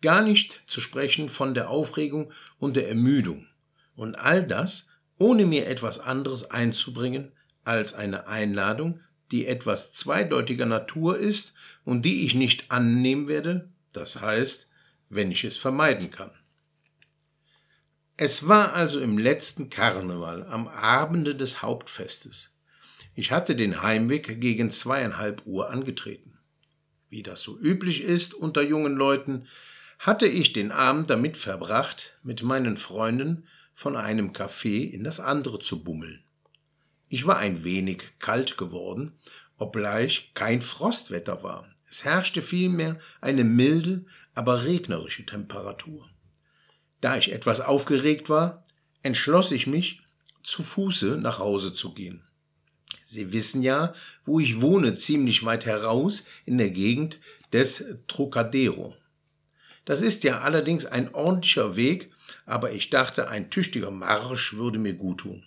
gar 0.00 0.22
nicht 0.22 0.62
zu 0.68 0.80
sprechen 0.80 1.28
von 1.28 1.54
der 1.54 1.70
Aufregung 1.70 2.32
und 2.60 2.76
der 2.76 2.88
Ermüdung. 2.88 3.48
Und 3.96 4.14
all 4.14 4.46
das, 4.46 4.90
ohne 5.18 5.44
mir 5.44 5.66
etwas 5.66 5.98
anderes 5.98 6.52
einzubringen 6.52 7.32
als 7.64 7.94
eine 7.94 8.28
Einladung, 8.28 9.00
die 9.32 9.46
etwas 9.46 9.92
zweideutiger 9.92 10.66
Natur 10.66 11.18
ist 11.18 11.54
und 11.84 12.02
die 12.02 12.24
ich 12.24 12.34
nicht 12.34 12.70
annehmen 12.70 13.28
werde, 13.28 13.70
das 13.92 14.20
heißt, 14.20 14.68
wenn 15.08 15.30
ich 15.30 15.44
es 15.44 15.56
vermeiden 15.56 16.10
kann. 16.10 16.30
Es 18.16 18.48
war 18.48 18.72
also 18.72 18.98
im 18.98 19.18
letzten 19.18 19.68
Karneval 19.68 20.44
am 20.44 20.68
Abende 20.68 21.34
des 21.34 21.62
Hauptfestes. 21.62 22.54
Ich 23.14 23.30
hatte 23.30 23.56
den 23.56 23.82
Heimweg 23.82 24.40
gegen 24.40 24.70
zweieinhalb 24.70 25.42
Uhr 25.44 25.70
angetreten. 25.70 26.38
Wie 27.08 27.22
das 27.22 27.40
so 27.40 27.58
üblich 27.58 28.02
ist 28.02 28.34
unter 28.34 28.62
jungen 28.62 28.94
Leuten, 28.94 29.46
hatte 29.98 30.26
ich 30.26 30.52
den 30.52 30.72
Abend 30.72 31.10
damit 31.10 31.36
verbracht, 31.36 32.18
mit 32.22 32.42
meinen 32.42 32.76
Freunden 32.76 33.46
von 33.74 33.96
einem 33.96 34.32
Café 34.32 34.90
in 34.90 35.04
das 35.04 35.20
andere 35.20 35.58
zu 35.58 35.84
bummeln. 35.84 36.25
Ich 37.08 37.26
war 37.26 37.38
ein 37.38 37.64
wenig 37.64 38.04
kalt 38.18 38.56
geworden 38.56 39.18
obgleich 39.58 40.32
kein 40.34 40.60
Frostwetter 40.62 41.42
war. 41.42 41.66
Es 41.88 42.04
herrschte 42.04 42.42
vielmehr 42.42 42.98
eine 43.20 43.44
milde, 43.44 44.04
aber 44.34 44.64
regnerische 44.64 45.24
Temperatur. 45.24 46.08
Da 47.00 47.16
ich 47.16 47.32
etwas 47.32 47.60
aufgeregt 47.60 48.28
war, 48.28 48.64
entschloss 49.02 49.52
ich 49.52 49.66
mich, 49.66 50.02
zu 50.42 50.62
Fuße 50.62 51.18
nach 51.20 51.38
Hause 51.38 51.72
zu 51.72 51.92
gehen. 51.94 52.22
Sie 53.02 53.32
wissen 53.32 53.62
ja, 53.62 53.94
wo 54.24 54.40
ich 54.40 54.60
wohne, 54.60 54.94
ziemlich 54.94 55.44
weit 55.44 55.64
heraus 55.64 56.26
in 56.44 56.58
der 56.58 56.70
Gegend 56.70 57.20
des 57.52 57.84
Trocadero. 58.08 58.96
Das 59.84 60.02
ist 60.02 60.24
ja 60.24 60.40
allerdings 60.40 60.86
ein 60.86 61.14
ordentlicher 61.14 61.76
Weg, 61.76 62.12
aber 62.44 62.72
ich 62.72 62.90
dachte, 62.90 63.28
ein 63.28 63.50
tüchtiger 63.50 63.92
Marsch 63.92 64.54
würde 64.54 64.78
mir 64.78 64.94
guttun. 64.94 65.44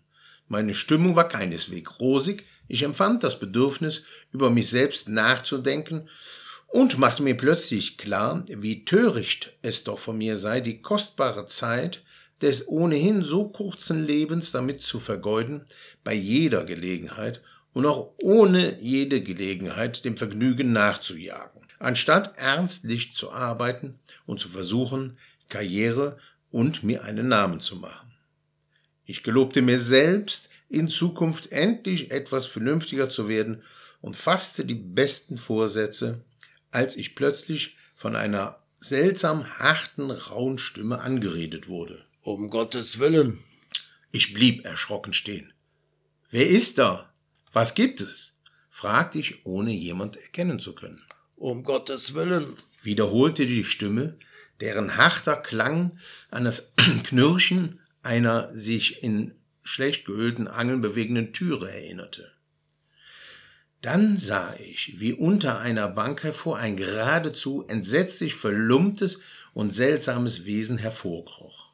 Meine 0.50 0.74
Stimmung 0.74 1.16
war 1.16 1.30
keineswegs 1.30 2.00
rosig, 2.00 2.46
ich 2.68 2.84
empfand 2.84 3.24
das 3.24 3.40
Bedürfnis, 3.40 4.04
über 4.32 4.50
mich 4.50 4.70
selbst 4.70 5.08
nachzudenken 5.08 6.10
und 6.68 6.98
machte 6.98 7.24
mir 7.24 7.38
plötzlich 7.38 7.98
klar, 7.98 8.44
wie 8.48 8.84
töricht 8.84 9.54
es 9.62 9.84
doch 9.84 10.00
von 10.00 10.18
mir 10.18 10.38
sei, 10.38 10.60
die 10.60 10.82
kostbare 10.82 11.46
Zeit 11.46 12.04
des 12.42 12.68
ohnehin 12.68 13.24
so 13.24 13.50
kurzen 13.50 14.06
Lebens 14.06 14.52
damit 14.52 14.82
zu 14.82 15.00
vergeuden, 15.00 15.66
bei 16.04 16.14
jeder 16.14 16.64
Gelegenheit 16.64 17.42
und 17.74 17.86
auch 17.86 18.14
ohne 18.22 18.80
jede 18.82 19.22
Gelegenheit 19.22 20.04
dem 20.04 20.18
Vergnügen 20.18 20.72
nachzujagen, 20.72 21.62
anstatt 21.78 22.38
ernstlich 22.38 23.14
zu 23.14 23.32
arbeiten 23.32 24.00
und 24.26 24.40
zu 24.40 24.50
versuchen, 24.50 25.18
Karriere 25.48 26.18
und 26.50 26.84
mir 26.84 27.04
einen 27.04 27.28
Namen 27.28 27.62
zu 27.62 27.76
machen. 27.76 28.09
Ich 29.10 29.24
gelobte 29.24 29.64
mir 29.64 29.80
selbst, 29.80 30.50
in 30.70 30.88
Zukunft 30.88 31.52
endlich 31.52 32.12
etwas 32.12 32.46
vernünftiger 32.46 33.10
zu 33.10 33.28
werden 33.28 33.64
und 34.02 34.16
fasste 34.16 34.66
die 34.66 34.76
besten 34.76 35.40
Vorsätze, 35.40 36.24
als 36.70 36.96
ich 36.96 37.16
plötzlich 37.16 37.76
von 37.96 38.16
einer 38.16 38.60
seltsam 38.78 39.58
harten, 39.58 40.12
rauen 40.12 40.60
Stimme 40.60 41.02
angeredet 41.02 41.68
wurde. 41.68 42.06
Um 42.22 42.52
Gottes 42.52 43.00
Willen. 43.00 43.40
Ich 44.12 44.32
blieb 44.36 44.64
erschrocken 44.64 45.14
stehen. 45.14 45.54
Wer 46.30 46.48
ist 46.48 46.78
da? 46.78 47.12
Was 47.52 47.74
gibt 47.74 48.02
es? 48.02 48.40
fragte 48.70 49.18
ich, 49.18 49.44
ohne 49.44 49.72
jemand 49.72 50.18
erkennen 50.18 50.60
zu 50.60 50.76
können. 50.76 51.02
Um 51.36 51.64
Gottes 51.64 52.14
Willen, 52.14 52.58
wiederholte 52.84 53.48
die 53.48 53.64
Stimme, 53.64 54.20
deren 54.62 54.98
harter 54.98 55.38
Klang 55.38 55.98
an 56.30 56.46
das 56.46 56.74
Knirschen 57.06 57.80
einer 58.10 58.52
sich 58.52 59.04
in 59.04 59.36
schlecht 59.62 60.06
geölten 60.06 60.48
Angeln 60.48 60.82
bewegenden 60.82 61.32
Türe 61.32 61.70
erinnerte. 61.70 62.32
Dann 63.82 64.18
sah 64.18 64.56
ich, 64.56 65.00
wie 65.00 65.14
unter 65.14 65.60
einer 65.60 65.88
Bank 65.88 66.24
hervor 66.24 66.58
ein 66.58 66.76
geradezu 66.76 67.66
entsetzlich 67.68 68.34
verlumptes 68.34 69.22
und 69.54 69.76
seltsames 69.76 70.46
Wesen 70.46 70.80
hervorkroch. 70.80 71.70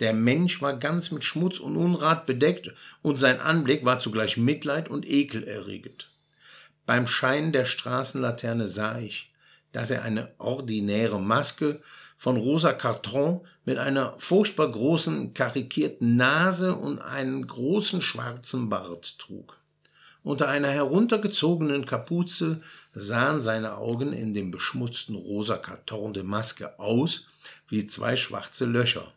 Der 0.00 0.14
Mensch 0.14 0.62
war 0.62 0.78
ganz 0.78 1.10
mit 1.10 1.24
Schmutz 1.24 1.58
und 1.58 1.76
Unrat 1.76 2.24
bedeckt, 2.24 2.72
und 3.02 3.18
sein 3.18 3.38
Anblick 3.38 3.84
war 3.84 4.00
zugleich 4.00 4.38
Mitleid 4.38 4.88
und 4.88 5.06
Ekel 5.06 5.44
erregend. 5.44 6.10
Beim 6.86 7.06
Schein 7.06 7.52
der 7.52 7.66
Straßenlaterne 7.66 8.66
sah 8.66 8.98
ich, 8.98 9.30
dass 9.72 9.90
er 9.90 10.04
eine 10.04 10.32
ordinäre 10.38 11.20
Maske 11.20 11.82
von 12.16 12.36
rosa 12.36 12.72
Karton 12.72 13.40
mit 13.64 13.78
einer 13.78 14.14
furchtbar 14.18 14.70
großen 14.70 15.34
karikierten 15.34 16.16
Nase 16.16 16.74
und 16.74 16.98
einen 16.98 17.46
großen 17.46 18.00
schwarzen 18.00 18.68
Bart 18.68 19.18
trug. 19.18 19.58
Unter 20.22 20.48
einer 20.48 20.70
heruntergezogenen 20.70 21.86
Kapuze 21.86 22.60
sahen 22.94 23.42
seine 23.42 23.76
Augen 23.76 24.12
in 24.12 24.34
dem 24.34 24.50
beschmutzten 24.50 25.14
rosa 25.14 25.56
Karton 25.56 26.14
der 26.14 26.24
Maske 26.24 26.78
aus 26.78 27.28
wie 27.68 27.86
zwei 27.86 28.16
schwarze 28.16 28.64
Löcher. 28.64 29.12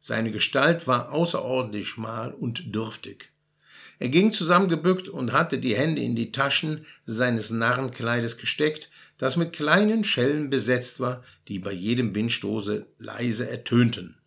Seine 0.00 0.32
Gestalt 0.32 0.88
war 0.88 1.12
außerordentlich 1.12 1.88
schmal 1.88 2.32
und 2.32 2.74
dürftig. 2.74 3.30
Er 4.00 4.08
ging 4.08 4.32
zusammengebückt 4.32 5.08
und 5.08 5.32
hatte 5.32 5.58
die 5.58 5.76
Hände 5.76 6.02
in 6.02 6.16
die 6.16 6.32
Taschen 6.32 6.86
seines 7.06 7.50
Narrenkleides 7.50 8.36
gesteckt, 8.36 8.90
das 9.22 9.36
mit 9.36 9.52
kleinen 9.52 10.02
Schellen 10.02 10.50
besetzt 10.50 10.98
war, 10.98 11.22
die 11.46 11.60
bei 11.60 11.70
jedem 11.70 12.12
Windstoße 12.12 12.88
leise 12.98 13.48
ertönten. 13.48 14.18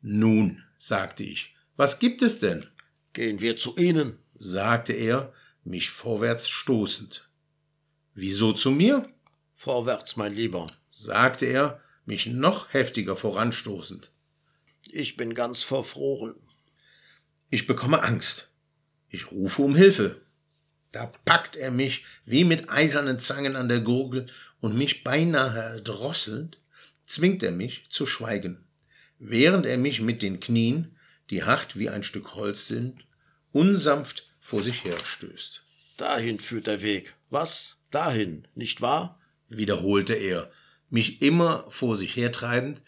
Nun, 0.00 0.62
sagte 0.78 1.22
ich, 1.22 1.54
was 1.76 1.98
gibt 1.98 2.22
es 2.22 2.38
denn? 2.38 2.64
Gehen 3.12 3.42
wir 3.42 3.58
zu 3.58 3.76
Ihnen, 3.76 4.16
sagte 4.38 4.94
er, 4.94 5.34
mich 5.64 5.90
vorwärts 5.90 6.48
stoßend. 6.48 7.28
Wieso 8.14 8.54
zu 8.54 8.70
mir? 8.70 9.06
Vorwärts, 9.54 10.16
mein 10.16 10.32
Lieber, 10.32 10.66
sagte 10.90 11.44
er, 11.44 11.82
mich 12.06 12.24
noch 12.26 12.72
heftiger 12.72 13.16
voranstoßend. 13.16 14.10
Ich 14.90 15.18
bin 15.18 15.34
ganz 15.34 15.62
verfroren. 15.62 16.36
Ich 17.50 17.66
bekomme 17.66 18.02
Angst. 18.02 18.48
Ich 19.10 19.30
rufe 19.30 19.60
um 19.60 19.76
Hilfe. 19.76 20.21
Da 20.92 21.10
packt 21.24 21.56
er 21.56 21.70
mich 21.70 22.04
wie 22.26 22.44
mit 22.44 22.70
eisernen 22.70 23.18
Zangen 23.18 23.56
an 23.56 23.68
der 23.68 23.80
Gurgel 23.80 24.28
und 24.60 24.76
mich 24.76 25.02
beinahe 25.02 25.76
erdrosselnd, 25.76 26.58
zwingt 27.06 27.42
er 27.42 27.50
mich 27.50 27.86
zu 27.88 28.06
schweigen, 28.06 28.64
während 29.18 29.66
er 29.66 29.78
mich 29.78 30.00
mit 30.00 30.22
den 30.22 30.38
Knien, 30.38 30.96
die 31.30 31.44
hart 31.44 31.78
wie 31.78 31.88
ein 31.88 32.02
Stück 32.02 32.34
Holz 32.34 32.66
sind, 32.66 33.06
unsanft 33.52 34.26
vor 34.40 34.62
sich 34.62 34.84
her 34.84 34.98
stößt. 35.02 35.62
Dahin 35.96 36.38
führt 36.38 36.66
der 36.66 36.82
Weg. 36.82 37.14
Was? 37.30 37.76
Dahin, 37.90 38.46
nicht 38.54 38.80
wahr? 38.80 39.18
wiederholte 39.48 40.14
er, 40.14 40.50
mich 40.88 41.22
immer 41.22 41.66
vor 41.68 41.96
sich 41.96 42.16
hertreibend, 42.16 42.80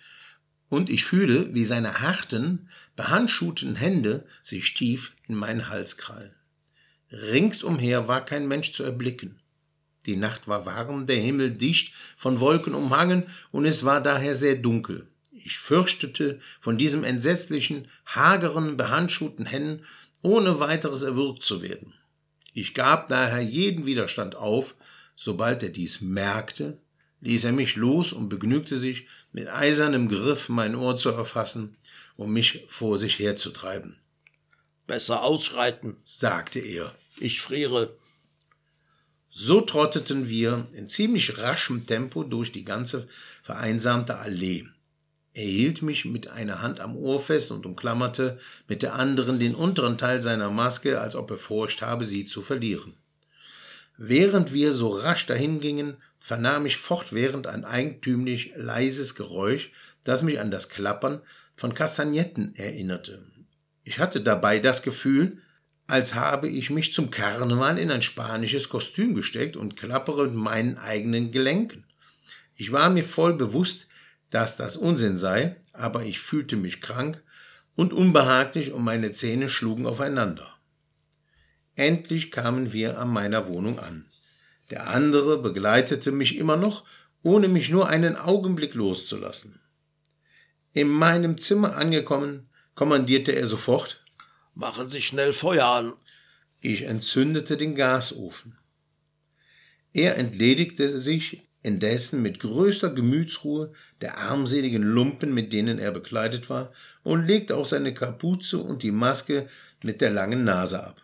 und 0.70 0.90
ich 0.90 1.04
fühle, 1.04 1.54
wie 1.54 1.64
seine 1.64 2.00
harten, 2.00 2.68
behandschuhten 2.96 3.76
Hände 3.76 4.26
sich 4.42 4.74
tief 4.74 5.12
in 5.28 5.34
meinen 5.34 5.68
Hals 5.68 5.96
krallen. 5.98 6.34
Ringsumher 7.10 8.08
war 8.08 8.24
kein 8.24 8.48
Mensch 8.48 8.72
zu 8.72 8.82
erblicken. 8.82 9.38
Die 10.06 10.16
Nacht 10.16 10.48
war 10.48 10.66
warm, 10.66 11.06
der 11.06 11.16
Himmel 11.16 11.50
dicht 11.50 11.94
von 12.16 12.40
Wolken 12.40 12.74
umhangen, 12.74 13.24
und 13.52 13.64
es 13.64 13.84
war 13.84 14.02
daher 14.02 14.34
sehr 14.34 14.56
dunkel. 14.56 15.06
Ich 15.32 15.58
fürchtete, 15.58 16.40
von 16.60 16.78
diesem 16.78 17.04
entsetzlichen, 17.04 17.88
hageren, 18.06 18.76
behandschuhten 18.76 19.46
Händen 19.46 19.84
ohne 20.22 20.58
weiteres 20.60 21.02
erwürgt 21.02 21.42
zu 21.42 21.62
werden. 21.62 21.92
Ich 22.52 22.72
gab 22.72 23.08
daher 23.08 23.42
jeden 23.42 23.84
Widerstand 23.84 24.36
auf, 24.36 24.74
sobald 25.16 25.62
er 25.62 25.68
dies 25.70 26.00
merkte, 26.00 26.78
ließ 27.20 27.44
er 27.44 27.52
mich 27.52 27.76
los 27.76 28.12
und 28.12 28.28
begnügte 28.28 28.78
sich, 28.78 29.06
mit 29.32 29.48
eisernem 29.48 30.08
Griff 30.08 30.48
mein 30.48 30.74
Ohr 30.74 30.96
zu 30.96 31.10
erfassen, 31.10 31.76
um 32.16 32.32
mich 32.32 32.64
vor 32.68 32.98
sich 32.98 33.18
herzutreiben. 33.18 33.96
Besser 34.86 35.22
ausschreiten, 35.22 35.96
sagte 36.04 36.58
er. 36.60 36.94
Ich 37.18 37.40
friere. 37.40 37.96
So 39.30 39.60
trotteten 39.60 40.28
wir 40.28 40.66
in 40.74 40.88
ziemlich 40.88 41.38
raschem 41.38 41.86
Tempo 41.86 42.22
durch 42.22 42.52
die 42.52 42.64
ganze 42.64 43.08
vereinsamte 43.42 44.18
Allee. 44.18 44.66
Er 45.32 45.44
hielt 45.44 45.82
mich 45.82 46.04
mit 46.04 46.28
einer 46.28 46.62
Hand 46.62 46.78
am 46.78 46.96
Ohr 46.96 47.18
fest 47.18 47.50
und 47.50 47.66
umklammerte 47.66 48.38
mit 48.68 48.82
der 48.82 48.94
anderen 48.94 49.40
den 49.40 49.56
unteren 49.56 49.98
Teil 49.98 50.22
seiner 50.22 50.50
Maske, 50.50 51.00
als 51.00 51.16
ob 51.16 51.32
er 51.32 51.38
Furcht 51.38 51.82
habe, 51.82 52.04
sie 52.04 52.24
zu 52.24 52.42
verlieren. 52.42 52.94
Während 53.96 54.52
wir 54.52 54.72
so 54.72 54.88
rasch 54.88 55.26
dahingingen, 55.26 55.96
vernahm 56.20 56.66
ich 56.66 56.76
fortwährend 56.76 57.48
ein 57.48 57.64
eigentümlich 57.64 58.52
leises 58.56 59.16
Geräusch, 59.16 59.72
das 60.04 60.22
mich 60.22 60.38
an 60.38 60.52
das 60.52 60.68
Klappern 60.68 61.20
von 61.56 61.74
Kastagnetten 61.74 62.54
erinnerte. 62.54 63.24
Ich 63.84 63.98
hatte 63.98 64.20
dabei 64.20 64.58
das 64.58 64.82
Gefühl, 64.82 65.38
als 65.86 66.14
habe 66.14 66.48
ich 66.48 66.70
mich 66.70 66.92
zum 66.92 67.10
Karneval 67.10 67.78
in 67.78 67.90
ein 67.90 68.02
spanisches 68.02 68.70
Kostüm 68.70 69.14
gesteckt 69.14 69.56
und 69.56 69.76
klappere 69.76 70.24
mit 70.24 70.34
meinen 70.34 70.78
eigenen 70.78 71.30
Gelenken. 71.30 71.84
Ich 72.56 72.72
war 72.72 72.88
mir 72.88 73.04
voll 73.04 73.34
bewusst, 73.34 73.86
dass 74.30 74.56
das 74.56 74.76
Unsinn 74.76 75.18
sei, 75.18 75.56
aber 75.72 76.04
ich 76.04 76.20
fühlte 76.20 76.56
mich 76.56 76.80
krank 76.80 77.22
und 77.76 77.92
unbehaglich 77.92 78.72
und 78.72 78.82
meine 78.82 79.12
Zähne 79.12 79.48
schlugen 79.48 79.86
aufeinander. 79.86 80.54
Endlich 81.76 82.30
kamen 82.30 82.72
wir 82.72 82.98
an 82.98 83.08
meiner 83.08 83.48
Wohnung 83.48 83.78
an. 83.78 84.06
Der 84.70 84.88
andere 84.88 85.38
begleitete 85.42 86.12
mich 86.12 86.36
immer 86.36 86.56
noch, 86.56 86.84
ohne 87.22 87.48
mich 87.48 87.70
nur 87.70 87.88
einen 87.88 88.16
Augenblick 88.16 88.74
loszulassen. 88.74 89.60
In 90.72 90.88
meinem 90.88 91.36
Zimmer 91.38 91.76
angekommen, 91.76 92.48
kommandierte 92.74 93.32
er 93.32 93.46
sofort 93.46 94.00
Machen 94.54 94.88
Sie 94.88 95.02
schnell 95.02 95.32
Feuer 95.32 95.66
an. 95.66 95.92
Ich 96.60 96.82
entzündete 96.82 97.56
den 97.56 97.74
Gasofen. 97.74 98.56
Er 99.92 100.16
entledigte 100.16 100.98
sich 100.98 101.42
indessen 101.62 102.22
mit 102.22 102.40
größter 102.40 102.90
Gemütsruhe 102.90 103.72
der 104.00 104.18
armseligen 104.18 104.82
Lumpen, 104.82 105.34
mit 105.34 105.52
denen 105.52 105.78
er 105.78 105.90
bekleidet 105.90 106.50
war, 106.50 106.72
und 107.02 107.26
legte 107.26 107.56
auch 107.56 107.66
seine 107.66 107.94
Kapuze 107.94 108.58
und 108.58 108.82
die 108.82 108.92
Maske 108.92 109.48
mit 109.82 110.00
der 110.00 110.10
langen 110.10 110.44
Nase 110.44 110.84
ab. 110.84 111.02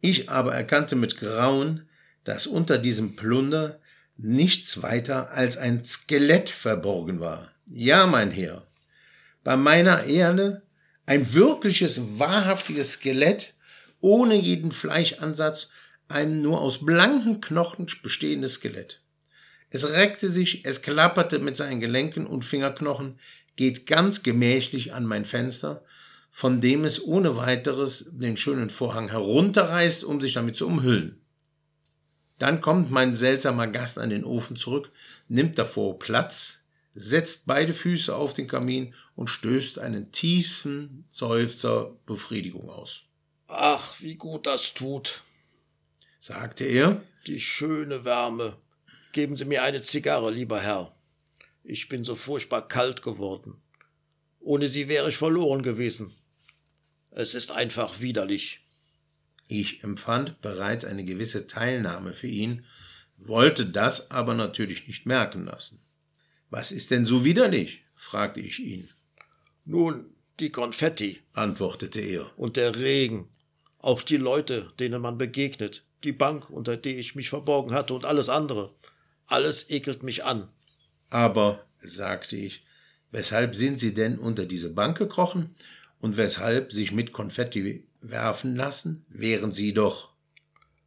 Ich 0.00 0.30
aber 0.30 0.54
erkannte 0.54 0.96
mit 0.96 1.18
Grauen, 1.18 1.88
dass 2.24 2.46
unter 2.46 2.78
diesem 2.78 3.16
Plunder 3.16 3.80
nichts 4.16 4.82
weiter 4.82 5.30
als 5.32 5.56
ein 5.56 5.84
Skelett 5.84 6.50
verborgen 6.50 7.20
war. 7.20 7.50
Ja, 7.66 8.06
mein 8.06 8.30
Herr, 8.30 8.62
bei 9.44 9.56
meiner 9.56 10.04
Erde 10.04 10.62
ein 11.08 11.32
wirkliches, 11.32 12.18
wahrhaftiges 12.18 12.92
Skelett 12.92 13.54
ohne 14.00 14.34
jeden 14.34 14.72
Fleischansatz, 14.72 15.70
ein 16.06 16.42
nur 16.42 16.60
aus 16.60 16.84
blanken 16.84 17.40
Knochen 17.40 17.86
bestehendes 18.02 18.54
Skelett. 18.54 19.00
Es 19.70 19.90
reckte 19.90 20.28
sich, 20.28 20.66
es 20.66 20.82
klapperte 20.82 21.38
mit 21.38 21.56
seinen 21.56 21.80
Gelenken 21.80 22.26
und 22.26 22.44
Fingerknochen, 22.44 23.18
geht 23.56 23.86
ganz 23.86 24.22
gemächlich 24.22 24.92
an 24.92 25.06
mein 25.06 25.24
Fenster, 25.24 25.82
von 26.30 26.60
dem 26.60 26.84
es 26.84 27.02
ohne 27.02 27.38
weiteres 27.38 28.10
den 28.12 28.36
schönen 28.36 28.68
Vorhang 28.68 29.08
herunterreißt, 29.08 30.04
um 30.04 30.20
sich 30.20 30.34
damit 30.34 30.56
zu 30.56 30.66
umhüllen. 30.66 31.22
Dann 32.38 32.60
kommt 32.60 32.90
mein 32.90 33.14
seltsamer 33.14 33.66
Gast 33.66 33.98
an 33.98 34.10
den 34.10 34.24
Ofen 34.24 34.56
zurück, 34.56 34.92
nimmt 35.26 35.58
davor 35.58 35.98
Platz, 35.98 36.66
setzt 36.94 37.46
beide 37.46 37.72
Füße 37.72 38.14
auf 38.14 38.34
den 38.34 38.46
Kamin 38.46 38.92
und 39.18 39.26
stößt 39.26 39.80
einen 39.80 40.12
tiefen 40.12 41.04
Seufzer 41.10 41.96
Befriedigung 42.06 42.70
aus. 42.70 43.02
Ach, 43.48 44.00
wie 44.00 44.14
gut 44.14 44.46
das 44.46 44.74
tut, 44.74 45.24
sagte 46.20 46.62
er. 46.62 47.02
Die 47.26 47.40
schöne 47.40 48.04
Wärme. 48.04 48.56
Geben 49.10 49.36
Sie 49.36 49.44
mir 49.44 49.64
eine 49.64 49.82
Zigarre, 49.82 50.30
lieber 50.30 50.60
Herr. 50.60 50.94
Ich 51.64 51.88
bin 51.88 52.04
so 52.04 52.14
furchtbar 52.14 52.68
kalt 52.68 53.02
geworden. 53.02 53.60
Ohne 54.38 54.68
Sie 54.68 54.86
wäre 54.86 55.08
ich 55.08 55.16
verloren 55.16 55.64
gewesen. 55.64 56.14
Es 57.10 57.34
ist 57.34 57.50
einfach 57.50 57.98
widerlich. 57.98 58.68
Ich 59.48 59.82
empfand 59.82 60.40
bereits 60.42 60.84
eine 60.84 61.04
gewisse 61.04 61.48
Teilnahme 61.48 62.12
für 62.12 62.28
ihn, 62.28 62.64
wollte 63.16 63.66
das 63.66 64.12
aber 64.12 64.34
natürlich 64.34 64.86
nicht 64.86 65.06
merken 65.06 65.44
lassen. 65.44 65.82
Was 66.50 66.70
ist 66.70 66.92
denn 66.92 67.04
so 67.04 67.24
widerlich? 67.24 67.82
fragte 67.96 68.38
ich 68.38 68.60
ihn. 68.60 68.88
Nun, 69.70 70.06
die 70.40 70.48
Konfetti, 70.48 71.20
antwortete 71.34 72.00
er, 72.00 72.30
und 72.38 72.56
der 72.56 72.74
Regen, 72.74 73.28
auch 73.80 74.00
die 74.00 74.16
Leute, 74.16 74.72
denen 74.80 75.02
man 75.02 75.18
begegnet, 75.18 75.84
die 76.04 76.12
Bank, 76.12 76.48
unter 76.48 76.78
der 76.78 76.96
ich 76.96 77.14
mich 77.14 77.28
verborgen 77.28 77.74
hatte 77.74 77.92
und 77.92 78.06
alles 78.06 78.30
andere. 78.30 78.72
Alles 79.26 79.68
ekelt 79.68 80.02
mich 80.02 80.24
an. 80.24 80.48
Aber, 81.10 81.66
sagte 81.82 82.34
ich, 82.36 82.64
weshalb 83.10 83.54
sind 83.54 83.78
Sie 83.78 83.92
denn 83.92 84.18
unter 84.18 84.46
diese 84.46 84.72
Bank 84.72 84.96
gekrochen 84.96 85.54
und 86.00 86.16
weshalb 86.16 86.72
sich 86.72 86.92
mit 86.92 87.12
Konfetti 87.12 87.84
werfen 88.00 88.56
lassen? 88.56 89.04
Wären 89.10 89.52
Sie 89.52 89.74
doch. 89.74 90.14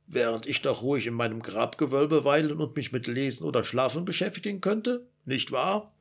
Während 0.07 0.47
ich 0.47 0.63
doch 0.63 0.81
ruhig 0.81 1.05
in 1.05 1.13
meinem 1.13 1.43
Grabgewölbe 1.43 2.25
weilen 2.25 2.59
und 2.59 2.75
mich 2.75 2.91
mit 2.91 3.05
Lesen 3.05 3.43
oder 3.43 3.63
Schlafen 3.63 4.05
beschäftigen 4.05 4.59
könnte, 4.59 5.05
nicht 5.23 5.51
wahr? 5.51 5.93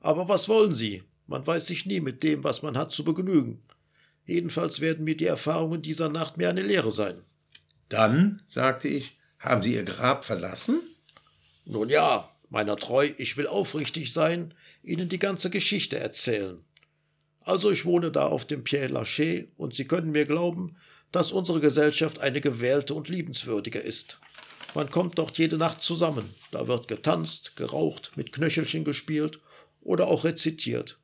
Aber 0.00 0.30
was 0.30 0.48
wollen 0.48 0.74
Sie? 0.74 1.02
Man 1.26 1.46
weiß 1.46 1.66
sich 1.66 1.86
nie 1.86 2.00
mit 2.00 2.22
dem, 2.22 2.44
was 2.44 2.62
man 2.62 2.76
hat, 2.76 2.92
zu 2.92 3.04
begnügen. 3.04 3.62
Jedenfalls 4.26 4.80
werden 4.80 5.04
mir 5.04 5.16
die 5.16 5.26
Erfahrungen 5.26 5.82
dieser 5.82 6.08
Nacht 6.08 6.36
mir 6.36 6.48
eine 6.48 6.62
Lehre 6.62 6.90
sein. 6.90 7.22
Dann, 7.88 8.42
sagte 8.46 8.88
ich, 8.88 9.16
haben 9.38 9.62
Sie 9.62 9.74
Ihr 9.74 9.84
Grab 9.84 10.24
verlassen? 10.24 10.80
Nun 11.64 11.88
ja, 11.88 12.28
meiner 12.48 12.76
treu, 12.76 13.10
ich 13.18 13.36
will 13.36 13.46
aufrichtig 13.46 14.12
sein, 14.12 14.54
Ihnen 14.82 15.08
die 15.08 15.18
ganze 15.18 15.50
Geschichte 15.50 15.98
erzählen. 15.98 16.64
Also 17.44 17.70
ich 17.70 17.84
wohne 17.84 18.10
da 18.10 18.26
auf 18.26 18.44
dem 18.44 18.64
Pierre 18.64 18.88
Lachaise, 18.88 19.48
und 19.56 19.74
Sie 19.74 19.86
können 19.86 20.10
mir 20.10 20.26
glauben, 20.26 20.76
dass 21.12 21.32
unsere 21.32 21.60
Gesellschaft 21.60 22.18
eine 22.18 22.40
gewählte 22.40 22.94
und 22.94 23.08
liebenswürdige 23.08 23.78
ist. 23.78 24.20
Man 24.74 24.90
kommt 24.90 25.18
dort 25.18 25.38
jede 25.38 25.56
Nacht 25.56 25.80
zusammen, 25.82 26.34
da 26.50 26.66
wird 26.66 26.88
getanzt, 26.88 27.56
geraucht, 27.56 28.12
mit 28.16 28.32
Knöchelchen 28.32 28.84
gespielt 28.84 29.40
oder 29.80 30.08
auch 30.08 30.24
rezitiert. 30.24 30.98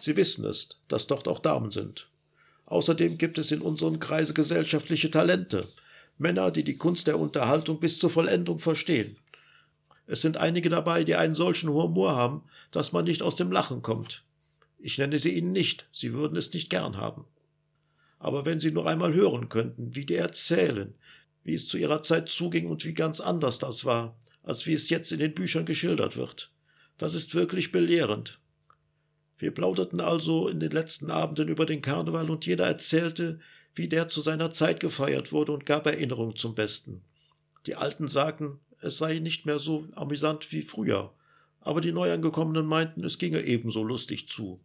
Sie 0.00 0.16
wissen 0.16 0.44
es, 0.44 0.70
dass 0.88 1.06
dort 1.06 1.28
auch 1.28 1.38
Damen 1.38 1.70
sind. 1.70 2.08
Außerdem 2.66 3.18
gibt 3.18 3.38
es 3.38 3.52
in 3.52 3.60
unserem 3.60 4.00
Kreise 4.00 4.32
gesellschaftliche 4.32 5.10
Talente, 5.10 5.68
Männer, 6.18 6.50
die 6.50 6.64
die 6.64 6.76
Kunst 6.76 7.06
der 7.06 7.18
Unterhaltung 7.18 7.80
bis 7.80 7.98
zur 7.98 8.10
Vollendung 8.10 8.58
verstehen. 8.58 9.16
Es 10.06 10.22
sind 10.22 10.36
einige 10.36 10.70
dabei, 10.70 11.04
die 11.04 11.16
einen 11.16 11.34
solchen 11.34 11.70
Humor 11.70 12.16
haben, 12.16 12.42
dass 12.70 12.92
man 12.92 13.04
nicht 13.04 13.22
aus 13.22 13.36
dem 13.36 13.52
Lachen 13.52 13.82
kommt. 13.82 14.24
Ich 14.78 14.98
nenne 14.98 15.18
sie 15.18 15.36
Ihnen 15.36 15.52
nicht, 15.52 15.86
Sie 15.92 16.12
würden 16.12 16.36
es 16.36 16.52
nicht 16.52 16.70
gern 16.70 16.96
haben. 16.96 17.24
Aber 18.18 18.44
wenn 18.44 18.60
Sie 18.60 18.70
nur 18.70 18.88
einmal 18.88 19.14
hören 19.14 19.48
könnten, 19.48 19.94
wie 19.94 20.06
die 20.06 20.16
erzählen, 20.16 20.94
wie 21.44 21.54
es 21.54 21.68
zu 21.68 21.78
ihrer 21.78 22.02
Zeit 22.02 22.28
zuging 22.28 22.66
und 22.66 22.84
wie 22.84 22.94
ganz 22.94 23.20
anders 23.20 23.58
das 23.58 23.84
war, 23.84 24.16
als 24.42 24.66
wie 24.66 24.74
es 24.74 24.90
jetzt 24.90 25.12
in 25.12 25.18
den 25.18 25.34
Büchern 25.34 25.64
geschildert 25.64 26.16
wird. 26.16 26.50
Das 26.98 27.14
ist 27.14 27.34
wirklich 27.34 27.72
belehrend. 27.72 28.38
Wir 29.40 29.52
plauderten 29.52 30.00
also 30.00 30.48
in 30.48 30.60
den 30.60 30.70
letzten 30.70 31.10
Abenden 31.10 31.48
über 31.48 31.64
den 31.64 31.80
Karneval 31.80 32.28
und 32.28 32.44
jeder 32.44 32.66
erzählte, 32.66 33.40
wie 33.74 33.88
der 33.88 34.08
zu 34.08 34.20
seiner 34.20 34.50
Zeit 34.50 34.80
gefeiert 34.80 35.32
wurde 35.32 35.52
und 35.52 35.64
gab 35.64 35.86
Erinnerungen 35.86 36.36
zum 36.36 36.54
Besten. 36.54 37.00
Die 37.64 37.74
Alten 37.74 38.06
sagten, 38.06 38.60
es 38.82 38.98
sei 38.98 39.18
nicht 39.18 39.46
mehr 39.46 39.58
so 39.58 39.88
amüsant 39.94 40.52
wie 40.52 40.60
früher. 40.60 41.14
Aber 41.60 41.80
die 41.80 41.92
Neuangekommenen 41.92 42.66
meinten, 42.66 43.02
es 43.02 43.16
ginge 43.16 43.40
ebenso 43.40 43.82
lustig 43.82 44.28
zu. 44.28 44.60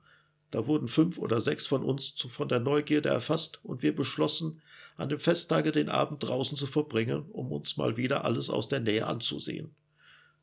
Da 0.51 0.67
wurden 0.67 0.89
fünf 0.89 1.17
oder 1.19 1.39
sechs 1.39 1.65
von 1.65 1.82
uns 1.82 2.13
von 2.28 2.49
der 2.49 2.59
Neugierde 2.59 3.07
erfasst 3.07 3.63
und 3.63 3.82
wir 3.82 3.95
beschlossen, 3.95 4.61
an 4.97 5.07
dem 5.07 5.19
Festtage 5.19 5.71
den 5.71 5.88
Abend 5.88 6.21
draußen 6.21 6.57
zu 6.57 6.67
verbringen, 6.67 7.23
um 7.32 7.53
uns 7.53 7.78
mal 7.78 7.95
wieder 7.95 8.26
alles 8.26 8.49
aus 8.49 8.67
der 8.67 8.82
Nähe 8.82 9.07
anzusehen. 9.07 9.73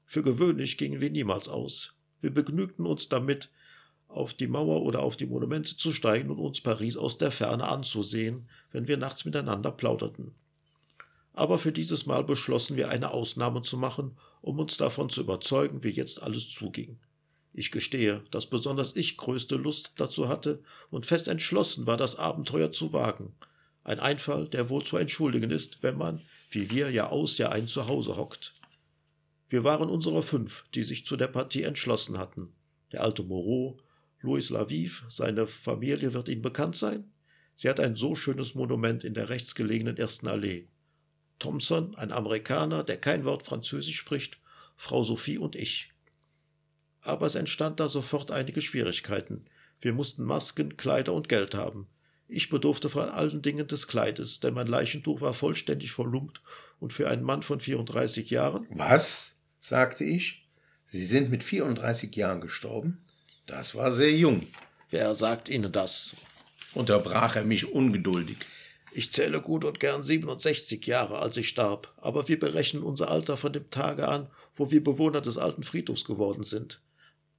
Für 0.07 0.23
gewöhnlich 0.23 0.79
gingen 0.79 1.03
wir 1.03 1.11
niemals 1.11 1.51
aus. 1.51 1.93
Wir 2.21 2.31
begnügten 2.31 2.87
uns 2.87 3.11
damit, 3.11 3.51
auf 4.13 4.35
die 4.35 4.47
Mauer 4.49 4.83
oder 4.83 5.03
auf 5.03 5.17
die 5.17 5.27
Monumente 5.27 5.77
zu 5.77 5.93
steigen 5.93 6.31
und 6.31 6.39
uns 6.39 6.61
Paris 6.61 6.97
aus 6.97 7.19
der 7.19 7.31
Ferne 7.31 7.69
anzusehen, 7.69 8.49
wenn 8.71 8.89
wir 8.89 8.97
nachts 8.97 9.25
miteinander 9.25 9.71
plauderten 9.71 10.35
aber 11.35 11.59
für 11.59 11.73
dieses 11.73 12.07
Mal 12.07 12.25
beschlossen 12.25 12.77
wir 12.77 12.91
eine 12.91 13.11
Ausnahme 13.11 13.63
zu 13.63 13.77
machen, 13.77 14.17
um 14.41 14.59
uns 14.59 14.77
davon 14.77 15.09
zu 15.09 15.23
überzeugen, 15.23 15.83
wie 15.83 15.91
jetzt 15.91 16.23
alles 16.23 16.49
zuging. 16.49 16.99
Ich 17.55 17.71
gestehe, 17.71 18.23
dass 18.31 18.47
besonders 18.47 18.97
ich 18.97 19.17
größte 19.17 19.57
Lust 19.57 19.93
dazu 19.97 20.29
hatte 20.29 20.63
und 20.91 21.07
fest 21.07 21.29
entschlossen 21.29 21.87
war, 21.87 21.97
das 21.97 22.17
Abenteuer 22.17 22.73
zu 22.73 22.93
wagen. 22.93 23.35
Ein 23.85 24.01
Einfall, 24.01 24.49
der 24.49 24.71
wohl 24.71 24.85
zu 24.85 24.97
entschuldigen 24.97 25.51
ist, 25.51 25.83
wenn 25.83 25.99
man, 25.99 26.23
wie 26.51 26.71
wir, 26.71 26.91
Jahr 26.91 27.13
aus, 27.13 27.39
Jahr 27.39 27.53
ein 27.53 27.69
zu 27.69 27.87
Hause 27.87 28.17
hockt. 28.17 28.55
Wir 29.49 29.65
waren 29.65 29.91
unsere 29.91 30.23
fünf, 30.23 30.65
die 30.75 30.83
sich 30.83 31.05
zu 31.05 31.17
der 31.17 31.27
Partie 31.27 31.63
entschlossen 31.63 32.17
hatten. 32.17 32.53
Der 32.93 33.03
alte 33.03 33.23
Moreau, 33.23 33.79
Louis 34.23 34.51
Laviv, 34.51 35.05
seine 35.09 35.47
Familie 35.47 36.13
wird 36.15 36.29
Ihnen 36.29 36.43
bekannt 36.43 36.77
sein. 36.77 37.11
Sie 37.57 37.69
hat 37.69 37.81
ein 37.81 37.97
so 37.97 38.15
schönes 38.15 38.55
Monument 38.55 39.05
in 39.05 39.15
der 39.15 39.29
rechtsgelegenen 39.29 39.97
ersten 39.97 40.29
Allee. 40.29 40.69
Thompson, 41.39 41.97
ein 41.97 42.13
Amerikaner, 42.13 42.85
der 42.85 42.99
kein 42.99 43.25
Wort 43.25 43.43
Französisch 43.43 43.97
spricht, 43.97 44.39
Frau 44.77 45.03
Sophie 45.03 45.39
und 45.39 45.57
ich. 45.57 45.93
Aber 47.01 47.27
es 47.27 47.35
entstand 47.35 47.81
da 47.81 47.89
sofort 47.89 48.31
einige 48.31 48.63
Schwierigkeiten. 48.63 49.45
Wir 49.81 49.93
mussten 49.93 50.23
Masken, 50.23 50.77
Kleider 50.77 51.13
und 51.13 51.29
Geld 51.29 51.55
haben. 51.55 51.89
Ich 52.29 52.49
bedurfte 52.49 52.89
vor 52.89 53.13
allen 53.13 53.43
Dingen 53.43 53.67
des 53.67 53.89
Kleides, 53.89 54.41
denn 54.41 54.55
mein 54.55 54.69
Leichentuch 54.69 55.21
war 55.21 55.35
vollständig 55.35 55.93
verlumpt 55.93 56.41
und 56.79 56.93
für 56.93 57.09
einen 57.09 57.25
Mann 57.25 57.43
von 57.43 57.61
34 57.61 58.31
Jahren. 58.31 58.67
Was? 58.71 59.41
sagte 59.59 60.05
ich. 60.05 60.49
Sie 60.85 61.05
sind 61.05 61.31
mit 61.31 61.43
34 61.43 62.15
Jahren 62.15 62.41
gestorben? 62.41 63.05
Das 63.47 63.75
war 63.75 63.91
sehr 63.93 64.13
jung. 64.13 64.47
Wer 64.91 65.15
sagt 65.15 65.49
Ihnen 65.49 65.73
das? 65.73 66.15
unterbrach 66.75 67.37
er 67.37 67.45
mich 67.45 67.71
ungeduldig. 67.71 68.39
Ich 68.93 69.11
zähle 69.11 69.41
gut 69.41 69.65
und 69.65 69.81
gern 69.81 70.03
67 70.03 70.87
Jahre, 70.87 71.19
als 71.19 71.37
ich 71.37 71.49
starb, 71.49 71.95
aber 71.97 72.29
wir 72.29 72.39
berechnen 72.39 72.83
unser 72.83 73.11
Alter 73.11 73.37
von 73.37 73.53
dem 73.53 73.71
Tage 73.71 74.07
an, 74.09 74.29
wo 74.55 74.71
wir 74.71 74.85
Bewohner 74.85 75.21
des 75.21 75.39
alten 75.39 75.63
Friedhofs 75.63 76.05
geworden 76.05 76.45
sind. 76.45 76.83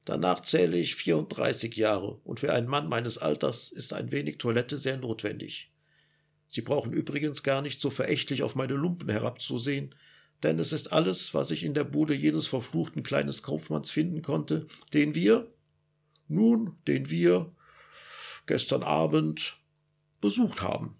Danach 0.06 0.42
zähle 0.42 0.78
ich 0.78 0.96
34 0.96 1.76
Jahre, 1.76 2.20
und 2.24 2.40
für 2.40 2.52
einen 2.52 2.68
Mann 2.68 2.90
meines 2.90 3.18
Alters 3.18 3.72
ist 3.72 3.94
ein 3.94 4.12
wenig 4.12 4.38
Toilette 4.40 4.78
sehr 4.78 4.98
notwendig. 4.98 5.72
Sie 6.48 6.62
brauchen 6.62 6.92
übrigens 6.92 7.44
gar 7.44 7.62
nicht 7.62 7.80
so 7.80 7.90
verächtlich 7.90 8.44
auf 8.44 8.56
meine 8.56 8.74
Lumpen 8.74 9.10
herabzusehen, 9.10 9.96
denn 10.42 10.60
es 10.60 10.74
ist 10.74 10.92
alles, 10.92 11.34
was 11.34 11.52
ich 11.52 11.64
in 11.64 11.74
der 11.74 11.86
Bude 11.86 12.14
jenes 12.14 12.48
verfluchten 12.48 13.04
kleines 13.04 13.44
Kaufmanns 13.44 13.92
finden 13.92 14.22
konnte, 14.22 14.66
den 14.94 15.16
wir, 15.16 15.48
nun, 16.28 16.78
den 16.88 17.10
wir 17.10 17.54
gestern 18.46 18.84
Abend 18.84 19.58
besucht 20.22 20.62
haben. 20.62 20.96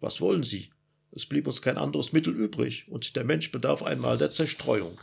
Was 0.00 0.20
wollen 0.20 0.44
Sie? 0.44 0.70
Es 1.10 1.26
blieb 1.26 1.46
uns 1.46 1.62
kein 1.62 1.78
anderes 1.78 2.12
Mittel 2.12 2.34
übrig, 2.34 2.88
und 2.88 3.16
der 3.16 3.24
Mensch 3.24 3.50
bedarf 3.50 3.82
einmal 3.82 4.18
der 4.18 4.30
Zerstreuung. 4.30 5.00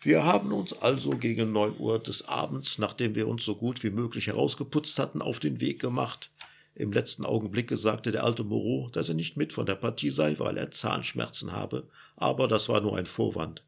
Wir 0.00 0.24
haben 0.24 0.52
uns 0.52 0.72
also 0.72 1.16
gegen 1.18 1.52
neun 1.52 1.74
Uhr 1.78 1.98
des 1.98 2.28
Abends, 2.28 2.78
nachdem 2.78 3.14
wir 3.14 3.26
uns 3.26 3.44
so 3.44 3.56
gut 3.56 3.82
wie 3.82 3.90
möglich 3.90 4.28
herausgeputzt 4.28 4.98
hatten, 4.98 5.20
auf 5.20 5.40
den 5.40 5.60
Weg 5.60 5.80
gemacht. 5.80 6.30
Im 6.74 6.92
letzten 6.92 7.26
Augenblicke 7.26 7.76
sagte 7.76 8.12
der 8.12 8.22
alte 8.22 8.44
Moreau, 8.44 8.88
dass 8.90 9.08
er 9.08 9.16
nicht 9.16 9.36
mit 9.36 9.52
von 9.52 9.66
der 9.66 9.74
Partie 9.74 10.10
sei, 10.10 10.38
weil 10.38 10.56
er 10.56 10.70
Zahnschmerzen 10.70 11.50
habe, 11.50 11.88
aber 12.14 12.46
das 12.46 12.68
war 12.68 12.80
nur 12.80 12.96
ein 12.96 13.06
Vorwand. 13.06 13.64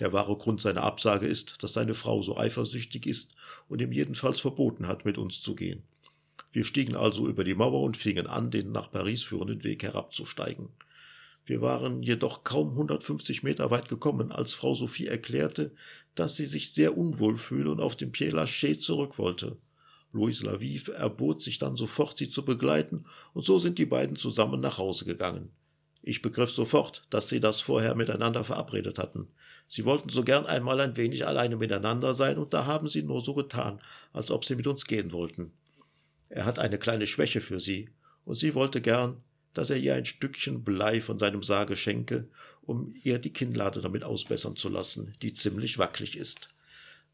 Der 0.00 0.12
wahre 0.12 0.36
Grund 0.36 0.60
seiner 0.60 0.82
Absage 0.82 1.26
ist, 1.26 1.62
dass 1.62 1.72
seine 1.72 1.94
Frau 1.94 2.20
so 2.22 2.36
eifersüchtig 2.36 3.06
ist 3.06 3.32
und 3.68 3.80
ihm 3.80 3.92
jedenfalls 3.92 4.40
verboten 4.40 4.88
hat, 4.88 5.04
mit 5.04 5.18
uns 5.18 5.40
zu 5.40 5.54
gehen. 5.54 5.82
Wir 6.50 6.64
stiegen 6.64 6.96
also 6.96 7.28
über 7.28 7.44
die 7.44 7.54
Mauer 7.54 7.82
und 7.82 7.96
fingen 7.96 8.26
an, 8.26 8.50
den 8.50 8.72
nach 8.72 8.90
Paris 8.90 9.22
führenden 9.22 9.64
Weg 9.64 9.82
herabzusteigen. 9.82 10.68
Wir 11.46 11.60
waren 11.60 12.02
jedoch 12.02 12.42
kaum 12.42 12.70
150 12.70 13.42
Meter 13.42 13.70
weit 13.70 13.88
gekommen, 13.88 14.32
als 14.32 14.54
Frau 14.54 14.74
Sophie 14.74 15.06
erklärte, 15.06 15.72
dass 16.14 16.36
sie 16.36 16.46
sich 16.46 16.72
sehr 16.72 16.96
unwohl 16.96 17.36
fühle 17.36 17.70
und 17.70 17.80
auf 17.80 17.96
den 17.96 18.12
Pied 18.12 18.32
Lachaise 18.32 18.78
zurück 18.78 19.18
wollte. 19.18 19.56
Louis 20.12 20.42
Laviv 20.42 20.88
erbot 20.88 21.42
sich 21.42 21.58
dann 21.58 21.76
sofort, 21.76 22.16
sie 22.16 22.30
zu 22.30 22.44
begleiten, 22.44 23.04
und 23.34 23.44
so 23.44 23.58
sind 23.58 23.78
die 23.78 23.84
beiden 23.84 24.16
zusammen 24.16 24.60
nach 24.60 24.78
Hause 24.78 25.04
gegangen. 25.04 25.50
Ich 26.02 26.22
begriff 26.22 26.50
sofort, 26.50 27.04
dass 27.10 27.28
sie 27.28 27.40
das 27.40 27.60
vorher 27.60 27.94
miteinander 27.94 28.44
verabredet 28.44 28.98
hatten. 28.98 29.28
Sie 29.68 29.84
wollten 29.84 30.08
so 30.08 30.22
gern 30.22 30.46
einmal 30.46 30.80
ein 30.80 30.96
wenig 30.96 31.26
alleine 31.26 31.56
miteinander 31.56 32.14
sein, 32.14 32.38
und 32.38 32.54
da 32.54 32.66
haben 32.66 32.88
sie 32.88 33.02
nur 33.02 33.22
so 33.22 33.34
getan, 33.34 33.80
als 34.12 34.30
ob 34.30 34.44
sie 34.44 34.56
mit 34.56 34.66
uns 34.66 34.84
gehen 34.86 35.12
wollten. 35.12 35.52
Er 36.28 36.44
hat 36.44 36.58
eine 36.58 36.78
kleine 36.78 37.06
Schwäche 37.06 37.40
für 37.40 37.60
sie, 37.60 37.90
und 38.24 38.36
sie 38.36 38.54
wollte 38.54 38.80
gern, 38.80 39.22
dass 39.52 39.70
er 39.70 39.76
ihr 39.76 39.94
ein 39.94 40.04
Stückchen 40.04 40.64
Blei 40.64 41.00
von 41.00 41.18
seinem 41.18 41.42
Sarge 41.42 41.76
schenke, 41.76 42.28
um 42.62 42.94
ihr 43.02 43.18
die 43.18 43.32
Kinnlade 43.32 43.80
damit 43.80 44.04
ausbessern 44.04 44.56
zu 44.56 44.68
lassen, 44.68 45.14
die 45.22 45.32
ziemlich 45.32 45.78
wackelig 45.78 46.16
ist. 46.16 46.48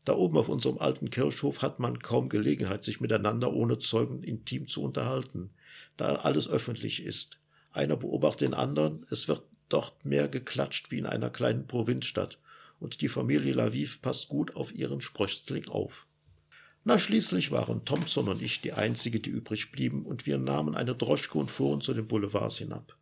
Da 0.05 0.15
oben 0.15 0.39
auf 0.39 0.49
unserem 0.49 0.79
alten 0.79 1.11
Kirchhof 1.11 1.61
hat 1.61 1.79
man 1.79 1.99
kaum 1.99 2.29
Gelegenheit, 2.29 2.85
sich 2.85 3.01
miteinander 3.01 3.53
ohne 3.53 3.79
Zeugen 3.79 4.23
intim 4.23 4.67
zu 4.67 4.83
unterhalten, 4.83 5.51
da 5.97 6.17
alles 6.17 6.49
öffentlich 6.49 7.05
ist. 7.05 7.39
Einer 7.73 7.97
beobachtet 7.97 8.43
den 8.43 8.55
anderen, 8.55 9.07
es 9.11 9.29
wird 9.29 9.43
dort 9.73 10.05
mehr 10.05 10.29
geklatscht 10.29 10.91
wie 10.91 10.99
in 10.99 11.07
einer 11.07 11.31
kleinen 11.31 11.67
Provinzstadt, 11.67 12.39
und 12.79 13.01
die 13.01 13.09
Familie 13.09 13.53
Laviv 13.53 14.03
passt 14.03 14.29
gut 14.29 14.57
auf 14.57 14.75
ihren 14.75 15.01
Sprössling 15.01 15.69
auf. 15.69 16.07
Na, 16.85 16.99
schließlich 16.99 17.51
waren 17.51 17.85
Thompson 17.85 18.29
und 18.29 18.41
ich 18.41 18.63
die 18.63 18.73
einzige, 18.73 19.21
die 19.21 19.31
übrig 19.31 19.71
blieben, 19.71 20.07
und 20.07 20.27
wir 20.27 20.39
nahmen 20.39 20.75
eine 20.75 20.95
Droschke 20.95 21.39
und 21.39 21.51
fuhren 21.51 21.81
zu 21.81 21.93
den 21.93 22.09
Boulevards 22.09 22.59
hinab. 22.59 22.97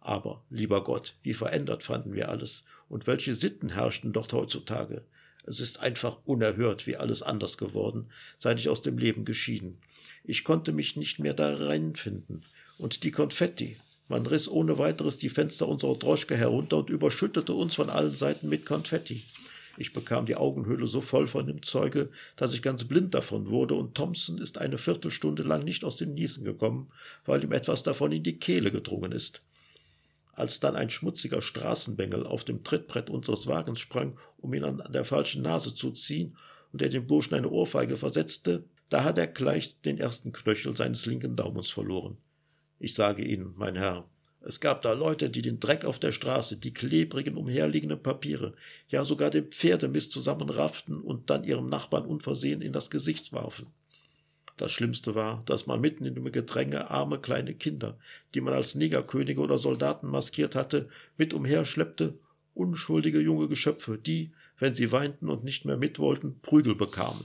Aber, 0.00 0.44
lieber 0.50 0.84
Gott, 0.84 1.14
wie 1.22 1.32
verändert 1.32 1.82
fanden 1.82 2.12
wir 2.12 2.28
alles, 2.28 2.64
und 2.90 3.06
welche 3.06 3.34
Sitten 3.34 3.70
herrschten 3.70 4.12
dort 4.12 4.32
heutzutage. 4.34 5.04
Es 5.46 5.60
ist 5.60 5.80
einfach 5.80 6.18
unerhört, 6.24 6.86
wie 6.86 6.96
alles 6.96 7.22
anders 7.22 7.58
geworden, 7.58 8.10
seit 8.38 8.58
ich 8.58 8.68
aus 8.68 8.82
dem 8.82 8.98
Leben 8.98 9.24
geschieden. 9.24 9.78
Ich 10.22 10.44
konnte 10.44 10.72
mich 10.72 10.96
nicht 10.96 11.18
mehr 11.18 11.34
da 11.34 11.54
reinfinden. 11.54 12.42
Und 12.78 13.04
die 13.04 13.10
Konfetti. 13.10 13.76
Man 14.08 14.26
riss 14.26 14.48
ohne 14.48 14.78
weiteres 14.78 15.16
die 15.16 15.30
Fenster 15.30 15.66
unserer 15.66 15.96
Droschke 15.96 16.36
herunter 16.36 16.78
und 16.78 16.90
überschüttete 16.90 17.54
uns 17.54 17.74
von 17.74 17.88
allen 17.88 18.14
Seiten 18.14 18.48
mit 18.48 18.66
Konfetti. 18.66 19.24
Ich 19.76 19.92
bekam 19.92 20.26
die 20.26 20.36
Augenhöhle 20.36 20.86
so 20.86 21.00
voll 21.00 21.26
von 21.26 21.46
dem 21.46 21.62
Zeuge, 21.62 22.10
dass 22.36 22.54
ich 22.54 22.62
ganz 22.62 22.84
blind 22.84 23.14
davon 23.14 23.48
wurde, 23.48 23.74
und 23.74 23.94
Thompson 23.94 24.38
ist 24.38 24.58
eine 24.58 24.78
Viertelstunde 24.78 25.42
lang 25.42 25.64
nicht 25.64 25.84
aus 25.84 25.96
dem 25.96 26.14
Niesen 26.14 26.44
gekommen, 26.44 26.92
weil 27.24 27.42
ihm 27.42 27.52
etwas 27.52 27.82
davon 27.82 28.12
in 28.12 28.22
die 28.22 28.38
Kehle 28.38 28.70
gedrungen 28.70 29.10
ist. 29.10 29.42
Als 30.32 30.60
dann 30.60 30.76
ein 30.76 30.90
schmutziger 30.90 31.42
Straßenbengel 31.42 32.26
auf 32.26 32.44
dem 32.44 32.62
Trittbrett 32.62 33.10
unseres 33.10 33.46
Wagens 33.46 33.80
sprang, 33.80 34.18
um 34.38 34.52
ihn 34.52 34.64
an 34.64 34.82
der 34.92 35.04
falschen 35.04 35.42
Nase 35.42 35.74
zu 35.74 35.90
ziehen, 35.90 36.36
und 36.72 36.82
er 36.82 36.88
dem 36.88 37.06
Burschen 37.06 37.34
eine 37.34 37.50
Ohrfeige 37.50 37.96
versetzte, 37.96 38.64
da 38.90 39.04
hat 39.04 39.16
er 39.16 39.28
gleich 39.28 39.80
den 39.80 39.98
ersten 39.98 40.32
Knöchel 40.32 40.76
seines 40.76 41.06
linken 41.06 41.36
Daumens 41.36 41.70
verloren. 41.70 42.18
Ich 42.84 42.92
sage 42.92 43.24
Ihnen, 43.24 43.54
mein 43.56 43.76
Herr, 43.76 44.06
es 44.42 44.60
gab 44.60 44.82
da 44.82 44.92
Leute, 44.92 45.30
die 45.30 45.40
den 45.40 45.58
Dreck 45.58 45.86
auf 45.86 45.98
der 45.98 46.12
Straße, 46.12 46.58
die 46.58 46.74
klebrigen 46.74 47.38
umherliegenden 47.38 48.02
Papiere, 48.02 48.52
ja 48.90 49.06
sogar 49.06 49.30
den 49.30 49.46
Pferdemist 49.46 50.12
zusammenrafften 50.12 51.00
und 51.00 51.30
dann 51.30 51.44
ihrem 51.44 51.70
Nachbarn 51.70 52.04
unversehen 52.04 52.60
in 52.60 52.74
das 52.74 52.90
Gesicht 52.90 53.32
warfen. 53.32 53.68
Das 54.58 54.70
Schlimmste 54.70 55.14
war, 55.14 55.42
dass 55.46 55.64
man 55.64 55.80
mitten 55.80 56.04
in 56.04 56.14
dem 56.14 56.30
Gedränge 56.30 56.90
arme 56.90 57.18
kleine 57.18 57.54
Kinder, 57.54 57.96
die 58.34 58.42
man 58.42 58.52
als 58.52 58.74
Negerkönige 58.74 59.40
oder 59.40 59.56
Soldaten 59.56 60.08
maskiert 60.08 60.54
hatte, 60.54 60.90
mit 61.16 61.32
umherschleppte, 61.32 62.18
unschuldige 62.52 63.20
junge 63.20 63.48
Geschöpfe, 63.48 63.96
die, 63.96 64.32
wenn 64.58 64.74
sie 64.74 64.92
weinten 64.92 65.30
und 65.30 65.42
nicht 65.42 65.64
mehr 65.64 65.78
mit 65.78 65.98
wollten, 65.98 66.38
Prügel 66.40 66.74
bekamen. 66.74 67.24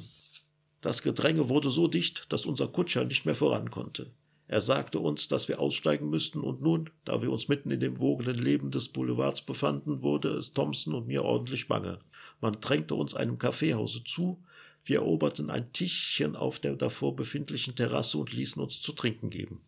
Das 0.80 1.01
Gedränge 1.01 1.49
wurde 1.49 1.70
so 1.70 1.89
dicht, 1.89 2.32
dass 2.32 2.45
unser 2.45 2.70
Kutscher 2.70 3.03
nicht 3.03 3.26
mehr 3.26 3.36
voran 3.36 3.70
konnte. 3.72 4.10
Er 4.49 4.61
sagte 4.61 4.97
uns, 4.97 5.27
dass 5.27 5.47
wir 5.47 5.59
aussteigen 5.59 6.09
müssten, 6.09 6.41
und 6.41 6.59
nun, 6.59 6.89
da 7.05 7.21
wir 7.21 7.31
uns 7.31 7.49
mitten 7.49 7.69
in 7.69 7.79
dem 7.79 7.99
wogenden 7.99 8.39
Leben 8.39 8.71
des 8.71 8.89
Boulevards 8.89 9.43
befanden, 9.43 10.01
wurde 10.01 10.29
es 10.29 10.53
Thompson 10.53 10.95
und 10.95 11.05
mir 11.05 11.23
ordentlich 11.23 11.67
bange. 11.67 11.99
Man 12.41 12.59
drängte 12.59 12.95
uns 12.95 13.13
einem 13.13 13.37
Kaffeehause 13.37 14.03
zu, 14.03 14.43
wir 14.83 14.97
eroberten 14.97 15.51
ein 15.51 15.71
Tischchen 15.71 16.35
auf 16.35 16.57
der 16.57 16.75
davor 16.75 17.15
befindlichen 17.15 17.75
Terrasse 17.75 18.17
und 18.17 18.33
ließen 18.33 18.59
uns 18.59 18.81
zu 18.81 18.91
trinken 18.93 19.29
geben. 19.29 19.61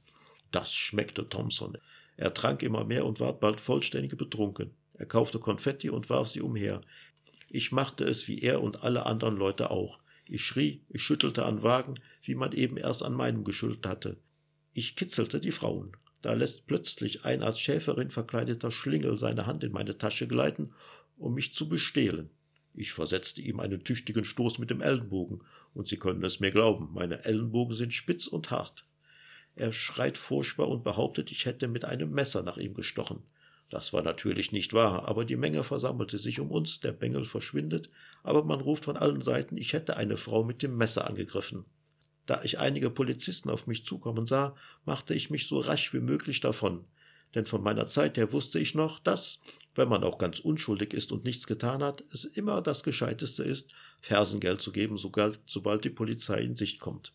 Das 0.49 0.73
schmeckte 0.73 1.29
Thompson. 1.29 1.77
Er 2.17 2.33
trank 2.33 2.63
immer 2.63 2.83
mehr 2.83 3.05
und 3.05 3.19
ward 3.19 3.39
bald 3.39 3.61
vollständig 3.61 4.17
betrunken. 4.17 4.71
Er 4.95 5.05
kaufte 5.05 5.37
Konfetti 5.37 5.91
und 5.91 6.09
warf 6.09 6.27
sie 6.27 6.41
umher. 6.41 6.81
Ich 7.49 7.71
machte 7.71 8.03
es 8.03 8.27
wie 8.27 8.39
er 8.39 8.63
und 8.63 8.81
alle 8.81 9.05
anderen 9.05 9.37
Leute 9.37 9.69
auch. 9.69 9.99
Ich 10.25 10.41
schrie, 10.41 10.81
ich 10.89 11.03
schüttelte 11.03 11.45
an 11.45 11.61
Wagen, 11.61 11.99
wie 12.23 12.33
man 12.33 12.51
eben 12.53 12.77
erst 12.77 13.03
an 13.03 13.13
meinem 13.13 13.43
geschüttelt 13.43 13.85
hatte. 13.85 14.17
Ich 14.73 14.95
kitzelte 14.95 15.39
die 15.39 15.51
Frauen. 15.51 15.97
Da 16.21 16.33
lässt 16.33 16.67
plötzlich 16.67 17.25
ein 17.25 17.43
als 17.43 17.59
Schäferin 17.59 18.09
verkleideter 18.09 18.71
Schlingel 18.71 19.17
seine 19.17 19.45
Hand 19.45 19.63
in 19.63 19.71
meine 19.71 19.97
Tasche 19.97 20.27
gleiten, 20.27 20.73
um 21.17 21.33
mich 21.33 21.53
zu 21.53 21.67
bestehlen. 21.67 22.29
Ich 22.73 22.93
versetzte 22.93 23.41
ihm 23.41 23.59
einen 23.59 23.83
tüchtigen 23.83 24.23
Stoß 24.23 24.59
mit 24.59 24.69
dem 24.69 24.81
Ellenbogen, 24.81 25.43
und 25.73 25.87
Sie 25.87 25.97
können 25.97 26.23
es 26.23 26.39
mir 26.39 26.51
glauben, 26.51 26.89
meine 26.93 27.25
Ellenbogen 27.25 27.75
sind 27.75 27.93
spitz 27.93 28.27
und 28.27 28.51
hart. 28.51 28.85
Er 29.55 29.73
schreit 29.73 30.17
furchtbar 30.17 30.69
und 30.69 30.83
behauptet, 30.83 31.31
ich 31.31 31.45
hätte 31.45 31.67
mit 31.67 31.83
einem 31.83 32.11
Messer 32.11 32.41
nach 32.43 32.57
ihm 32.57 32.73
gestochen. 32.73 33.23
Das 33.69 33.93
war 33.93 34.01
natürlich 34.01 34.51
nicht 34.51 34.73
wahr, 34.73 35.07
aber 35.07 35.25
die 35.25 35.35
Menge 35.35 35.63
versammelte 35.63 36.17
sich 36.17 36.39
um 36.39 36.51
uns, 36.51 36.79
der 36.79 36.91
Bengel 36.93 37.25
verschwindet, 37.25 37.89
aber 38.23 38.43
man 38.43 38.61
ruft 38.61 38.85
von 38.85 38.97
allen 38.97 39.21
Seiten, 39.21 39.57
ich 39.57 39.73
hätte 39.73 39.97
eine 39.97 40.17
Frau 40.17 40.43
mit 40.43 40.61
dem 40.61 40.77
Messer 40.77 41.07
angegriffen. 41.07 41.65
Da 42.31 42.41
ich 42.43 42.59
einige 42.59 42.89
Polizisten 42.89 43.49
auf 43.49 43.67
mich 43.67 43.85
zukommen 43.85 44.25
sah, 44.25 44.55
machte 44.85 45.13
ich 45.13 45.29
mich 45.29 45.47
so 45.47 45.59
rasch 45.59 45.93
wie 45.93 45.99
möglich 45.99 46.39
davon 46.39 46.85
denn 47.35 47.45
von 47.45 47.63
meiner 47.63 47.87
Zeit 47.87 48.17
her 48.17 48.31
wusste 48.31 48.59
ich 48.59 48.75
noch, 48.75 48.99
dass, 48.99 49.39
wenn 49.75 49.87
man 49.87 50.03
auch 50.03 50.17
ganz 50.17 50.39
unschuldig 50.39 50.93
ist 50.93 51.11
und 51.11 51.23
nichts 51.23 51.47
getan 51.47 51.81
hat, 51.81 52.03
es 52.11 52.25
immer 52.25 52.61
das 52.61 52.83
Gescheiteste 52.83 53.43
ist, 53.43 53.73
Fersengeld 54.01 54.61
zu 54.61 54.71
geben, 54.71 54.97
sobald 54.97 55.85
die 55.85 55.89
Polizei 55.89 56.41
in 56.41 56.55
Sicht 56.55 56.79
kommt. 56.79 57.13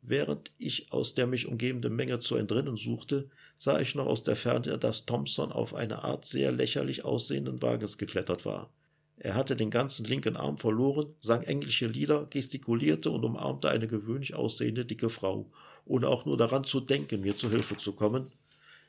Während 0.00 0.52
ich 0.56 0.92
aus 0.92 1.14
der 1.14 1.26
mich 1.26 1.46
umgebenden 1.46 1.94
Menge 1.94 2.20
zu 2.20 2.36
entrinnen 2.36 2.76
suchte, 2.76 3.28
sah 3.58 3.80
ich 3.80 3.94
noch 3.94 4.06
aus 4.06 4.22
der 4.22 4.36
Ferne, 4.36 4.78
dass 4.78 5.04
Thompson 5.04 5.52
auf 5.52 5.74
eine 5.74 6.04
Art 6.04 6.24
sehr 6.24 6.52
lächerlich 6.52 7.04
aussehenden 7.04 7.60
Wagens 7.60 7.98
geklettert 7.98 8.46
war. 8.46 8.72
Er 9.20 9.34
hatte 9.34 9.56
den 9.56 9.70
ganzen 9.70 10.04
linken 10.04 10.36
Arm 10.36 10.58
verloren, 10.58 11.14
sang 11.20 11.42
englische 11.42 11.86
Lieder, 11.86 12.26
gestikulierte 12.30 13.10
und 13.10 13.24
umarmte 13.24 13.68
eine 13.68 13.88
gewöhnlich 13.88 14.34
aussehende 14.34 14.84
dicke 14.84 15.10
Frau, 15.10 15.50
ohne 15.84 16.08
auch 16.08 16.24
nur 16.24 16.36
daran 16.36 16.64
zu 16.64 16.80
denken, 16.80 17.22
mir 17.22 17.36
zu 17.36 17.50
Hilfe 17.50 17.76
zu 17.76 17.92
kommen, 17.92 18.30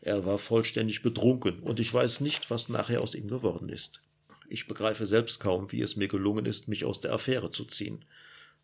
er 0.01 0.25
war 0.25 0.37
vollständig 0.37 1.01
betrunken 1.01 1.59
und 1.59 1.79
ich 1.79 1.93
weiß 1.93 2.21
nicht, 2.21 2.49
was 2.49 2.69
nachher 2.69 3.01
aus 3.01 3.15
ihm 3.15 3.27
geworden 3.27 3.69
ist. 3.69 4.01
Ich 4.47 4.67
begreife 4.67 5.05
selbst 5.05 5.39
kaum, 5.39 5.71
wie 5.71 5.81
es 5.81 5.97
mir 5.97 6.07
gelungen 6.07 6.45
ist, 6.45 6.67
mich 6.67 6.85
aus 6.85 7.01
der 7.01 7.13
Affäre 7.13 7.51
zu 7.51 7.65
ziehen. 7.65 8.05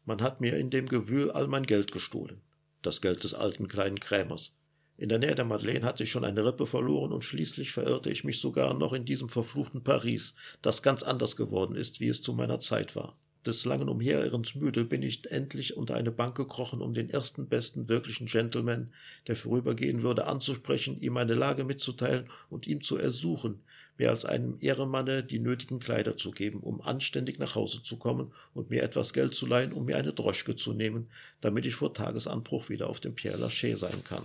Man 0.06 0.22
hat 0.22 0.40
mir 0.40 0.58
in 0.58 0.70
dem 0.70 0.88
Gewühl 0.88 1.32
all 1.32 1.48
mein 1.48 1.66
Geld 1.66 1.92
gestohlen. 1.92 2.42
Das 2.82 3.02
Geld 3.02 3.24
des 3.24 3.34
alten 3.34 3.68
kleinen 3.68 4.00
Krämers. 4.00 4.54
In 4.98 5.10
der 5.10 5.20
Nähe 5.20 5.36
der 5.36 5.46
Madeleine 5.46 5.86
hatte 5.86 6.04
ich 6.04 6.12
schon 6.12 6.24
eine 6.24 6.46
Rippe 6.46 6.66
verloren 6.66 7.12
und 7.12 7.24
schließlich 7.24 7.72
verirrte 7.72 8.10
ich 8.10 8.24
mich 8.24 8.40
sogar 8.40 8.74
noch 8.74 8.94
in 8.94 9.06
diesem 9.06 9.30
verfluchten 9.30 9.84
Paris, 9.84 10.36
das 10.62 10.82
ganz 10.82 11.04
anders 11.04 11.36
geworden 11.36 11.76
ist, 11.76 12.00
wie 12.00 12.08
es 12.08 12.22
zu 12.22 12.34
meiner 12.34 12.60
Zeit 12.60 12.96
war 12.96 13.18
des 13.46 13.66
langen 13.66 13.90
Umherirrens 13.90 14.56
müde 14.56 14.86
bin 14.86 15.04
ich 15.04 15.30
endlich 15.32 15.78
unter 15.78 15.96
eine 15.96 16.12
Bank 16.12 16.36
gekrochen, 16.36 16.82
um 16.82 16.94
den 16.94 17.10
ersten 17.10 17.48
besten 17.48 17.88
wirklichen 17.88 18.28
Gentleman, 18.28 18.92
der 19.28 19.36
vorübergehen 19.36 20.02
würde, 20.02 20.26
anzusprechen, 20.26 21.02
ihm 21.02 21.14
meine 21.14 21.34
Lage 21.34 21.64
mitzuteilen 21.64 22.30
und 22.50 22.68
ihm 22.68 22.82
zu 22.82 22.98
ersuchen, 22.98 23.62
mir 23.98 24.10
als 24.10 24.26
einem 24.26 24.58
Ehremanne 24.60 25.24
die 25.24 25.40
nötigen 25.40 25.80
Kleider 25.80 26.18
zu 26.18 26.32
geben, 26.32 26.60
um 26.60 26.82
anständig 26.82 27.40
nach 27.40 27.56
Hause 27.56 27.82
zu 27.82 27.98
kommen 27.98 28.34
und 28.54 28.70
mir 28.70 28.84
etwas 28.84 29.14
Geld 29.14 29.34
zu 29.34 29.46
leihen, 29.46 29.72
um 29.72 29.86
mir 29.86 29.98
eine 29.98 30.12
Droschke 30.12 30.56
zu 30.56 30.74
nehmen, 30.74 31.08
damit 31.40 31.66
ich 31.66 31.76
vor 31.76 31.94
Tagesanbruch 31.94 32.70
wieder 32.70 32.90
auf 32.90 33.00
dem 33.00 33.16
Pierre 33.16 33.38
Lachaise 33.38 33.78
sein 33.78 34.04
kann. 34.04 34.24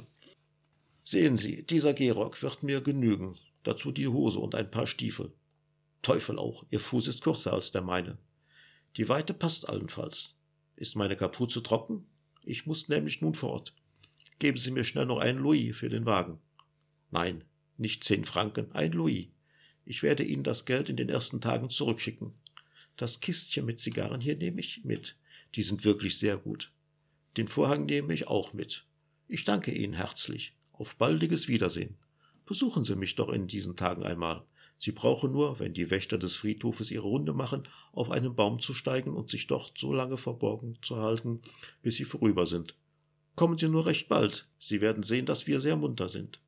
Sehen 1.11 1.37
Sie, 1.37 1.65
dieser 1.65 1.93
Gehrock 1.93 2.41
wird 2.41 2.63
mir 2.63 2.83
genügen, 2.83 3.37
dazu 3.65 3.91
die 3.91 4.07
Hose 4.07 4.39
und 4.39 4.55
ein 4.55 4.71
paar 4.71 4.87
Stiefel. 4.87 5.33
Teufel 6.03 6.39
auch, 6.39 6.65
Ihr 6.71 6.79
Fuß 6.79 7.09
ist 7.09 7.23
kürzer 7.23 7.53
als 7.53 7.73
der 7.73 7.83
meine. 7.83 8.17
Die 8.97 9.09
Weite 9.09 9.35
passt 9.35 9.69
allenfalls. 9.69 10.37
Ist 10.77 10.95
meine 10.95 11.17
Kapuze 11.17 11.65
trocken? 11.65 12.07
Ich 12.45 12.65
muss 12.65 12.89
nämlich 12.89 13.23
nun 13.23 13.35
fort. 13.35 13.75
Geben 14.39 14.57
Sie 14.57 14.71
mir 14.71 14.85
schnell 14.85 15.05
noch 15.05 15.19
einen 15.19 15.41
Louis 15.41 15.77
für 15.77 15.89
den 15.89 16.07
Wagen. 16.07 16.39
Nein, 17.11 17.43
nicht 17.77 18.05
zehn 18.05 18.25
Franken, 18.25 18.71
ein 18.71 18.93
Louis. 18.93 19.31
Ich 19.85 20.05
werde 20.05 20.23
Ihnen 20.23 20.45
das 20.45 20.65
Geld 20.65 20.89
in 20.89 20.97
den 20.97 21.09
ersten 21.09 21.41
Tagen 21.41 21.71
zurückschicken. 21.71 22.35
Das 22.97 23.19
Kistchen 23.19 23.67
mit 23.67 23.81
Zigarren 23.81 24.21
hier 24.21 24.37
nehme 24.37 24.61
ich 24.61 24.85
mit. 24.85 25.17
Die 25.57 25.65
sind 25.65 25.85
wirklich 25.85 26.21
sehr 26.21 26.37
gut. 26.37 26.71
Den 27.37 27.49
Vorhang 27.49 27.87
nehme 27.87 28.15
ich 28.15 28.29
auch 28.29 28.53
mit. 28.53 28.87
Ich 29.27 29.43
danke 29.43 29.73
Ihnen 29.73 29.95
herzlich. 29.95 30.55
Auf 30.81 30.97
baldiges 30.97 31.47
Wiedersehen. 31.47 31.99
Besuchen 32.47 32.87
Sie 32.87 32.97
mich 32.97 33.15
doch 33.15 33.29
in 33.29 33.47
diesen 33.47 33.77
Tagen 33.77 34.03
einmal. 34.03 34.47
Sie 34.79 34.93
brauchen 34.93 35.31
nur, 35.31 35.61
wenn 35.61 35.75
die 35.75 35.91
Wächter 35.91 36.17
des 36.17 36.37
Friedhofes 36.37 36.91
ihre 36.91 37.07
Runde 37.07 37.35
machen, 37.35 37.69
auf 37.93 38.11
einen 38.11 38.35
Baum 38.35 38.61
zu 38.61 38.73
steigen 38.73 39.15
und 39.15 39.29
sich 39.29 39.47
dort 39.47 39.77
so 39.77 39.93
lange 39.93 40.17
verborgen 40.17 40.79
zu 40.81 40.97
halten, 40.97 41.43
bis 41.83 41.97
sie 41.97 42.07
vorüber 42.07 42.47
sind. 42.47 42.77
Kommen 43.37 43.59
Sie 43.59 43.69
nur 43.69 43.85
recht 43.85 44.09
bald. 44.09 44.49
Sie 44.59 44.81
werden 44.81 45.03
sehen, 45.03 45.27
dass 45.27 45.47
wir 45.47 45.61
sehr 45.61 45.77
munter 45.77 46.09
sind. 46.09 46.41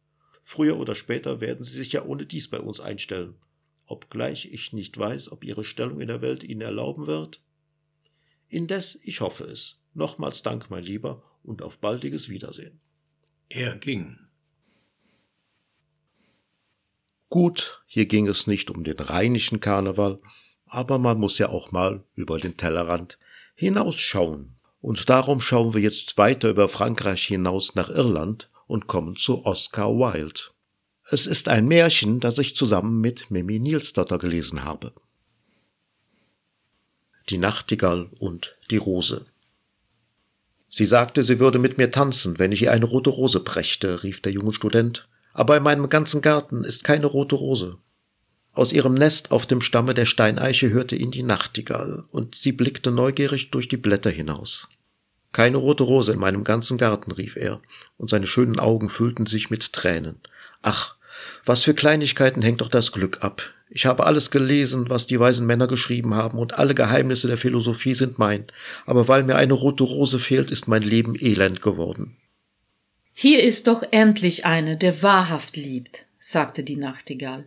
Früher 0.42 0.78
oder 0.78 0.94
später 0.94 1.42
werden 1.42 1.62
Sie 1.62 1.76
sich 1.76 1.92
ja 1.92 2.02
ohne 2.02 2.24
dies 2.24 2.48
bei 2.48 2.58
uns 2.58 2.80
einstellen. 2.80 3.34
Obgleich 3.84 4.46
ich 4.50 4.72
nicht 4.72 4.96
weiß, 4.96 5.30
ob 5.30 5.44
Ihre 5.44 5.64
Stellung 5.64 6.00
in 6.00 6.08
der 6.08 6.22
Welt 6.22 6.42
Ihnen 6.42 6.62
erlauben 6.62 7.06
wird. 7.06 7.42
Indes, 8.48 8.98
ich 9.02 9.20
hoffe 9.20 9.44
es. 9.44 9.78
Nochmals 9.92 10.42
Dank, 10.42 10.70
mein 10.70 10.84
Lieber, 10.84 11.22
und 11.42 11.60
auf 11.60 11.80
baldiges 11.80 12.30
Wiedersehen. 12.30 12.80
Er 13.54 13.76
ging. 13.76 14.21
Gut, 17.32 17.82
hier 17.86 18.04
ging 18.04 18.28
es 18.28 18.46
nicht 18.46 18.70
um 18.70 18.84
den 18.84 19.00
rheinischen 19.00 19.58
Karneval, 19.58 20.18
aber 20.66 20.98
man 20.98 21.18
muss 21.18 21.38
ja 21.38 21.48
auch 21.48 21.72
mal 21.72 22.04
über 22.12 22.38
den 22.38 22.58
Tellerrand 22.58 23.18
hinausschauen. 23.54 24.56
Und 24.82 25.08
darum 25.08 25.40
schauen 25.40 25.72
wir 25.72 25.80
jetzt 25.80 26.18
weiter 26.18 26.50
über 26.50 26.68
Frankreich 26.68 27.24
hinaus 27.24 27.74
nach 27.74 27.88
Irland 27.88 28.50
und 28.66 28.86
kommen 28.86 29.16
zu 29.16 29.46
Oscar 29.46 29.88
Wilde. 29.94 30.50
Es 31.08 31.26
ist 31.26 31.48
ein 31.48 31.66
Märchen, 31.66 32.20
das 32.20 32.36
ich 32.36 32.54
zusammen 32.54 33.00
mit 33.00 33.30
Mimi 33.30 33.58
Nielsdotter 33.58 34.18
gelesen 34.18 34.64
habe. 34.64 34.92
Die 37.30 37.38
Nachtigall 37.38 38.10
und 38.20 38.58
die 38.70 38.76
Rose. 38.76 39.24
Sie 40.68 40.84
sagte, 40.84 41.24
sie 41.24 41.40
würde 41.40 41.58
mit 41.58 41.78
mir 41.78 41.90
tanzen, 41.90 42.38
wenn 42.38 42.52
ich 42.52 42.60
ihr 42.60 42.72
eine 42.72 42.84
rote 42.84 43.08
Rose 43.08 43.40
brächte, 43.40 44.02
rief 44.02 44.20
der 44.20 44.32
junge 44.32 44.52
Student 44.52 45.08
aber 45.34 45.56
in 45.56 45.62
meinem 45.62 45.88
ganzen 45.88 46.20
Garten 46.20 46.64
ist 46.64 46.84
keine 46.84 47.06
rote 47.06 47.34
Rose. 47.34 47.78
Aus 48.54 48.72
ihrem 48.72 48.94
Nest 48.94 49.30
auf 49.30 49.46
dem 49.46 49.62
Stamme 49.62 49.94
der 49.94 50.04
Steineiche 50.04 50.70
hörte 50.70 50.94
ihn 50.94 51.10
die 51.10 51.22
Nachtigall, 51.22 52.04
und 52.10 52.34
sie 52.34 52.52
blickte 52.52 52.90
neugierig 52.90 53.50
durch 53.50 53.68
die 53.68 53.78
Blätter 53.78 54.10
hinaus. 54.10 54.68
Keine 55.32 55.56
rote 55.56 55.84
Rose 55.84 56.12
in 56.12 56.18
meinem 56.18 56.44
ganzen 56.44 56.76
Garten, 56.76 57.12
rief 57.12 57.36
er, 57.36 57.60
und 57.96 58.10
seine 58.10 58.26
schönen 58.26 58.58
Augen 58.58 58.90
füllten 58.90 59.24
sich 59.24 59.48
mit 59.48 59.72
Tränen. 59.72 60.20
Ach, 60.60 60.96
was 61.46 61.62
für 61.62 61.72
Kleinigkeiten 61.72 62.42
hängt 62.42 62.60
doch 62.60 62.68
das 62.68 62.92
Glück 62.92 63.22
ab. 63.22 63.42
Ich 63.70 63.86
habe 63.86 64.04
alles 64.04 64.30
gelesen, 64.30 64.90
was 64.90 65.06
die 65.06 65.18
weisen 65.18 65.46
Männer 65.46 65.66
geschrieben 65.66 66.14
haben, 66.14 66.38
und 66.38 66.58
alle 66.58 66.74
Geheimnisse 66.74 67.28
der 67.28 67.38
Philosophie 67.38 67.94
sind 67.94 68.18
mein, 68.18 68.44
aber 68.84 69.08
weil 69.08 69.22
mir 69.22 69.36
eine 69.36 69.54
rote 69.54 69.84
Rose 69.84 70.18
fehlt, 70.18 70.50
ist 70.50 70.68
mein 70.68 70.82
Leben 70.82 71.14
elend 71.18 71.62
geworden. 71.62 72.18
Hier 73.14 73.42
ist 73.42 73.66
doch 73.66 73.82
endlich 73.90 74.46
eine, 74.46 74.76
der 74.76 75.02
wahrhaft 75.02 75.56
liebt, 75.56 76.06
sagte 76.18 76.62
die 76.62 76.76
Nachtigall. 76.76 77.46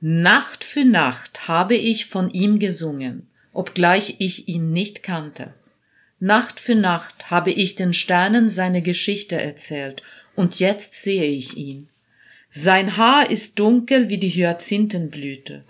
Nacht 0.00 0.64
für 0.64 0.84
Nacht 0.84 1.46
habe 1.48 1.76
ich 1.76 2.06
von 2.06 2.30
ihm 2.30 2.58
gesungen, 2.58 3.28
obgleich 3.52 4.16
ich 4.18 4.48
ihn 4.48 4.72
nicht 4.72 5.02
kannte. 5.02 5.54
Nacht 6.18 6.60
für 6.60 6.74
Nacht 6.74 7.30
habe 7.30 7.50
ich 7.50 7.74
den 7.74 7.94
Sternen 7.94 8.48
seine 8.48 8.82
Geschichte 8.82 9.40
erzählt, 9.40 10.02
und 10.34 10.60
jetzt 10.60 10.94
sehe 10.94 11.30
ich 11.30 11.56
ihn. 11.56 11.88
Sein 12.50 12.96
Haar 12.96 13.30
ist 13.30 13.58
dunkel 13.58 14.08
wie 14.08 14.18
die 14.18 14.30
Hyazinthenblüte, 14.30 15.62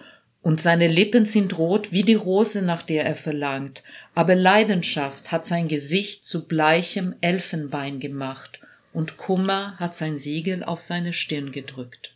und 0.42 0.60
seine 0.60 0.88
Lippen 0.88 1.24
sind 1.24 1.56
rot 1.58 1.92
wie 1.92 2.02
die 2.02 2.14
Rose, 2.14 2.62
nach 2.62 2.82
der 2.82 3.04
er 3.04 3.14
verlangt, 3.14 3.82
aber 4.14 4.34
Leidenschaft 4.34 5.30
hat 5.30 5.46
sein 5.46 5.68
Gesicht 5.68 6.24
zu 6.24 6.46
bleichem 6.46 7.14
Elfenbein 7.20 8.00
gemacht, 8.00 8.60
und 8.92 9.16
Kummer 9.16 9.76
hat 9.78 9.94
sein 9.94 10.16
Siegel 10.16 10.62
auf 10.62 10.80
seine 10.80 11.12
Stirn 11.12 11.52
gedrückt. 11.52 12.14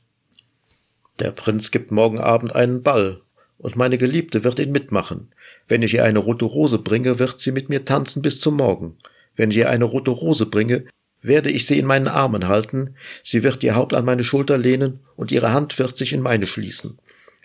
Der 1.18 1.30
Prinz 1.30 1.70
gibt 1.70 1.90
morgen 1.90 2.20
Abend 2.20 2.54
einen 2.54 2.82
Ball, 2.82 3.22
und 3.58 3.76
meine 3.76 3.96
Geliebte 3.96 4.44
wird 4.44 4.58
ihn 4.58 4.72
mitmachen. 4.72 5.32
Wenn 5.66 5.82
ich 5.82 5.94
ihr 5.94 6.04
eine 6.04 6.18
rote 6.18 6.44
Rose 6.44 6.78
bringe, 6.78 7.18
wird 7.18 7.40
sie 7.40 7.52
mit 7.52 7.70
mir 7.70 7.84
tanzen 7.84 8.20
bis 8.20 8.40
zum 8.40 8.56
Morgen. 8.56 8.96
Wenn 9.34 9.50
ich 9.50 9.56
ihr 9.56 9.70
eine 9.70 9.86
rote 9.86 10.10
Rose 10.10 10.46
bringe, 10.46 10.84
werde 11.22 11.50
ich 11.50 11.66
sie 11.66 11.78
in 11.78 11.86
meinen 11.86 12.08
Armen 12.08 12.48
halten, 12.48 12.94
sie 13.24 13.42
wird 13.42 13.62
ihr 13.62 13.74
Haupt 13.74 13.94
an 13.94 14.04
meine 14.04 14.24
Schulter 14.24 14.58
lehnen, 14.58 15.00
und 15.16 15.32
ihre 15.32 15.52
Hand 15.52 15.78
wird 15.78 15.96
sich 15.96 16.12
in 16.12 16.20
meine 16.20 16.46
schließen. 16.46 16.98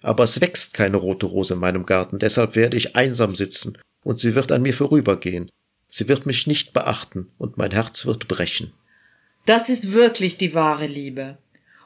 Aber 0.03 0.25
es 0.25 0.41
wächst 0.41 0.73
keine 0.73 0.97
rote 0.97 1.27
Rose 1.27 1.53
in 1.53 1.59
meinem 1.59 1.86
Garten, 1.86 2.19
deshalb 2.19 2.55
werde 2.55 2.75
ich 2.75 2.95
einsam 2.95 3.36
sitzen, 3.36 3.77
und 4.03 4.19
sie 4.19 4.36
wird 4.36 4.51
an 4.51 4.61
mir 4.61 4.73
vorübergehen. 4.73 5.49
Sie 5.89 6.07
wird 6.09 6.25
mich 6.25 6.47
nicht 6.47 6.73
beachten, 6.73 7.27
und 7.38 7.57
mein 7.57 7.71
Herz 7.71 8.05
wird 8.05 8.27
brechen. 8.27 8.73
Das 9.45 9.69
ist 9.69 9.91
wirklich 9.91 10.37
die 10.37 10.53
wahre 10.53 10.85
Liebe. 10.85 11.37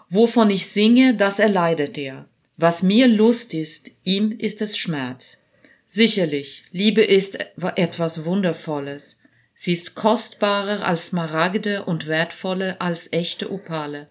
Wovon 0.09 0.49
ich 0.49 0.67
singe, 0.67 1.15
das 1.15 1.39
erleidet 1.39 1.97
er. 1.97 2.27
Was 2.57 2.83
mir 2.83 3.07
Lust 3.07 3.53
ist, 3.53 3.91
ihm 4.03 4.31
ist 4.37 4.61
es 4.61 4.77
Schmerz. 4.77 5.41
Sicherlich, 5.85 6.65
Liebe 6.71 7.01
ist 7.01 7.37
etwas 7.75 8.25
Wundervolles. 8.25 9.19
Sie 9.53 9.73
ist 9.73 9.95
kostbarer 9.95 10.85
als 10.85 11.07
Smaragde 11.07 11.85
und 11.85 12.07
wertvoller 12.07 12.75
als 12.79 13.11
echte 13.13 13.51
Opale. 13.51 14.07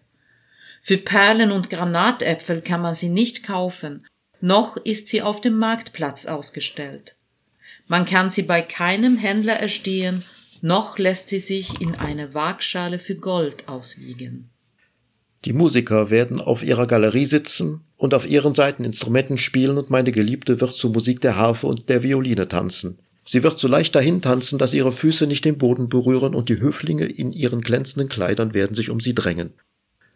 Für 0.81 0.99
Perlen 0.99 1.51
und 1.51 1.71
Granatäpfel 1.71 2.63
kann 2.63 2.81
man 2.81 2.95
sie 2.95 3.09
nicht 3.09 3.43
kaufen, 3.43 4.07
noch 4.41 4.77
ist 4.77 5.09
sie 5.09 5.23
auf 5.23 5.41
dem 5.41 5.59
Marktplatz 5.59 6.27
ausgestellt. 6.27 7.17
Man 7.87 8.05
kann 8.05 8.31
sie 8.31 8.43
bei 8.43 8.63
keinem 8.63 9.17
Händler 9.17 9.55
erstehen 9.55 10.25
noch 10.65 10.97
lässt 10.97 11.29
sie 11.29 11.41
sich 11.41 11.83
in 11.83 11.95
eine 11.95 12.33
Waagschale 12.33 12.99
für 12.99 13.17
Gold 13.17 13.69
auswiegen. 13.69 14.49
Die 15.45 15.53
Musiker 15.53 16.09
werden 16.09 16.41
auf 16.41 16.63
ihrer 16.63 16.87
Galerie 16.87 17.27
sitzen 17.27 17.83
und 17.99 18.15
auf 18.15 18.27
ihren 18.27 18.55
Seiten 18.55 18.83
Instrumenten 18.83 19.37
spielen 19.37 19.77
und 19.77 19.91
meine 19.91 20.11
Geliebte 20.11 20.63
wird 20.63 20.73
zur 20.73 20.91
Musik 20.91 21.21
der 21.21 21.37
Harfe 21.37 21.67
und 21.67 21.91
der 21.91 22.03
Violine 22.03 22.49
tanzen. 22.49 22.99
Sie 23.27 23.43
wird 23.43 23.59
so 23.59 23.69
leicht 23.69 23.95
dahin 23.95 24.23
tanzen, 24.23 24.59
dass 24.59 24.73
ihre 24.73 24.91
Füße 24.91 25.27
nicht 25.27 25.45
den 25.45 25.59
Boden 25.59 25.91
berühren 25.91 26.35
und 26.35 26.49
die 26.49 26.61
Höflinge 26.61 27.05
in 27.05 27.33
ihren 27.33 27.61
glänzenden 27.61 28.09
Kleidern 28.09 28.55
werden 28.55 28.75
sich 28.75 28.89
um 28.89 29.01
sie 29.01 29.15
drängen. 29.15 29.53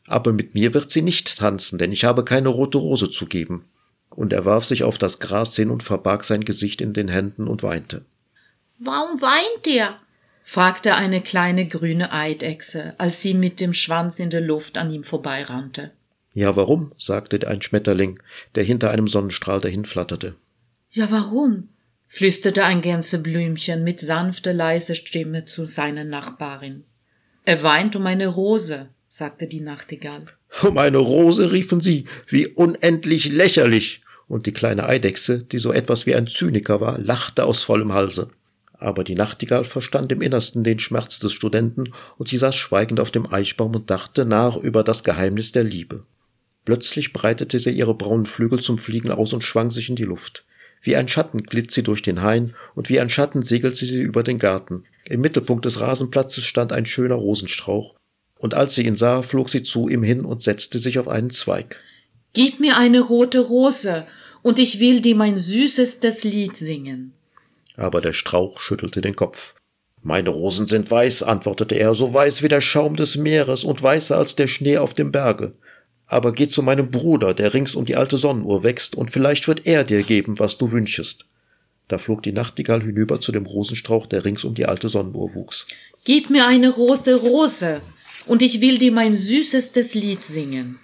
Aber 0.06 0.32
mit 0.32 0.54
mir 0.54 0.72
wird 0.72 0.90
sie 0.90 1.02
nicht 1.02 1.36
tanzen, 1.36 1.78
denn 1.78 1.92
ich 1.92 2.04
habe 2.04 2.24
keine 2.24 2.48
rote 2.48 2.78
Rose 2.78 3.10
zu 3.10 3.26
geben. 3.26 3.66
Und 4.08 4.32
er 4.32 4.46
warf 4.46 4.64
sich 4.64 4.82
auf 4.82 4.96
das 4.96 5.18
Gras 5.18 5.54
hin 5.54 5.68
und 5.68 5.82
verbarg 5.82 6.24
sein 6.24 6.44
Gesicht 6.46 6.80
in 6.80 6.94
den 6.94 7.08
Händen 7.08 7.48
und 7.48 7.62
weinte. 7.62 8.06
Warum 8.78 9.20
weint 9.20 9.66
er? 9.66 9.98
Fragte 10.48 10.94
eine 10.94 11.20
kleine 11.20 11.68
grüne 11.68 12.10
Eidechse, 12.10 12.94
als 12.96 13.20
sie 13.20 13.34
mit 13.34 13.60
dem 13.60 13.74
Schwanz 13.74 14.18
in 14.18 14.30
der 14.30 14.40
Luft 14.40 14.78
an 14.78 14.90
ihm 14.90 15.04
vorbeirannte. 15.04 15.90
Ja, 16.32 16.56
warum? 16.56 16.92
sagte 16.96 17.46
ein 17.46 17.60
Schmetterling, 17.60 18.18
der 18.54 18.64
hinter 18.64 18.90
einem 18.90 19.08
Sonnenstrahl 19.08 19.60
dahinflatterte. 19.60 20.36
Ja, 20.88 21.10
warum? 21.10 21.68
flüsterte 22.06 22.64
ein 22.64 22.80
Gänseblümchen 22.80 23.84
mit 23.84 24.00
sanfter, 24.00 24.54
leiser 24.54 24.94
Stimme 24.94 25.44
zu 25.44 25.66
seiner 25.66 26.04
Nachbarin. 26.04 26.84
Er 27.44 27.62
weint 27.62 27.94
um 27.94 28.06
eine 28.06 28.28
Rose, 28.28 28.88
sagte 29.06 29.48
die 29.48 29.60
Nachtigall. 29.60 30.28
Um 30.62 30.78
eine 30.78 30.96
Rose, 30.96 31.52
riefen 31.52 31.82
sie, 31.82 32.06
wie 32.26 32.46
unendlich 32.46 33.28
lächerlich. 33.28 34.00
Und 34.28 34.46
die 34.46 34.52
kleine 34.52 34.86
Eidechse, 34.86 35.40
die 35.40 35.58
so 35.58 35.72
etwas 35.72 36.06
wie 36.06 36.14
ein 36.14 36.26
Zyniker 36.26 36.80
war, 36.80 36.98
lachte 36.98 37.44
aus 37.44 37.62
vollem 37.62 37.92
Halse. 37.92 38.30
Aber 38.78 39.02
die 39.02 39.16
Nachtigall 39.16 39.64
verstand 39.64 40.12
im 40.12 40.22
Innersten 40.22 40.62
den 40.62 40.78
Schmerz 40.78 41.18
des 41.18 41.32
Studenten, 41.32 41.92
und 42.16 42.28
sie 42.28 42.36
saß 42.36 42.54
schweigend 42.54 43.00
auf 43.00 43.10
dem 43.10 43.32
Eichbaum 43.32 43.74
und 43.74 43.90
dachte 43.90 44.24
nach 44.24 44.56
über 44.56 44.84
das 44.84 45.02
Geheimnis 45.02 45.50
der 45.50 45.64
Liebe. 45.64 46.04
Plötzlich 46.64 47.12
breitete 47.12 47.58
sie 47.58 47.70
ihre 47.70 47.94
braunen 47.94 48.26
Flügel 48.26 48.60
zum 48.60 48.78
Fliegen 48.78 49.10
aus 49.10 49.32
und 49.32 49.42
schwang 49.42 49.70
sich 49.70 49.88
in 49.88 49.96
die 49.96 50.04
Luft. 50.04 50.44
Wie 50.80 50.94
ein 50.94 51.08
Schatten 51.08 51.42
glitt 51.42 51.72
sie 51.72 51.82
durch 51.82 52.02
den 52.02 52.22
Hain, 52.22 52.54
und 52.76 52.88
wie 52.88 53.00
ein 53.00 53.10
Schatten 53.10 53.42
segelte 53.42 53.84
sie 53.84 54.00
über 54.00 54.22
den 54.22 54.38
Garten. 54.38 54.84
Im 55.06 55.22
Mittelpunkt 55.22 55.64
des 55.64 55.80
Rasenplatzes 55.80 56.44
stand 56.44 56.72
ein 56.72 56.86
schöner 56.86 57.16
Rosenstrauch, 57.16 57.96
und 58.36 58.54
als 58.54 58.76
sie 58.76 58.86
ihn 58.86 58.94
sah, 58.94 59.22
flog 59.22 59.48
sie 59.48 59.64
zu 59.64 59.88
ihm 59.88 60.04
hin 60.04 60.24
und 60.24 60.44
setzte 60.44 60.78
sich 60.78 61.00
auf 61.00 61.08
einen 61.08 61.30
Zweig. 61.30 61.82
Gib 62.32 62.60
mir 62.60 62.76
eine 62.76 63.00
rote 63.00 63.40
Rose, 63.40 64.06
und 64.42 64.60
ich 64.60 64.78
will 64.78 65.00
dir 65.00 65.16
mein 65.16 65.36
süßestes 65.36 66.22
Lied 66.22 66.56
singen 66.56 67.14
aber 67.78 68.00
der 68.00 68.12
Strauch 68.12 68.60
schüttelte 68.60 69.00
den 69.00 69.16
Kopf. 69.16 69.54
Meine 70.02 70.30
Rosen 70.30 70.66
sind 70.66 70.90
weiß, 70.90 71.22
antwortete 71.22 71.74
er, 71.74 71.94
so 71.94 72.12
weiß 72.12 72.42
wie 72.42 72.48
der 72.48 72.60
Schaum 72.60 72.96
des 72.96 73.16
Meeres 73.16 73.64
und 73.64 73.82
weißer 73.82 74.16
als 74.16 74.36
der 74.36 74.46
Schnee 74.46 74.78
auf 74.78 74.94
dem 74.94 75.12
Berge. 75.12 75.52
Aber 76.06 76.32
geh 76.32 76.48
zu 76.48 76.62
meinem 76.62 76.90
Bruder, 76.90 77.34
der 77.34 77.52
rings 77.52 77.74
um 77.74 77.84
die 77.84 77.96
alte 77.96 78.16
Sonnenuhr 78.16 78.62
wächst, 78.62 78.94
und 78.94 79.10
vielleicht 79.10 79.48
wird 79.48 79.66
er 79.66 79.84
dir 79.84 80.02
geben, 80.02 80.38
was 80.38 80.56
du 80.56 80.72
wünschest. 80.72 81.26
Da 81.88 81.98
flog 81.98 82.22
die 82.22 82.32
Nachtigall 82.32 82.82
hinüber 82.82 83.20
zu 83.20 83.32
dem 83.32 83.46
Rosenstrauch, 83.46 84.06
der 84.06 84.24
rings 84.24 84.44
um 84.44 84.54
die 84.54 84.66
alte 84.66 84.88
Sonnenuhr 84.88 85.34
wuchs. 85.34 85.66
Gib 86.04 86.30
mir 86.30 86.46
eine 86.46 86.70
rote 86.70 87.16
Rose, 87.16 87.82
und 88.26 88.42
ich 88.42 88.60
will 88.60 88.78
dir 88.78 88.92
mein 88.92 89.14
süßestes 89.14 89.94
Lied 89.94 90.24
singen. 90.24 90.78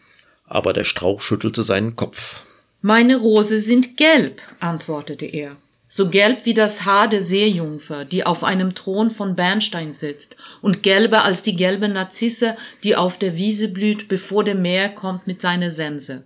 Aber 0.46 0.72
der 0.72 0.84
Strauch 0.84 1.20
schüttelte 1.20 1.62
seinen 1.62 1.96
Kopf. 1.96 2.42
Meine 2.82 3.16
Rose 3.16 3.58
sind 3.58 3.96
gelb, 3.96 4.42
antwortete 4.60 5.24
er, 5.24 5.56
so 5.96 6.08
gelb 6.08 6.44
wie 6.44 6.54
das 6.54 6.84
Haar 6.84 7.06
der 7.06 7.22
Seejungfer, 7.22 8.04
die 8.04 8.26
auf 8.26 8.42
einem 8.42 8.74
Thron 8.74 9.12
von 9.12 9.36
Bernstein 9.36 9.92
sitzt, 9.92 10.34
und 10.60 10.82
gelber 10.82 11.24
als 11.24 11.42
die 11.42 11.54
gelbe 11.54 11.88
Narzisse, 11.88 12.56
die 12.82 12.96
auf 12.96 13.16
der 13.16 13.36
Wiese 13.36 13.68
blüht, 13.68 14.08
bevor 14.08 14.42
der 14.42 14.56
Meer 14.56 14.88
kommt 14.88 15.28
mit 15.28 15.40
seiner 15.40 15.70
Sense. 15.70 16.24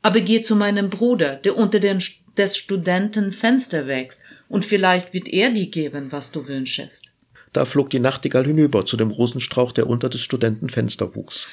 Aber 0.00 0.20
geh 0.20 0.40
zu 0.40 0.56
meinem 0.56 0.88
Bruder, 0.88 1.36
der 1.36 1.58
unter 1.58 1.78
den, 1.78 2.02
des 2.38 2.56
Studenten 2.56 3.32
Fenster 3.32 3.86
wächst, 3.86 4.22
und 4.48 4.64
vielleicht 4.64 5.12
wird 5.12 5.28
er 5.28 5.50
dir 5.50 5.66
geben, 5.66 6.10
was 6.10 6.32
du 6.32 6.48
wünschest. 6.48 7.12
Da 7.52 7.66
flog 7.66 7.90
die 7.90 8.00
Nachtigall 8.00 8.46
hinüber 8.46 8.86
zu 8.86 8.96
dem 8.96 9.10
Rosenstrauch, 9.10 9.72
der 9.72 9.90
unter 9.90 10.08
des 10.08 10.22
Studenten 10.22 10.70
Fenster 10.70 11.14
wuchs. 11.14 11.48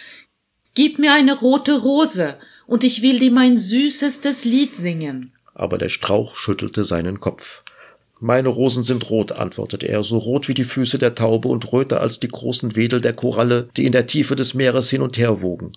Gib 0.75 0.97
mir 0.97 1.11
eine 1.11 1.37
rote 1.37 1.73
Rose, 1.73 2.37
und 2.67 2.85
ich 2.85 3.01
will 3.01 3.19
dir 3.19 3.31
mein 3.31 3.57
süßestes 3.57 4.45
Lied 4.45 4.77
singen. 4.77 5.33
Aber 5.55 5.77
der 5.77 5.89
Strauch 5.89 6.35
schüttelte 6.35 6.85
seinen 6.85 7.19
Kopf. 7.19 7.63
Meine 8.19 8.47
Rosen 8.47 8.83
sind 8.83 9.09
rot, 9.09 9.33
antwortete 9.33 9.87
er, 9.87 10.03
so 10.03 10.17
rot 10.17 10.47
wie 10.47 10.53
die 10.53 10.63
Füße 10.63 10.97
der 10.97 11.13
Taube 11.13 11.49
und 11.49 11.73
röter 11.73 11.99
als 11.99 12.19
die 12.19 12.29
großen 12.29 12.75
Wedel 12.75 13.01
der 13.01 13.13
Koralle, 13.13 13.67
die 13.75 13.85
in 13.85 13.91
der 13.91 14.07
Tiefe 14.07 14.35
des 14.35 14.53
Meeres 14.53 14.89
hin 14.89 15.01
und 15.01 15.17
her 15.17 15.41
wogen. 15.41 15.73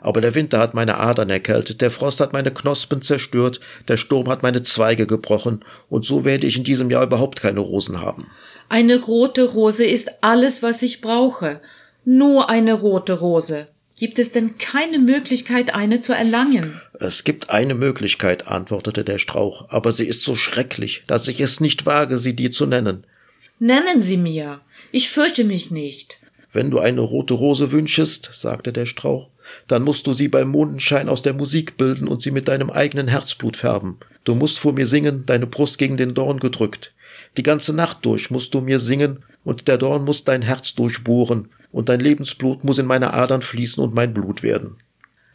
Aber 0.00 0.20
der 0.20 0.36
Winter 0.36 0.60
hat 0.60 0.74
meine 0.74 0.98
Adern 0.98 1.28
erkältet, 1.28 1.80
der 1.80 1.90
Frost 1.90 2.20
hat 2.20 2.32
meine 2.32 2.52
Knospen 2.52 3.02
zerstört, 3.02 3.58
der 3.88 3.96
Sturm 3.96 4.28
hat 4.28 4.44
meine 4.44 4.62
Zweige 4.62 5.08
gebrochen, 5.08 5.64
und 5.88 6.04
so 6.04 6.24
werde 6.24 6.46
ich 6.46 6.56
in 6.56 6.62
diesem 6.62 6.88
Jahr 6.90 7.02
überhaupt 7.02 7.40
keine 7.40 7.60
Rosen 7.60 8.00
haben. 8.00 8.28
Eine 8.68 9.00
rote 9.00 9.44
Rose 9.44 9.84
ist 9.84 10.08
alles, 10.20 10.62
was 10.62 10.82
ich 10.82 11.00
brauche. 11.00 11.60
Nur 12.04 12.48
eine 12.48 12.74
rote 12.74 13.14
Rose. 13.14 13.66
Gibt 13.98 14.20
es 14.20 14.30
denn 14.30 14.58
keine 14.58 15.00
Möglichkeit, 15.00 15.74
eine 15.74 16.00
zu 16.00 16.12
erlangen? 16.12 16.80
Es 17.00 17.24
gibt 17.24 17.50
eine 17.50 17.74
Möglichkeit, 17.74 18.46
antwortete 18.46 19.02
der 19.02 19.18
Strauch, 19.18 19.66
aber 19.70 19.90
sie 19.90 20.06
ist 20.06 20.22
so 20.22 20.36
schrecklich, 20.36 21.02
dass 21.08 21.26
ich 21.26 21.40
es 21.40 21.60
nicht 21.60 21.84
wage, 21.84 22.18
sie 22.18 22.36
dir 22.36 22.52
zu 22.52 22.66
nennen. 22.66 23.04
Nennen 23.58 24.00
Sie 24.00 24.16
mir. 24.16 24.60
Ich 24.92 25.08
fürchte 25.08 25.42
mich 25.42 25.72
nicht. 25.72 26.18
Wenn 26.52 26.70
du 26.70 26.78
eine 26.78 27.00
rote 27.00 27.34
Rose 27.34 27.72
wünschest, 27.72 28.30
sagte 28.32 28.72
der 28.72 28.86
Strauch, 28.86 29.28
dann 29.66 29.82
musst 29.82 30.06
du 30.06 30.12
sie 30.12 30.28
beim 30.28 30.48
Mondenschein 30.48 31.08
aus 31.08 31.22
der 31.22 31.34
Musik 31.34 31.76
bilden 31.76 32.06
und 32.06 32.22
sie 32.22 32.30
mit 32.30 32.46
deinem 32.46 32.70
eigenen 32.70 33.08
Herzblut 33.08 33.56
färben. 33.56 33.98
Du 34.22 34.36
musst 34.36 34.60
vor 34.60 34.72
mir 34.72 34.86
singen, 34.86 35.24
deine 35.26 35.46
Brust 35.46 35.76
gegen 35.76 35.96
den 35.96 36.14
Dorn 36.14 36.38
gedrückt. 36.38 36.92
Die 37.36 37.42
ganze 37.42 37.72
Nacht 37.72 37.98
durch 38.02 38.30
musst 38.30 38.54
du 38.54 38.60
mir 38.60 38.78
singen, 38.78 39.24
und 39.44 39.66
der 39.66 39.78
Dorn 39.78 40.04
muss 40.04 40.24
dein 40.24 40.42
Herz 40.42 40.74
durchbohren, 40.74 41.48
und 41.72 41.88
dein 41.88 42.00
Lebensblut 42.00 42.64
muss 42.64 42.78
in 42.78 42.86
meine 42.86 43.12
Adern 43.12 43.42
fließen 43.42 43.82
und 43.82 43.94
mein 43.94 44.14
Blut 44.14 44.42
werden. 44.42 44.76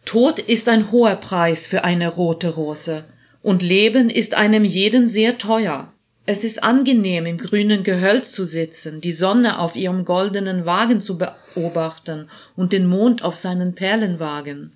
Tod 0.05 0.39
ist 0.39 0.67
ein 0.67 0.91
hoher 0.91 1.15
Preis 1.15 1.67
für 1.67 1.83
eine 1.83 2.09
rote 2.09 2.49
Rose, 2.49 3.05
und 3.41 3.61
Leben 3.61 4.09
ist 4.09 4.35
einem 4.35 4.63
jeden 4.63 5.07
sehr 5.07 5.37
teuer. 5.37 5.93
Es 6.25 6.45
ist 6.45 6.63
angenehm, 6.63 7.25
im 7.25 7.37
grünen 7.37 7.83
Gehölz 7.83 8.31
zu 8.31 8.45
sitzen, 8.45 9.01
die 9.01 9.11
Sonne 9.11 9.59
auf 9.59 9.75
ihrem 9.75 10.05
goldenen 10.05 10.65
Wagen 10.65 11.01
zu 11.01 11.17
beobachten 11.17 12.29
und 12.55 12.71
den 12.71 12.85
Mond 12.85 13.23
auf 13.23 13.35
seinen 13.35 13.75
Perlenwagen. 13.75 14.71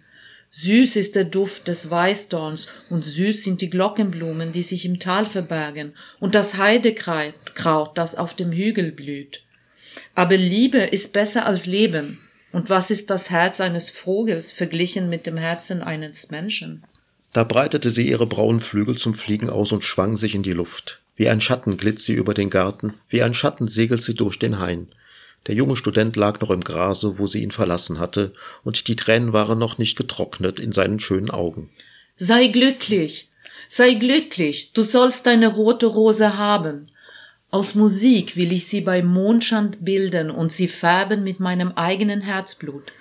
Süß 0.51 0.97
ist 0.97 1.15
der 1.15 1.23
Duft 1.23 1.67
des 1.67 1.89
Weißdorns 1.89 2.67
und 2.89 3.03
süß 3.03 3.43
sind 3.43 3.61
die 3.61 3.69
Glockenblumen, 3.69 4.51
die 4.51 4.63
sich 4.63 4.85
im 4.85 4.99
Tal 4.99 5.25
verbergen 5.25 5.93
und 6.19 6.35
das 6.35 6.57
Heidekraut, 6.57 7.91
das 7.95 8.15
auf 8.15 8.33
dem 8.33 8.51
Hügel 8.51 8.91
blüht. 8.91 9.41
Aber 10.17 10.35
Liebe 10.35 10.79
ist 10.79 11.13
besser 11.13 11.45
als 11.45 11.67
Leben. 11.67 12.17
Und 12.51 12.71
was 12.71 12.89
ist 12.89 13.11
das 13.11 13.29
Herz 13.29 13.61
eines 13.61 13.91
Vogels 13.91 14.51
verglichen 14.51 15.11
mit 15.11 15.27
dem 15.27 15.37
Herzen 15.37 15.83
eines 15.83 16.31
Menschen? 16.31 16.83
Da 17.33 17.43
breitete 17.43 17.91
sie 17.91 18.09
ihre 18.09 18.25
braunen 18.25 18.59
Flügel 18.59 18.97
zum 18.97 19.13
Fliegen 19.13 19.47
aus 19.47 19.71
und 19.73 19.83
schwang 19.83 20.15
sich 20.15 20.33
in 20.33 20.41
die 20.41 20.53
Luft. 20.53 21.01
Wie 21.17 21.29
ein 21.29 21.39
Schatten 21.39 21.77
glitt 21.77 21.99
sie 21.99 22.13
über 22.13 22.33
den 22.33 22.49
Garten, 22.49 22.95
wie 23.09 23.21
ein 23.21 23.35
Schatten 23.35 23.67
segelt 23.67 24.01
sie 24.01 24.15
durch 24.15 24.39
den 24.39 24.57
Hain. 24.57 24.87
Der 25.45 25.53
junge 25.53 25.77
Student 25.77 26.15
lag 26.15 26.41
noch 26.41 26.49
im 26.49 26.61
Grase, 26.61 27.19
wo 27.19 27.27
sie 27.27 27.43
ihn 27.43 27.51
verlassen 27.51 27.99
hatte, 27.99 28.33
und 28.63 28.87
die 28.87 28.95
Tränen 28.95 29.33
waren 29.33 29.59
noch 29.59 29.77
nicht 29.77 29.95
getrocknet 29.97 30.59
in 30.59 30.71
seinen 30.71 30.99
schönen 30.99 31.29
Augen. 31.29 31.69
Sei 32.17 32.47
glücklich, 32.47 33.29
sei 33.69 33.93
glücklich, 33.93 34.73
du 34.73 34.81
sollst 34.81 35.27
deine 35.27 35.49
rote 35.49 35.85
Rose 35.85 36.39
haben. 36.39 36.89
Aus 37.49 37.75
Musik 37.75 38.35
will 38.35 38.51
ich 38.51 38.67
sie 38.67 38.81
bei 38.81 39.01
Mondschand 39.01 39.85
bilden 39.85 40.29
und 40.29 40.51
sie 40.51 40.67
färben 40.67 41.23
mit 41.23 41.39
meinem 41.39 41.71
eigenen 41.71 42.19
Herzblut. 42.19 42.91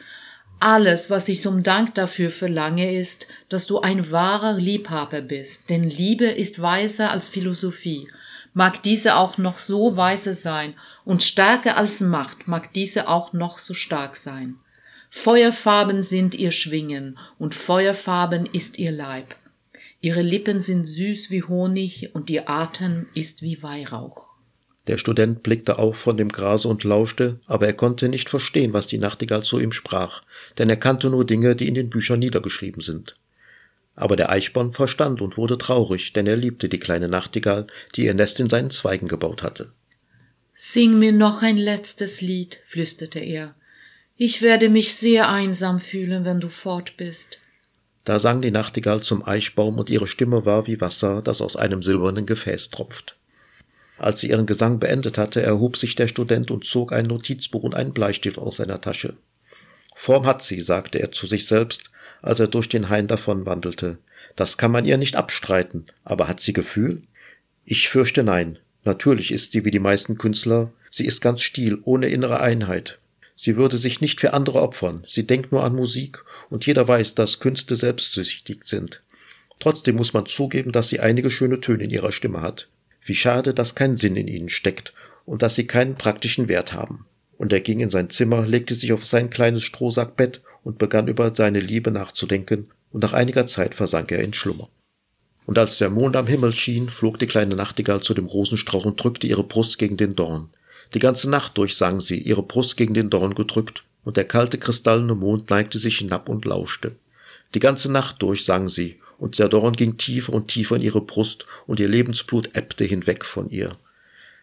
Alles, 0.60 1.10
was 1.10 1.28
ich 1.28 1.42
zum 1.42 1.64
Dank 1.64 1.96
dafür 1.96 2.30
verlange, 2.30 2.96
ist, 2.96 3.26
dass 3.48 3.66
du 3.66 3.80
ein 3.80 4.12
wahrer 4.12 4.52
Liebhaber 4.52 5.20
bist, 5.20 5.68
denn 5.68 5.82
Liebe 5.82 6.26
ist 6.26 6.62
weiser 6.62 7.10
als 7.10 7.28
Philosophie, 7.28 8.06
mag 8.54 8.84
diese 8.84 9.16
auch 9.16 9.36
noch 9.36 9.58
so 9.58 9.96
weise 9.96 10.32
sein, 10.32 10.74
und 11.04 11.24
stärker 11.24 11.76
als 11.76 11.98
Macht 12.00 12.46
mag 12.46 12.72
diese 12.72 13.08
auch 13.08 13.32
noch 13.32 13.58
so 13.58 13.74
stark 13.74 14.16
sein. 14.16 14.54
Feuerfarben 15.10 16.02
sind 16.02 16.36
ihr 16.36 16.52
Schwingen, 16.52 17.18
und 17.40 17.56
Feuerfarben 17.56 18.46
ist 18.46 18.78
ihr 18.78 18.92
Leib. 18.92 19.34
Ihre 20.00 20.22
Lippen 20.22 20.60
sind 20.60 20.84
süß 20.84 21.30
wie 21.30 21.42
Honig, 21.42 22.10
und 22.14 22.30
ihr 22.30 22.48
Atem 22.48 23.06
ist 23.12 23.42
wie 23.42 23.60
Weihrauch. 23.60 24.35
Der 24.86 24.98
Student 24.98 25.42
blickte 25.42 25.78
auf 25.78 25.96
von 25.96 26.16
dem 26.16 26.28
Grase 26.28 26.68
und 26.68 26.84
lauschte, 26.84 27.40
aber 27.46 27.66
er 27.66 27.72
konnte 27.72 28.08
nicht 28.08 28.28
verstehen, 28.28 28.72
was 28.72 28.86
die 28.86 28.98
Nachtigall 28.98 29.42
zu 29.42 29.58
ihm 29.58 29.72
sprach, 29.72 30.22
denn 30.58 30.70
er 30.70 30.76
kannte 30.76 31.10
nur 31.10 31.24
Dinge, 31.24 31.56
die 31.56 31.66
in 31.66 31.74
den 31.74 31.90
Büchern 31.90 32.20
niedergeschrieben 32.20 32.82
sind. 32.82 33.16
Aber 33.96 34.14
der 34.14 34.30
Eichborn 34.30 34.72
verstand 34.72 35.20
und 35.20 35.36
wurde 35.36 35.58
traurig, 35.58 36.12
denn 36.12 36.26
er 36.26 36.36
liebte 36.36 36.68
die 36.68 36.78
kleine 36.78 37.08
Nachtigall, 37.08 37.66
die 37.96 38.04
ihr 38.04 38.14
Nest 38.14 38.38
in 38.38 38.48
seinen 38.48 38.70
Zweigen 38.70 39.08
gebaut 39.08 39.42
hatte. 39.42 39.72
Sing 40.54 40.98
mir 40.98 41.12
noch 41.12 41.42
ein 41.42 41.56
letztes 41.56 42.20
Lied, 42.20 42.60
flüsterte 42.64 43.18
er. 43.18 43.54
Ich 44.16 44.40
werde 44.40 44.70
mich 44.70 44.94
sehr 44.94 45.28
einsam 45.28 45.78
fühlen, 45.78 46.24
wenn 46.24 46.40
du 46.40 46.48
fort 46.48 46.96
bist. 46.96 47.40
Da 48.04 48.18
sang 48.18 48.40
die 48.40 48.52
Nachtigall 48.52 49.02
zum 49.02 49.26
Eichbaum 49.26 49.78
und 49.78 49.90
ihre 49.90 50.06
Stimme 50.06 50.46
war 50.46 50.66
wie 50.66 50.80
Wasser, 50.80 51.22
das 51.22 51.40
aus 51.42 51.56
einem 51.56 51.82
silbernen 51.82 52.24
Gefäß 52.24 52.70
tropft. 52.70 53.16
Als 53.98 54.20
sie 54.20 54.28
ihren 54.28 54.46
Gesang 54.46 54.78
beendet 54.78 55.18
hatte, 55.18 55.42
erhob 55.42 55.76
sich 55.76 55.94
der 55.94 56.08
Student 56.08 56.50
und 56.50 56.64
zog 56.64 56.92
ein 56.92 57.06
Notizbuch 57.06 57.62
und 57.62 57.74
einen 57.74 57.92
Bleistift 57.92 58.38
aus 58.38 58.56
seiner 58.56 58.80
Tasche. 58.80 59.14
Form 59.94 60.26
hat 60.26 60.42
sie, 60.42 60.60
sagte 60.60 60.98
er 60.98 61.12
zu 61.12 61.26
sich 61.26 61.46
selbst, 61.46 61.90
als 62.20 62.40
er 62.40 62.48
durch 62.48 62.68
den 62.68 62.90
Hain 62.90 63.06
davonwandelte. 63.06 63.96
Das 64.34 64.58
kann 64.58 64.70
man 64.70 64.84
ihr 64.84 64.98
nicht 64.98 65.16
abstreiten, 65.16 65.86
aber 66.04 66.28
hat 66.28 66.40
sie 66.40 66.52
Gefühl? 66.52 67.02
Ich 67.64 67.88
fürchte 67.88 68.22
nein. 68.22 68.58
Natürlich 68.84 69.32
ist 69.32 69.52
sie 69.52 69.64
wie 69.64 69.70
die 69.70 69.80
meisten 69.80 70.18
Künstler, 70.18 70.70
sie 70.90 71.06
ist 71.06 71.20
ganz 71.20 71.42
still, 71.42 71.78
ohne 71.82 72.08
innere 72.08 72.40
Einheit. 72.40 72.98
Sie 73.34 73.56
würde 73.56 73.78
sich 73.78 74.00
nicht 74.00 74.20
für 74.20 74.32
andere 74.32 74.62
opfern, 74.62 75.04
sie 75.06 75.26
denkt 75.26 75.52
nur 75.52 75.64
an 75.64 75.74
Musik, 75.74 76.22
und 76.50 76.66
jeder 76.66 76.86
weiß, 76.86 77.14
dass 77.14 77.40
Künste 77.40 77.76
selbstsüchtig 77.76 78.64
sind. 78.64 79.02
Trotzdem 79.58 79.96
muss 79.96 80.12
man 80.12 80.26
zugeben, 80.26 80.72
dass 80.72 80.88
sie 80.88 81.00
einige 81.00 81.30
schöne 81.30 81.60
Töne 81.60 81.84
in 81.84 81.90
ihrer 81.90 82.12
Stimme 82.12 82.42
hat. 82.42 82.68
Wie 83.06 83.14
schade, 83.14 83.54
dass 83.54 83.76
kein 83.76 83.96
Sinn 83.96 84.16
in 84.16 84.26
ihnen 84.26 84.48
steckt 84.48 84.92
und 85.24 85.42
dass 85.42 85.54
sie 85.54 85.66
keinen 85.66 85.94
praktischen 85.94 86.48
Wert 86.48 86.72
haben. 86.72 87.06
Und 87.38 87.52
er 87.52 87.60
ging 87.60 87.80
in 87.80 87.90
sein 87.90 88.10
Zimmer, 88.10 88.46
legte 88.46 88.74
sich 88.74 88.92
auf 88.92 89.04
sein 89.04 89.30
kleines 89.30 89.62
Strohsackbett 89.62 90.40
und 90.64 90.78
begann 90.78 91.06
über 91.06 91.32
seine 91.34 91.60
Liebe 91.60 91.92
nachzudenken, 91.92 92.68
und 92.90 93.02
nach 93.02 93.12
einiger 93.12 93.46
Zeit 93.46 93.74
versank 93.74 94.10
er 94.10 94.20
in 94.20 94.32
Schlummer. 94.32 94.68
Und 95.44 95.58
als 95.58 95.78
der 95.78 95.90
Mond 95.90 96.16
am 96.16 96.26
Himmel 96.26 96.52
schien, 96.52 96.88
flog 96.88 97.18
die 97.18 97.28
kleine 97.28 97.54
Nachtigall 97.54 98.00
zu 98.00 98.14
dem 98.14 98.26
Rosenstrauch 98.26 98.84
und 98.84 99.02
drückte 99.02 99.28
ihre 99.28 99.44
Brust 99.44 99.78
gegen 99.78 99.96
den 99.96 100.16
Dorn. 100.16 100.48
Die 100.94 100.98
ganze 100.98 101.30
Nacht 101.30 101.56
durch 101.58 101.76
sang 101.76 102.00
sie, 102.00 102.18
ihre 102.18 102.42
Brust 102.42 102.76
gegen 102.76 102.94
den 102.94 103.10
Dorn 103.10 103.34
gedrückt, 103.34 103.84
und 104.04 104.16
der 104.16 104.24
kalte 104.24 104.58
kristallene 104.58 105.14
Mond 105.14 105.50
neigte 105.50 105.78
sich 105.78 105.98
hinab 105.98 106.28
und 106.28 106.44
lauschte. 106.44 106.96
Die 107.54 107.60
ganze 107.60 107.92
Nacht 107.92 108.22
durch 108.22 108.44
sang 108.44 108.68
sie, 108.68 108.96
und 109.18 109.38
der 109.38 109.48
Dorn 109.48 109.74
ging 109.74 109.96
tiefer 109.96 110.32
und 110.32 110.48
tiefer 110.48 110.76
in 110.76 110.82
ihre 110.82 111.00
Brust, 111.00 111.46
und 111.66 111.80
ihr 111.80 111.88
Lebensblut 111.88 112.50
ebbte 112.54 112.84
hinweg 112.84 113.24
von 113.24 113.50
ihr. 113.50 113.76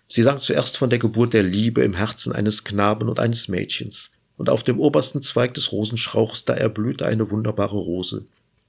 Sie 0.08 0.24
sang 0.24 0.40
zuerst 0.42 0.78
von 0.78 0.90
der 0.90 1.00
Geburt 1.00 1.34
der 1.34 1.44
Liebe 1.44 1.84
im 1.84 1.94
Herzen 1.94 2.34
eines 2.34 2.64
Knaben 2.64 3.10
und 3.10 3.20
eines 3.20 3.48
Mädchens, 3.48 4.12
und 4.38 4.50
auf 4.50 4.64
dem 4.64 4.80
obersten 4.80 5.22
Zweig 5.22 5.54
des 5.54 5.72
Rosenstrauchs 5.72 6.46
da 6.46 6.54
erblühte 6.54 7.06
eine 7.06 7.30
wunderbare 7.30 7.78
Rose. 7.78 8.26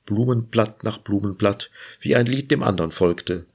Blumenblatt 0.06 0.84
nach 0.84 0.98
Blumenblatt, 0.98 1.70
wie 2.00 2.14
ein 2.14 2.26
Lied 2.26 2.50
dem 2.50 2.62
andern 2.62 2.90
folgte. 2.90 3.46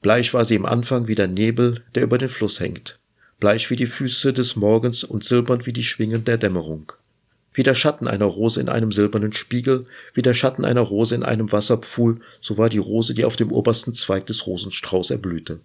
Bleich 0.00 0.34
war 0.34 0.44
sie 0.44 0.56
im 0.56 0.66
Anfang 0.66 1.06
wie 1.06 1.14
der 1.14 1.28
Nebel, 1.28 1.82
der 1.94 2.02
über 2.02 2.18
den 2.18 2.28
Fluss 2.28 2.58
hängt, 2.58 2.98
bleich 3.38 3.70
wie 3.70 3.76
die 3.76 3.86
Füße 3.86 4.32
des 4.32 4.56
Morgens 4.56 5.04
und 5.04 5.24
silbern 5.24 5.64
wie 5.64 5.72
die 5.72 5.84
Schwingen 5.84 6.24
der 6.24 6.38
Dämmerung 6.38 6.92
wie 7.54 7.62
der 7.62 7.74
Schatten 7.74 8.08
einer 8.08 8.24
Rose 8.24 8.60
in 8.60 8.68
einem 8.68 8.92
silbernen 8.92 9.32
Spiegel, 9.32 9.86
wie 10.14 10.22
der 10.22 10.34
Schatten 10.34 10.64
einer 10.64 10.80
Rose 10.80 11.14
in 11.14 11.22
einem 11.22 11.52
Wasserpfuhl, 11.52 12.20
so 12.40 12.58
war 12.58 12.68
die 12.68 12.78
Rose, 12.78 13.14
die 13.14 13.24
auf 13.24 13.36
dem 13.36 13.52
obersten 13.52 13.94
Zweig 13.94 14.26
des 14.26 14.46
Rosenstrauß 14.46 15.10
erblühte. 15.10 15.60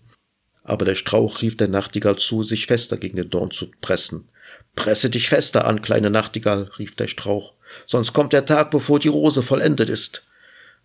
Aber 0.64 0.86
der 0.86 0.96
Strauch 0.96 1.42
rief 1.42 1.56
der 1.56 1.70
Nachtigall 1.70 2.18
zu, 2.18 2.44
sich 2.44 2.68
fester 2.68 2.98
gegen 2.98 3.18
den 3.18 3.30
Dorn 3.30 3.52
zu 3.52 3.72
pressen. 3.82 4.28
Presse 4.76 5.10
dich 5.10 5.30
fester 5.30 5.66
an, 5.66 5.82
kleine 5.82 6.10
Nachtigall, 6.10 6.70
rief 6.78 6.96
der 6.96 7.08
Strauch, 7.08 7.54
sonst 7.86 8.14
kommt 8.14 8.34
der 8.34 8.46
Tag, 8.46 8.70
bevor 8.72 9.00
die 9.00 9.08
Rose 9.08 9.42
vollendet 9.42 9.90
ist. 9.90 10.24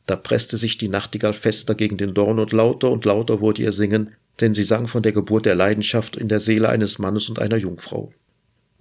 Da 0.07 0.17
presste 0.17 0.57
sich 0.57 0.79
die 0.79 0.89
Nachtigall 0.89 1.33
fester 1.33 1.75
gegen 1.75 1.97
den 1.97 2.15
Dorn 2.15 2.39
und 2.39 2.53
lauter 2.53 2.91
und 2.91 3.05
lauter 3.05 3.41
wurde 3.41 3.63
ihr 3.63 3.73
Singen, 3.73 4.15
denn 4.41 4.55
sie 4.55 4.65
sang 4.65 4.89
von 4.89 5.03
der 5.03 5.13
Geburt 5.13 5.47
der 5.47 5.55
Leidenschaft 5.55 6.17
in 6.17 6.29
der 6.29 6.41
Seele 6.41 6.69
eines 6.69 6.99
Mannes 6.99 7.29
und 7.29 7.39
einer 7.39 7.57
Jungfrau. 7.57 8.13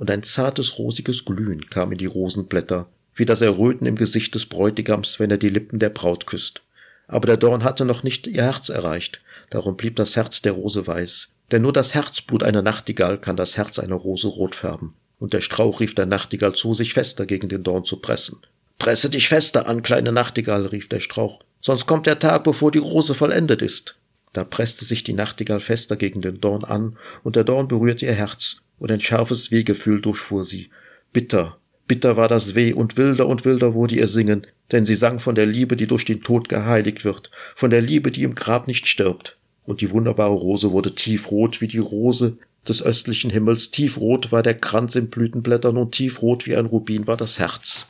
Und 0.01 0.09
ein 0.09 0.23
zartes, 0.23 0.79
rosiges 0.79 1.25
Glühen 1.25 1.69
kam 1.69 1.91
in 1.91 1.99
die 1.99 2.07
Rosenblätter, 2.07 2.87
wie 3.13 3.25
das 3.25 3.41
Erröten 3.41 3.85
im 3.85 3.97
Gesicht 3.97 4.33
des 4.33 4.47
Bräutigams, 4.47 5.19
wenn 5.19 5.29
er 5.29 5.37
die 5.37 5.49
Lippen 5.49 5.77
der 5.77 5.91
Braut 5.91 6.25
küsst. 6.25 6.63
Aber 7.07 7.27
der 7.27 7.37
Dorn 7.37 7.63
hatte 7.63 7.85
noch 7.85 8.01
nicht 8.01 8.25
ihr 8.25 8.41
Herz 8.41 8.69
erreicht, 8.69 9.21
darum 9.51 9.77
blieb 9.77 9.97
das 9.97 10.15
Herz 10.15 10.41
der 10.41 10.53
Rose 10.53 10.87
weiß. 10.87 11.27
Denn 11.51 11.61
nur 11.61 11.71
das 11.71 11.93
Herzblut 11.93 12.41
einer 12.41 12.63
Nachtigall 12.63 13.19
kann 13.19 13.37
das 13.37 13.57
Herz 13.57 13.77
einer 13.77 13.93
Rose 13.93 14.27
rot 14.27 14.55
färben. 14.55 14.95
Und 15.19 15.33
der 15.33 15.41
Strauch 15.41 15.81
rief 15.81 15.93
der 15.93 16.07
Nachtigall 16.07 16.55
zu, 16.55 16.73
sich 16.73 16.95
fester 16.95 17.27
gegen 17.27 17.47
den 17.47 17.61
Dorn 17.61 17.85
zu 17.85 17.97
pressen. 17.97 18.39
Presse 18.79 19.11
dich 19.11 19.27
fester 19.27 19.67
an, 19.67 19.83
kleine 19.83 20.11
Nachtigall, 20.11 20.65
rief 20.65 20.89
der 20.89 20.99
Strauch, 20.99 21.43
sonst 21.59 21.85
kommt 21.85 22.07
der 22.07 22.17
Tag, 22.17 22.43
bevor 22.43 22.71
die 22.71 22.79
Rose 22.79 23.13
vollendet 23.13 23.61
ist. 23.61 23.97
Da 24.33 24.45
presste 24.45 24.83
sich 24.83 25.03
die 25.03 25.13
Nachtigall 25.13 25.59
fester 25.59 25.95
gegen 25.95 26.23
den 26.23 26.41
Dorn 26.41 26.63
an, 26.63 26.97
und 27.21 27.35
der 27.35 27.43
Dorn 27.43 27.67
berührte 27.67 28.07
ihr 28.07 28.15
Herz, 28.15 28.60
und 28.81 28.91
ein 28.91 28.99
scharfes 28.99 29.51
Wehgefühl 29.51 30.01
durchfuhr 30.01 30.43
sie. 30.43 30.71
Bitter, 31.13 31.55
bitter 31.87 32.17
war 32.17 32.27
das 32.27 32.55
Weh, 32.55 32.73
und 32.73 32.97
wilder 32.97 33.27
und 33.27 33.45
wilder 33.45 33.75
wurde 33.75 33.95
ihr 33.95 34.07
Singen, 34.07 34.47
denn 34.71 34.85
sie 34.85 34.95
sang 34.95 35.19
von 35.19 35.35
der 35.35 35.45
Liebe, 35.45 35.77
die 35.77 35.85
durch 35.85 36.03
den 36.03 36.23
Tod 36.23 36.49
geheiligt 36.49 37.05
wird, 37.05 37.29
von 37.55 37.69
der 37.69 37.81
Liebe, 37.81 38.09
die 38.09 38.23
im 38.23 38.33
Grab 38.33 38.67
nicht 38.67 38.87
stirbt. 38.87 39.37
Und 39.65 39.81
die 39.81 39.91
wunderbare 39.91 40.33
Rose 40.33 40.71
wurde 40.71 40.95
tiefrot 40.95 41.61
wie 41.61 41.67
die 41.67 41.77
Rose 41.77 42.39
des 42.67 42.81
östlichen 42.81 43.29
Himmels, 43.29 43.69
tiefrot 43.69 44.31
war 44.31 44.41
der 44.41 44.55
Kranz 44.55 44.95
in 44.95 45.11
Blütenblättern 45.11 45.77
und 45.77 45.91
tiefrot 45.91 46.47
wie 46.47 46.55
ein 46.55 46.65
Rubin 46.65 47.05
war 47.05 47.17
das 47.17 47.37
Herz. 47.37 47.85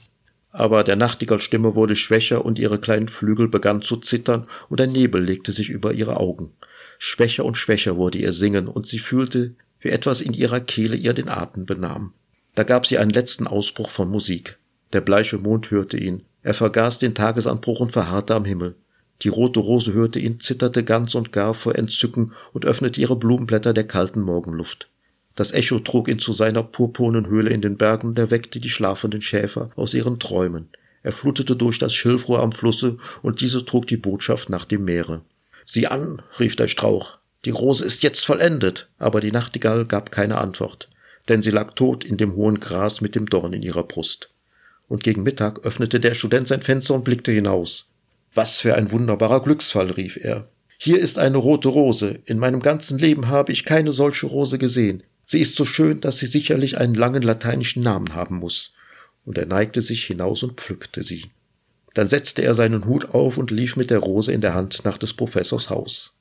Aber 0.51 0.83
der 0.83 0.97
Nachtigallstimme 0.97 1.73
wurde 1.73 1.95
schwächer 1.95 2.43
und 2.43 2.59
ihre 2.59 2.79
kleinen 2.79 3.07
Flügel 3.07 3.47
begannen 3.47 3.81
zu 3.81 3.95
zittern 3.95 4.45
und 4.67 4.81
ein 4.81 4.91
Nebel 4.91 5.23
legte 5.23 5.53
sich 5.53 5.69
über 5.69 5.93
ihre 5.93 6.17
Augen. 6.17 6.51
Schwächer 6.99 7.45
und 7.45 7.57
schwächer 7.57 7.95
wurde 7.95 8.17
ihr 8.17 8.33
Singen 8.33 8.67
und 8.67 8.85
sie 8.85 8.99
fühlte, 8.99 9.55
wie 9.81 9.89
etwas 9.89 10.21
in 10.21 10.33
ihrer 10.33 10.59
Kehle 10.59 10.95
ihr 10.95 11.13
den 11.13 11.29
Atem 11.29 11.65
benahm. 11.65 12.13
Da 12.55 12.63
gab 12.63 12.85
sie 12.85 12.97
einen 12.97 13.11
letzten 13.11 13.47
Ausbruch 13.47 13.89
von 13.89 14.09
Musik. 14.09 14.57
Der 14.93 15.01
bleiche 15.01 15.37
Mond 15.37 15.71
hörte 15.71 15.97
ihn. 15.97 16.25
Er 16.43 16.53
vergaß 16.53 16.99
den 16.99 17.15
Tagesanbruch 17.15 17.79
und 17.79 17.91
verharrte 17.91 18.35
am 18.35 18.45
Himmel. 18.45 18.75
Die 19.21 19.29
rote 19.29 19.59
Rose 19.59 19.93
hörte 19.93 20.19
ihn, 20.19 20.39
zitterte 20.39 20.83
ganz 20.83 21.15
und 21.15 21.31
gar 21.31 21.53
vor 21.53 21.75
Entzücken 21.75 22.33
und 22.53 22.65
öffnete 22.65 22.99
ihre 22.99 23.15
Blumenblätter 23.15 23.73
der 23.73 23.85
kalten 23.85 24.21
Morgenluft. 24.21 24.87
Das 25.35 25.53
Echo 25.53 25.79
trug 25.79 26.07
ihn 26.07 26.19
zu 26.19 26.33
seiner 26.33 26.63
purpurnen 26.63 27.27
Höhle 27.27 27.51
in 27.51 27.61
den 27.61 27.77
Bergen 27.77 28.09
und 28.09 28.19
erweckte 28.19 28.59
die 28.59 28.69
schlafenden 28.69 29.21
Schäfer 29.21 29.69
aus 29.75 29.93
ihren 29.93 30.19
Träumen. 30.19 30.69
Er 31.03 31.11
flutete 31.11 31.55
durch 31.55 31.79
das 31.79 31.93
Schilfrohr 31.93 32.41
am 32.41 32.51
Flusse 32.51 32.97
und 33.21 33.41
diese 33.41 33.65
trug 33.65 33.87
die 33.87 33.97
Botschaft 33.97 34.49
nach 34.49 34.65
dem 34.65 34.83
Meere. 34.83 35.21
Sieh 35.65 35.87
an, 35.87 36.21
rief 36.39 36.55
der 36.55 36.67
Strauch. 36.67 37.17
Die 37.43 37.49
Rose 37.49 37.83
ist 37.83 38.03
jetzt 38.03 38.23
vollendet, 38.23 38.87
aber 38.99 39.19
die 39.19 39.31
Nachtigall 39.31 39.85
gab 39.85 40.11
keine 40.11 40.37
Antwort, 40.37 40.89
denn 41.27 41.41
sie 41.41 41.49
lag 41.49 41.73
tot 41.73 42.05
in 42.05 42.17
dem 42.17 42.35
hohen 42.35 42.59
Gras 42.59 43.01
mit 43.01 43.15
dem 43.15 43.25
Dorn 43.25 43.53
in 43.53 43.63
ihrer 43.63 43.83
Brust. 43.83 44.29
Und 44.87 45.03
gegen 45.03 45.23
Mittag 45.23 45.65
öffnete 45.65 45.99
der 45.99 46.13
Student 46.13 46.47
sein 46.47 46.61
Fenster 46.61 46.93
und 46.93 47.03
blickte 47.03 47.31
hinaus. 47.31 47.89
Was 48.33 48.59
für 48.59 48.75
ein 48.75 48.91
wunderbarer 48.91 49.41
Glücksfall, 49.41 49.89
rief 49.91 50.17
er. 50.17 50.47
Hier 50.77 50.99
ist 50.99 51.17
eine 51.17 51.37
rote 51.37 51.69
Rose. 51.69 52.19
In 52.25 52.39
meinem 52.39 52.61
ganzen 52.61 52.97
Leben 52.97 53.27
habe 53.27 53.51
ich 53.51 53.65
keine 53.65 53.93
solche 53.93 54.27
Rose 54.27 54.57
gesehen. 54.57 55.03
Sie 55.25 55.39
ist 55.39 55.55
so 55.55 55.65
schön, 55.65 56.01
dass 56.01 56.19
sie 56.19 56.25
sicherlich 56.25 56.77
einen 56.77 56.95
langen 56.95 57.23
lateinischen 57.23 57.83
Namen 57.83 58.13
haben 58.15 58.37
muss. 58.37 58.73
Und 59.25 59.37
er 59.37 59.45
neigte 59.45 59.81
sich 59.81 60.03
hinaus 60.05 60.43
und 60.43 60.59
pflückte 60.59 61.03
sie. 61.03 61.25
Dann 61.93 62.07
setzte 62.07 62.41
er 62.41 62.55
seinen 62.55 62.85
Hut 62.85 63.13
auf 63.13 63.37
und 63.37 63.51
lief 63.51 63.75
mit 63.75 63.89
der 63.89 63.99
Rose 63.99 64.31
in 64.31 64.41
der 64.41 64.53
Hand 64.53 64.83
nach 64.85 64.97
des 64.97 65.13
Professors 65.13 65.69
Haus. 65.69 66.13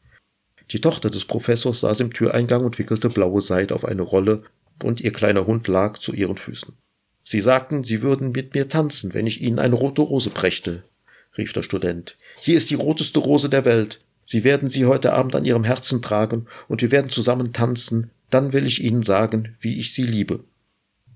Die 0.72 0.80
Tochter 0.80 1.10
des 1.10 1.24
Professors 1.24 1.80
saß 1.80 2.00
im 2.00 2.12
Türeingang 2.12 2.64
und 2.64 2.78
wickelte 2.78 3.08
blaue 3.08 3.40
Seide 3.40 3.74
auf 3.74 3.84
eine 3.84 4.02
Rolle, 4.02 4.44
und 4.82 5.00
ihr 5.00 5.12
kleiner 5.12 5.46
Hund 5.46 5.68
lag 5.68 5.98
zu 5.98 6.14
ihren 6.14 6.36
Füßen. 6.36 6.72
Sie 7.22 7.40
sagten, 7.40 7.84
sie 7.84 8.02
würden 8.02 8.32
mit 8.32 8.54
mir 8.54 8.68
tanzen, 8.68 9.12
wenn 9.12 9.26
ich 9.26 9.42
ihnen 9.42 9.58
eine 9.58 9.74
rote 9.74 10.02
Rose 10.02 10.30
brächte, 10.30 10.84
rief 11.36 11.52
der 11.52 11.62
Student. 11.62 12.16
Hier 12.40 12.56
ist 12.56 12.70
die 12.70 12.76
roteste 12.76 13.18
Rose 13.18 13.48
der 13.48 13.64
Welt. 13.64 14.00
Sie 14.24 14.44
werden 14.44 14.70
sie 14.70 14.86
heute 14.86 15.12
Abend 15.12 15.34
an 15.34 15.44
ihrem 15.44 15.64
Herzen 15.64 16.02
tragen, 16.02 16.46
und 16.68 16.82
wir 16.82 16.90
werden 16.90 17.10
zusammen 17.10 17.52
tanzen, 17.52 18.10
dann 18.30 18.52
will 18.52 18.66
ich 18.66 18.82
Ihnen 18.82 19.02
sagen, 19.02 19.56
wie 19.60 19.80
ich 19.80 19.92
sie 19.92 20.04
liebe. 20.04 20.40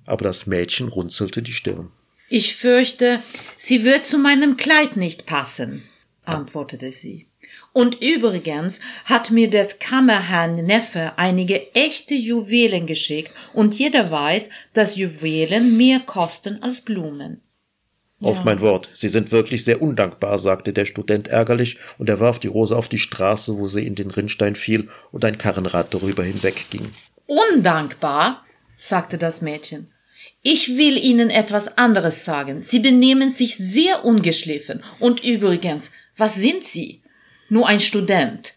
Aber 0.05 0.25
das 0.25 0.47
Mädchen 0.47 0.89
runzelte 0.89 1.43
die 1.43 1.53
Stirn. 1.53 1.91
Ich 2.29 2.57
fürchte, 2.57 3.23
sie 3.57 3.85
wird 3.85 4.05
zu 4.05 4.19
meinem 4.19 4.57
Kleid 4.57 4.97
nicht 4.97 5.27
passen, 5.27 5.83
antwortete 6.25 6.91
sie. 6.91 7.27
Und 7.75 8.01
übrigens 8.01 8.81
hat 9.05 9.33
mir 9.33 9.51
des 9.51 9.81
Kammerherrn 9.81 10.65
Neffe 10.65 11.13
einige 11.17 11.75
echte 11.75 12.15
Juwelen 12.15 12.87
geschickt, 12.87 13.33
und 13.53 13.75
jeder 13.75 14.13
weiß, 14.13 14.49
dass 14.73 14.97
Juwelen 14.97 15.77
mehr 15.77 15.99
kosten 15.99 16.63
als 16.63 16.83
Blumen. 16.83 17.43
Auf 18.23 18.39
ja. 18.39 18.45
mein 18.45 18.61
Wort, 18.61 18.89
Sie 18.95 19.09
sind 19.09 19.33
wirklich 19.33 19.65
sehr 19.65 19.83
undankbar, 19.83 20.39
sagte 20.39 20.73
der 20.73 20.85
Student 20.85 21.27
ärgerlich, 21.27 21.79
und 21.99 22.09
er 22.09 22.21
warf 22.21 22.39
die 22.39 22.47
Rose 22.47 22.77
auf 22.77 22.89
die 22.89 23.01
Straße, 23.01 23.59
wo 23.59 23.67
sie 23.67 23.85
in 23.85 23.97
den 23.97 24.13
Rinnstein 24.13 24.55
fiel 24.55 24.89
und 25.11 25.25
ein 25.25 25.37
Karrenrad 25.37 25.93
darüber 25.93 26.23
hinwegging. 26.23 26.93
Undankbar? 27.27 28.45
sagte 28.77 29.19
das 29.19 29.43
Mädchen. 29.43 29.89
Ich 30.43 30.77
will 30.77 30.97
Ihnen 30.97 31.31
etwas 31.31 31.77
anderes 31.77 32.25
sagen. 32.25 32.63
Sie 32.63 32.79
benehmen 32.79 33.31
sich 33.31 33.57
sehr 33.57 34.05
ungeschliffen. 34.05 34.83
Und 35.01 35.25
übrigens, 35.25 35.91
was 36.17 36.37
sind 36.37 36.63
Sie? 36.63 37.01
Nur 37.49 37.69
ein 37.69 37.81
Student. 37.81 38.55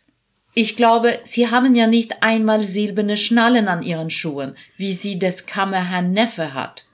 Ich 0.54 0.76
glaube, 0.76 1.20
Sie 1.24 1.50
haben 1.50 1.76
ja 1.76 1.88
nicht 1.88 2.24
einmal 2.24 2.64
silberne 2.64 3.18
Schnallen 3.18 3.68
an 3.68 3.84
Ihren 3.84 4.10
Schuhen, 4.10 4.56
wie 4.76 4.94
sie 4.94 5.20
des 5.20 5.46
Kammerherrn 5.46 6.12
Neffe 6.12 6.54
hat 6.54 6.88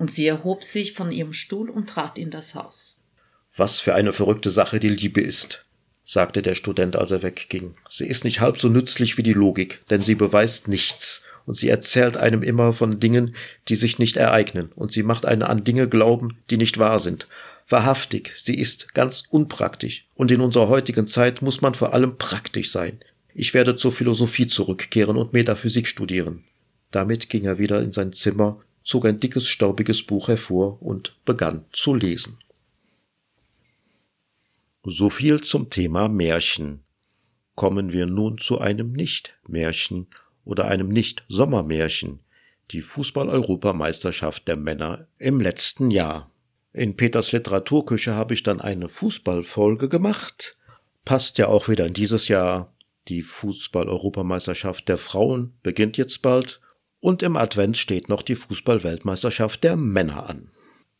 und 0.00 0.10
sie 0.10 0.26
erhob 0.26 0.64
sich 0.64 0.94
von 0.94 1.12
ihrem 1.12 1.34
Stuhl 1.34 1.68
und 1.68 1.90
trat 1.90 2.16
in 2.16 2.30
das 2.30 2.54
Haus. 2.54 2.96
Was 3.54 3.80
für 3.80 3.94
eine 3.94 4.12
verrückte 4.12 4.50
Sache 4.50 4.80
die 4.80 4.88
Liebe 4.88 5.20
ist, 5.20 5.66
sagte 6.04 6.40
der 6.40 6.54
Student, 6.54 6.96
als 6.96 7.10
er 7.10 7.22
wegging. 7.22 7.74
Sie 7.88 8.06
ist 8.06 8.24
nicht 8.24 8.40
halb 8.40 8.58
so 8.58 8.70
nützlich 8.70 9.18
wie 9.18 9.22
die 9.22 9.34
Logik, 9.34 9.86
denn 9.90 10.00
sie 10.00 10.14
beweist 10.14 10.68
nichts, 10.68 11.22
und 11.44 11.56
sie 11.56 11.68
erzählt 11.68 12.16
einem 12.16 12.42
immer 12.42 12.72
von 12.72 12.98
Dingen, 12.98 13.36
die 13.68 13.76
sich 13.76 13.98
nicht 13.98 14.16
ereignen, 14.16 14.72
und 14.74 14.90
sie 14.92 15.02
macht 15.02 15.26
einen 15.26 15.42
an 15.42 15.64
Dinge 15.64 15.86
glauben, 15.86 16.38
die 16.48 16.56
nicht 16.56 16.78
wahr 16.78 16.98
sind. 16.98 17.28
Wahrhaftig, 17.70 18.32
sie 18.36 18.58
ist 18.58 18.94
ganz 18.94 19.24
unpraktisch, 19.30 20.06
und 20.14 20.30
in 20.30 20.40
unserer 20.40 20.68
heutigen 20.68 21.06
Zeit 21.06 21.40
muss 21.40 21.62
man 21.62 21.74
vor 21.74 21.94
allem 21.94 22.16
praktisch 22.18 22.70
sein. 22.70 23.00
Ich 23.32 23.54
werde 23.54 23.76
zur 23.76 23.92
Philosophie 23.92 24.48
zurückkehren 24.48 25.16
und 25.16 25.32
Metaphysik 25.32 25.86
studieren. 25.86 26.44
Damit 26.90 27.30
ging 27.30 27.44
er 27.44 27.58
wieder 27.58 27.80
in 27.80 27.92
sein 27.92 28.12
Zimmer 28.12 28.60
zog 28.82 29.06
ein 29.06 29.20
dickes, 29.20 29.48
staubiges 29.48 30.02
Buch 30.02 30.28
hervor 30.28 30.82
und 30.82 31.14
begann 31.24 31.64
zu 31.72 31.94
lesen. 31.94 32.38
So 34.84 35.10
viel 35.10 35.40
zum 35.42 35.70
Thema 35.70 36.08
Märchen. 36.08 36.82
Kommen 37.54 37.92
wir 37.92 38.06
nun 38.06 38.38
zu 38.38 38.58
einem 38.58 38.92
Nicht-Märchen 38.92 40.06
oder 40.44 40.66
einem 40.66 40.88
Nicht-Sommermärchen, 40.88 42.20
die 42.70 42.80
Fußball-Europameisterschaft 42.80 44.48
der 44.48 44.56
Männer 44.56 45.06
im 45.18 45.40
letzten 45.40 45.90
Jahr. 45.90 46.30
In 46.72 46.96
Peters 46.96 47.32
Literaturküche 47.32 48.14
habe 48.14 48.34
ich 48.34 48.42
dann 48.44 48.60
eine 48.60 48.88
Fußballfolge 48.88 49.88
gemacht. 49.88 50.56
Passt 51.04 51.38
ja 51.38 51.48
auch 51.48 51.68
wieder 51.68 51.86
in 51.86 51.94
dieses 51.94 52.28
Jahr. 52.28 52.76
Die 53.08 53.22
Fußball-Europameisterschaft 53.22 54.88
der 54.88 54.98
Frauen 54.98 55.54
beginnt 55.62 55.96
jetzt 55.96 56.22
bald 56.22 56.60
und 57.00 57.22
im 57.22 57.36
Advent 57.36 57.76
steht 57.76 58.08
noch 58.08 58.22
die 58.22 58.36
Fußball-Weltmeisterschaft 58.36 59.64
der 59.64 59.76
Männer 59.76 60.28
an. 60.28 60.52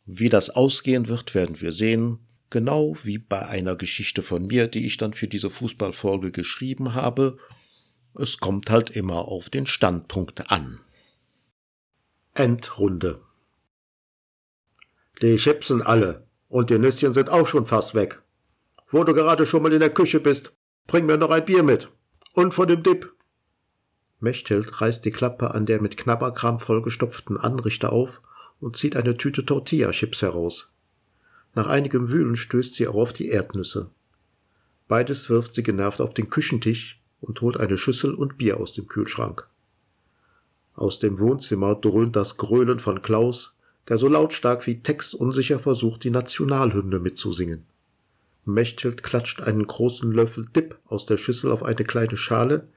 Wie 0.05 0.29
das 0.29 0.49
ausgehen 0.49 1.07
wird, 1.07 1.35
werden 1.35 1.61
wir 1.61 1.71
sehen. 1.71 2.19
Genau 2.49 2.97
wie 3.03 3.17
bei 3.17 3.45
einer 3.45 3.77
Geschichte 3.77 4.23
von 4.23 4.47
mir, 4.47 4.67
die 4.67 4.85
ich 4.85 4.97
dann 4.97 5.13
für 5.13 5.27
diese 5.27 5.49
Fußballfolge 5.49 6.31
geschrieben 6.31 6.95
habe. 6.95 7.37
Es 8.13 8.39
kommt 8.39 8.69
halt 8.69 8.89
immer 8.89 9.29
auf 9.29 9.49
den 9.49 9.65
Standpunkt 9.65 10.51
an. 10.51 10.81
Endrunde. 12.33 13.21
Die 15.21 15.37
Chips 15.37 15.67
sind 15.67 15.85
alle 15.85 16.25
und 16.49 16.69
die 16.69 16.79
Nüsschen 16.79 17.13
sind 17.13 17.29
auch 17.29 17.45
schon 17.47 17.67
fast 17.67 17.93
weg. 17.93 18.21
Wo 18.89 19.03
du 19.03 19.13
gerade 19.13 19.45
schon 19.45 19.61
mal 19.61 19.71
in 19.71 19.79
der 19.79 19.93
Küche 19.93 20.19
bist, 20.19 20.51
bring 20.87 21.05
mir 21.05 21.17
noch 21.17 21.29
ein 21.29 21.45
Bier 21.45 21.63
mit. 21.63 21.89
Und 22.33 22.53
von 22.53 22.67
dem 22.67 22.81
Dip. 22.81 23.13
Mechthild 24.19 24.81
reißt 24.81 25.05
die 25.05 25.11
Klappe 25.11 25.51
an 25.51 25.65
der 25.65 25.81
mit 25.81 25.97
Knabberkram 25.97 26.59
vollgestopften 26.59 27.37
Anrichter 27.37 27.91
auf 27.91 28.21
und 28.59 28.77
zieht 28.77 28.95
eine 28.95 29.15
Tüte 29.15 29.45
Tortilla-Chips 29.45 30.21
heraus. 30.21 30.71
Nach 31.53 31.67
einigem 31.67 32.09
Wühlen 32.09 32.35
stößt 32.35 32.75
sie 32.75 32.87
auch 32.87 32.95
auf 32.95 33.13
die 33.13 33.29
Erdnüsse. 33.29 33.91
Beides 34.87 35.29
wirft 35.29 35.53
sie 35.53 35.63
genervt 35.63 36.01
auf 36.01 36.13
den 36.13 36.29
Küchentisch 36.29 37.01
und 37.19 37.41
holt 37.41 37.59
eine 37.59 37.77
Schüssel 37.77 38.13
und 38.13 38.37
Bier 38.37 38.59
aus 38.59 38.73
dem 38.73 38.87
Kühlschrank. 38.87 39.47
Aus 40.75 40.99
dem 40.99 41.19
Wohnzimmer 41.19 41.75
dröhnt 41.75 42.15
das 42.15 42.37
Gröhlen 42.37 42.79
von 42.79 43.01
Klaus, 43.01 43.55
der 43.89 43.97
so 43.97 44.07
lautstark 44.07 44.67
wie 44.67 44.81
textunsicher 44.81 45.59
versucht, 45.59 46.03
die 46.03 46.09
Nationalhymne 46.09 46.99
mitzusingen. 46.99 47.65
Mechthild 48.45 49.03
klatscht 49.03 49.41
einen 49.41 49.67
großen 49.67 50.11
Löffel 50.11 50.45
Dip 50.55 50.77
aus 50.87 51.05
der 51.05 51.17
Schüssel 51.17 51.51
auf 51.51 51.63
eine 51.63 51.83
kleine 51.83 52.17
Schale, 52.17 52.67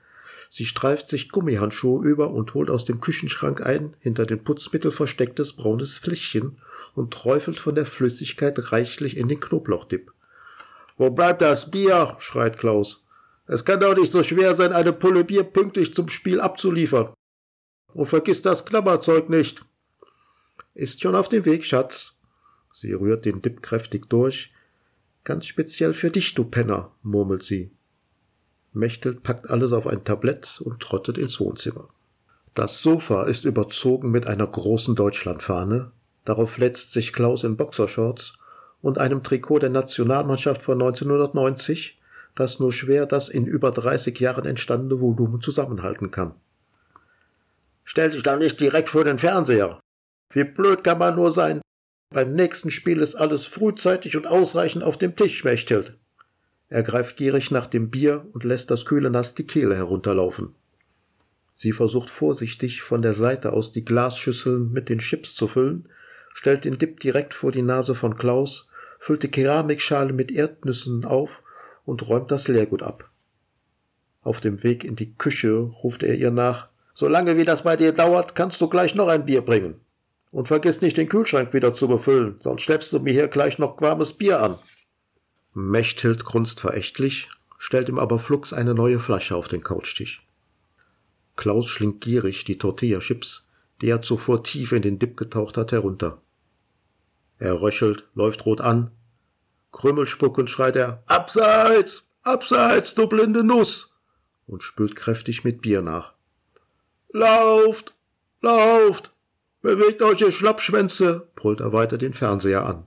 sie 0.51 0.67
streift 0.67 1.09
sich 1.09 1.31
Gummihandschuhe 1.31 2.07
über 2.07 2.31
und 2.31 2.55
holt 2.55 2.71
aus 2.71 2.85
dem 2.85 3.01
Küchenschrank 3.01 3.61
ein, 3.61 3.95
hinter 4.01 4.27
dem 4.27 4.45
Putzmittel 4.45 4.93
verstecktes 4.93 5.55
braunes 5.55 5.99
Fläschchen 5.99 6.59
und 6.95 7.13
träufelt 7.13 7.59
von 7.59 7.75
der 7.75 7.87
Flüssigkeit 7.87 8.73
reichlich 8.73 9.17
in 9.17 9.29
den 9.29 9.41
Knoblauchdip. 9.41 10.13
Wo 10.97 11.11
bleibt 11.11 11.43
das 11.43 11.71
Bier? 11.71 12.17
schreit 12.19 12.59
Klaus. 12.59 13.05
Es 13.47 13.65
kann 13.65 13.81
doch 13.81 13.97
nicht 13.97 14.13
so 14.13 14.23
schwer 14.23 14.55
sein, 14.55 14.73
eine 14.73 14.93
Pulle 14.93 15.25
Bier 15.25 15.43
pünktlich 15.43 15.93
zum 15.93 16.09
Spiel 16.09 16.41
abzuliefern. 16.41 17.13
Und 17.93 18.07
vergiss 18.07 18.43
das 18.43 18.65
Klammerzeug 18.65 19.29
nicht. 19.29 19.65
Ist 20.75 21.01
schon 21.01 21.15
auf 21.15 21.29
dem 21.29 21.45
Weg, 21.45 21.65
Schatz. 21.65 22.15
Sie 22.73 22.93
rührt 22.93 23.25
den 23.25 23.41
Dip 23.41 23.63
kräftig 23.63 24.11
durch. 24.11 24.53
Ganz 25.23 25.47
speziell 25.47 25.95
für 25.95 26.11
dich, 26.11 26.35
du 26.35 26.45
Penner, 26.45 26.91
murmelt 27.03 27.45
sie. 27.45 27.71
Mechtelt 28.73 29.23
packt 29.23 29.49
alles 29.49 29.73
auf 29.73 29.87
ein 29.87 30.03
Tablett 30.03 30.61
und 30.63 30.81
trottet 30.81 31.17
ins 31.17 31.39
Wohnzimmer. 31.39 31.89
Das 32.55 32.83
Sofa 32.83 33.23
ist 33.25 33.45
überzogen 33.45 34.11
mit 34.11 34.27
einer 34.27 34.47
großen 34.47 34.97
Deutschlandfahne. 34.97 35.93
Darauf 36.25 36.59
letzt 36.59 36.93
sich 36.93 37.13
Klaus 37.13 37.45
in 37.45 37.57
Boxershorts 37.57 38.37
und 38.83 38.99
einem 38.99 39.23
Trikot 39.23 39.61
der 39.61 39.71
Nationalmannschaft 39.71 40.63
von 40.63 40.83
1990, 40.83 42.01
das 42.35 42.59
nur 42.59 42.73
schwer 42.73 43.07
das 43.07 43.29
in 43.29 43.47
über 43.47 43.71
30 43.71 44.19
Jahren 44.19 44.45
entstandene 44.45 45.01
Volumen 45.01 45.41
zusammenhalten 45.41 46.11
kann. 46.11 46.35
Stell 47.85 48.11
dich 48.11 48.25
da 48.25 48.37
nicht 48.37 48.59
direkt 48.59 48.91
vor 48.91 49.05
den 49.05 49.19
Fernseher. 49.19 49.81
Wie 50.31 50.45
blöd 50.45 50.85
kann 50.85 50.99
man 50.99 51.17
nur 51.17 51.33
sein? 51.33 51.61
Beim 52.11 52.33
nächsten 52.35 52.71
Spiel 52.71 53.01
ist 53.01 53.15
alles 53.15 53.45
frühzeitig 53.47 54.17
und 54.17 54.27
ausreichend 54.27 54.85
auf 54.85 54.99
dem 54.99 55.17
Tisch 55.17 55.39
schmächtelt. 55.39 55.97
Er 56.69 56.83
greift 56.83 57.17
gierig 57.17 57.51
nach 57.51 57.67
dem 57.67 57.91
Bier 57.91 58.27
und 58.33 58.45
lässt 58.45 58.71
das 58.71 58.85
kühle 58.85 59.11
Nass 59.11 59.35
die 59.35 59.47
Kehle 59.47 59.77
herunterlaufen. 59.77 60.55
Sie 61.57 61.73
versucht 61.73 62.11
vorsichtig 62.11 62.83
von 62.83 63.03
der 63.03 63.15
Seite 63.15 63.53
aus 63.53 63.73
die 63.73 63.85
Glasschüsseln 63.85 64.73
mit 64.73 64.89
den 64.89 64.99
Chips 64.99 65.35
zu 65.35 65.47
füllen, 65.47 65.89
stellt 66.35 66.65
den 66.65 66.79
Dip 66.79 67.01
direkt 67.01 67.33
vor 67.35 67.53
die 67.53 67.63
Nase 67.63 67.95
von 67.95 68.17
Klaus, 68.17 68.69
füllt 68.99 69.23
die 69.23 69.31
Keramikschale 69.31 70.13
mit 70.13 70.33
Erdnüssen 70.33 71.05
auf 71.05 71.43
und 71.85 72.09
räumt 72.09 72.31
das 72.31 72.49
Leergut 72.49 72.83
ab. 72.83 73.11
Auf 74.23 74.41
dem 74.41 74.63
Weg 74.63 74.85
in 74.85 74.97
die 74.97 75.15
Küche 75.15 75.53
ruft 75.53 76.03
er 76.03 76.17
ihr 76.17 76.31
nach 76.31 76.69
Solange 76.95 77.37
wie 77.37 77.45
das 77.45 77.63
bei 77.63 77.77
dir 77.77 77.93
dauert, 77.93 78.37
kannst 78.37 78.61
du 78.61 78.69
gleich 78.69 78.95
noch 78.95 79.09
ein 79.09 79.27
Bier 79.27 79.43
bringen. 79.43 79.81
Und 80.35 80.49
vergiss 80.49 80.81
nicht, 80.81 80.97
den 80.97 81.09
Kühlschrank 81.09 81.55
wieder 81.55 81.75
zu 81.75 81.87
befüllen, 81.87 82.41
sonst 82.41 82.63
schleppst 82.63 82.93
du 82.93 82.99
mir 82.99 83.13
hier 83.13 83.29
gleich 83.29 83.61
noch 83.61 83.81
warmes 83.81 84.15
Bier 84.15 84.43
an. 84.43 84.59
Mechthild 85.55 86.25
grunzt 86.25 86.59
verächtlich, 86.59 87.29
stellt 87.57 87.89
ihm 87.89 88.01
aber 88.01 88.19
flugs 88.19 88.53
eine 88.53 88.75
neue 88.75 88.99
Flasche 88.99 89.37
auf 89.37 89.47
den 89.47 89.63
Couchtisch. 89.63 90.27
Klaus 91.37 91.69
schlingt 91.69 92.01
gierig 92.01 92.45
die 92.45 92.59
Tortilla-Chips, 92.59 93.47
die 93.81 93.89
er 93.89 94.03
zuvor 94.03 94.43
tief 94.43 94.73
in 94.73 94.83
den 94.83 94.99
Dip 94.99 95.17
getaucht 95.17 95.57
hat, 95.57 95.71
herunter. 95.71 96.21
Er 97.39 97.61
röchelt, 97.61 98.03
läuft 98.17 98.45
rot 98.45 98.61
an. 98.61 98.91
Krümmelspuckend 99.71 100.51
schreit 100.51 100.75
er, 100.75 101.05
Abseits! 101.07 102.09
Abseits, 102.25 102.97
du 102.97 103.07
blinde 103.07 103.45
Nuss! 103.45 103.93
und 104.49 104.65
spült 104.65 104.97
kräftig 104.97 105.45
mit 105.45 105.63
Bier 105.63 105.81
nach. 105.81 106.15
Lauft! 107.13 107.95
Lauft! 108.41 109.14
Bewegt 109.65 110.03
euch, 110.03 110.21
ihr 110.21 110.31
Schlappschwänze! 110.31 111.27
brüllt 111.37 111.61
er 111.61 111.73
weiter 111.73 111.97
den 111.97 112.13
Fernseher 112.13 112.67
an. 112.67 112.85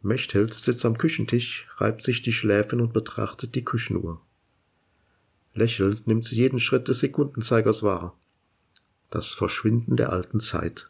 Mechthild 0.00 0.54
sitzt 0.54 0.86
am 0.86 0.96
Küchentisch, 0.96 1.68
reibt 1.76 2.04
sich 2.04 2.22
die 2.22 2.32
Schläfen 2.32 2.80
und 2.80 2.94
betrachtet 2.94 3.54
die 3.54 3.62
Küchenuhr. 3.62 4.22
Lächelnd 5.52 6.06
nimmt 6.06 6.24
sie 6.24 6.36
jeden 6.36 6.58
Schritt 6.58 6.88
des 6.88 7.00
Sekundenzeigers 7.00 7.82
wahr. 7.82 8.16
Das 9.10 9.34
Verschwinden 9.34 9.98
der 9.98 10.10
alten 10.10 10.40
Zeit. 10.40 10.88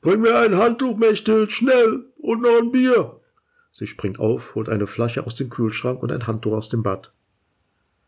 Bring 0.00 0.20
mir 0.20 0.38
ein 0.38 0.56
Handtuch, 0.56 0.96
Mechthild, 0.96 1.50
schnell, 1.50 2.04
und 2.18 2.42
noch 2.42 2.56
ein 2.56 2.70
Bier. 2.70 3.20
Sie 3.72 3.88
springt 3.88 4.20
auf, 4.20 4.54
holt 4.54 4.68
eine 4.68 4.86
Flasche 4.86 5.26
aus 5.26 5.34
dem 5.34 5.50
Kühlschrank 5.50 6.00
und 6.04 6.12
ein 6.12 6.28
Handtuch 6.28 6.52
aus 6.52 6.68
dem 6.68 6.84
Bad. 6.84 7.12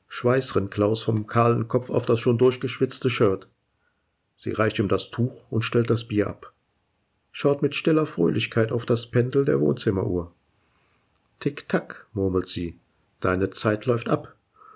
Schweiß 0.07 0.55
rinnt 0.55 0.71
Klaus 0.71 1.03
vom 1.03 1.27
kahlen 1.27 1.66
Kopf 1.66 1.91
auf 1.91 2.07
das 2.07 2.21
schon 2.21 2.39
durchgeschwitzte 2.39 3.11
Shirt. 3.11 3.49
Sie 4.36 4.52
reicht 4.52 4.78
ihm 4.78 4.89
das 4.89 5.11
Tuch 5.11 5.43
und 5.51 5.62
stellt 5.62 5.90
das 5.90 6.05
Bier 6.05 6.28
ab. 6.28 6.52
Schaut 7.32 7.62
mit 7.62 7.74
stiller 7.74 8.06
Fröhlichkeit 8.06 8.73
auf 8.73 8.86
das 8.86 9.06
Pendel 9.06 9.44
der 9.44 9.61
Wohnzimmeruhr. 9.61 10.32
Tick-tack, 11.40 12.06
murmelt 12.12 12.48
sie. 12.48 12.78
Deine 13.20 13.51
Zeit 13.51 13.86
läuft 13.86 14.09
ab. 14.09 14.35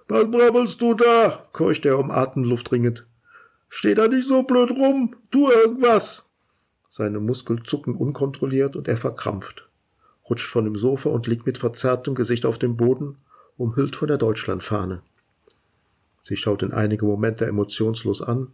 Was 0.09 0.30
brabbelst 0.30 0.80
du 0.80 0.94
da? 0.94 1.47
keucht 1.52 1.85
er 1.85 1.98
um 1.98 2.10
Atemluft 2.10 2.72
ringend. 2.72 3.06
Steh 3.68 3.94
da 3.94 4.09
nicht 4.09 4.26
so 4.26 4.43
blöd 4.43 4.70
rum. 4.70 5.14
Tu 5.30 5.51
irgendwas. 5.51 6.28
Seine 6.89 7.20
Muskeln 7.20 7.64
zucken 7.64 7.94
unkontrolliert 7.94 8.74
und 8.74 8.89
er 8.89 8.97
verkrampft, 8.97 9.68
rutscht 10.28 10.48
von 10.51 10.64
dem 10.64 10.76
Sofa 10.76 11.10
und 11.10 11.26
liegt 11.26 11.47
mit 11.47 11.59
verzerrtem 11.59 12.14
Gesicht 12.14 12.47
auf 12.47 12.59
dem 12.59 12.76
Boden, 12.76 13.18
umhüllt 13.59 13.94
von 13.94 14.09
der 14.09 14.16
Deutschlandfahne. 14.16 15.02
Sie 16.22 16.36
schaut 16.36 16.62
ihn 16.62 16.72
einige 16.72 17.05
Momente 17.05 17.47
emotionslos 17.47 18.22
an, 18.22 18.48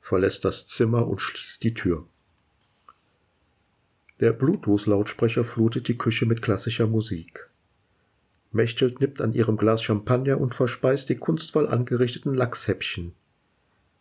verlässt 0.00 0.44
das 0.44 0.66
Zimmer 0.66 1.06
und 1.06 1.20
schließt 1.20 1.62
die 1.62 1.74
Tür. 1.74 2.06
Der 4.20 4.32
Bluetooth-Lautsprecher 4.32 5.44
flutet 5.44 5.86
die 5.86 5.96
Küche 5.96 6.26
mit 6.26 6.42
klassischer 6.42 6.86
Musik. 6.86 7.48
Mechthild 8.50 9.00
nippt 9.00 9.20
an 9.20 9.32
ihrem 9.32 9.56
Glas 9.56 9.82
Champagner 9.82 10.40
und 10.40 10.54
verspeist 10.54 11.08
die 11.08 11.16
kunstvoll 11.16 11.68
angerichteten 11.68 12.34
Lachshäppchen. 12.34 13.12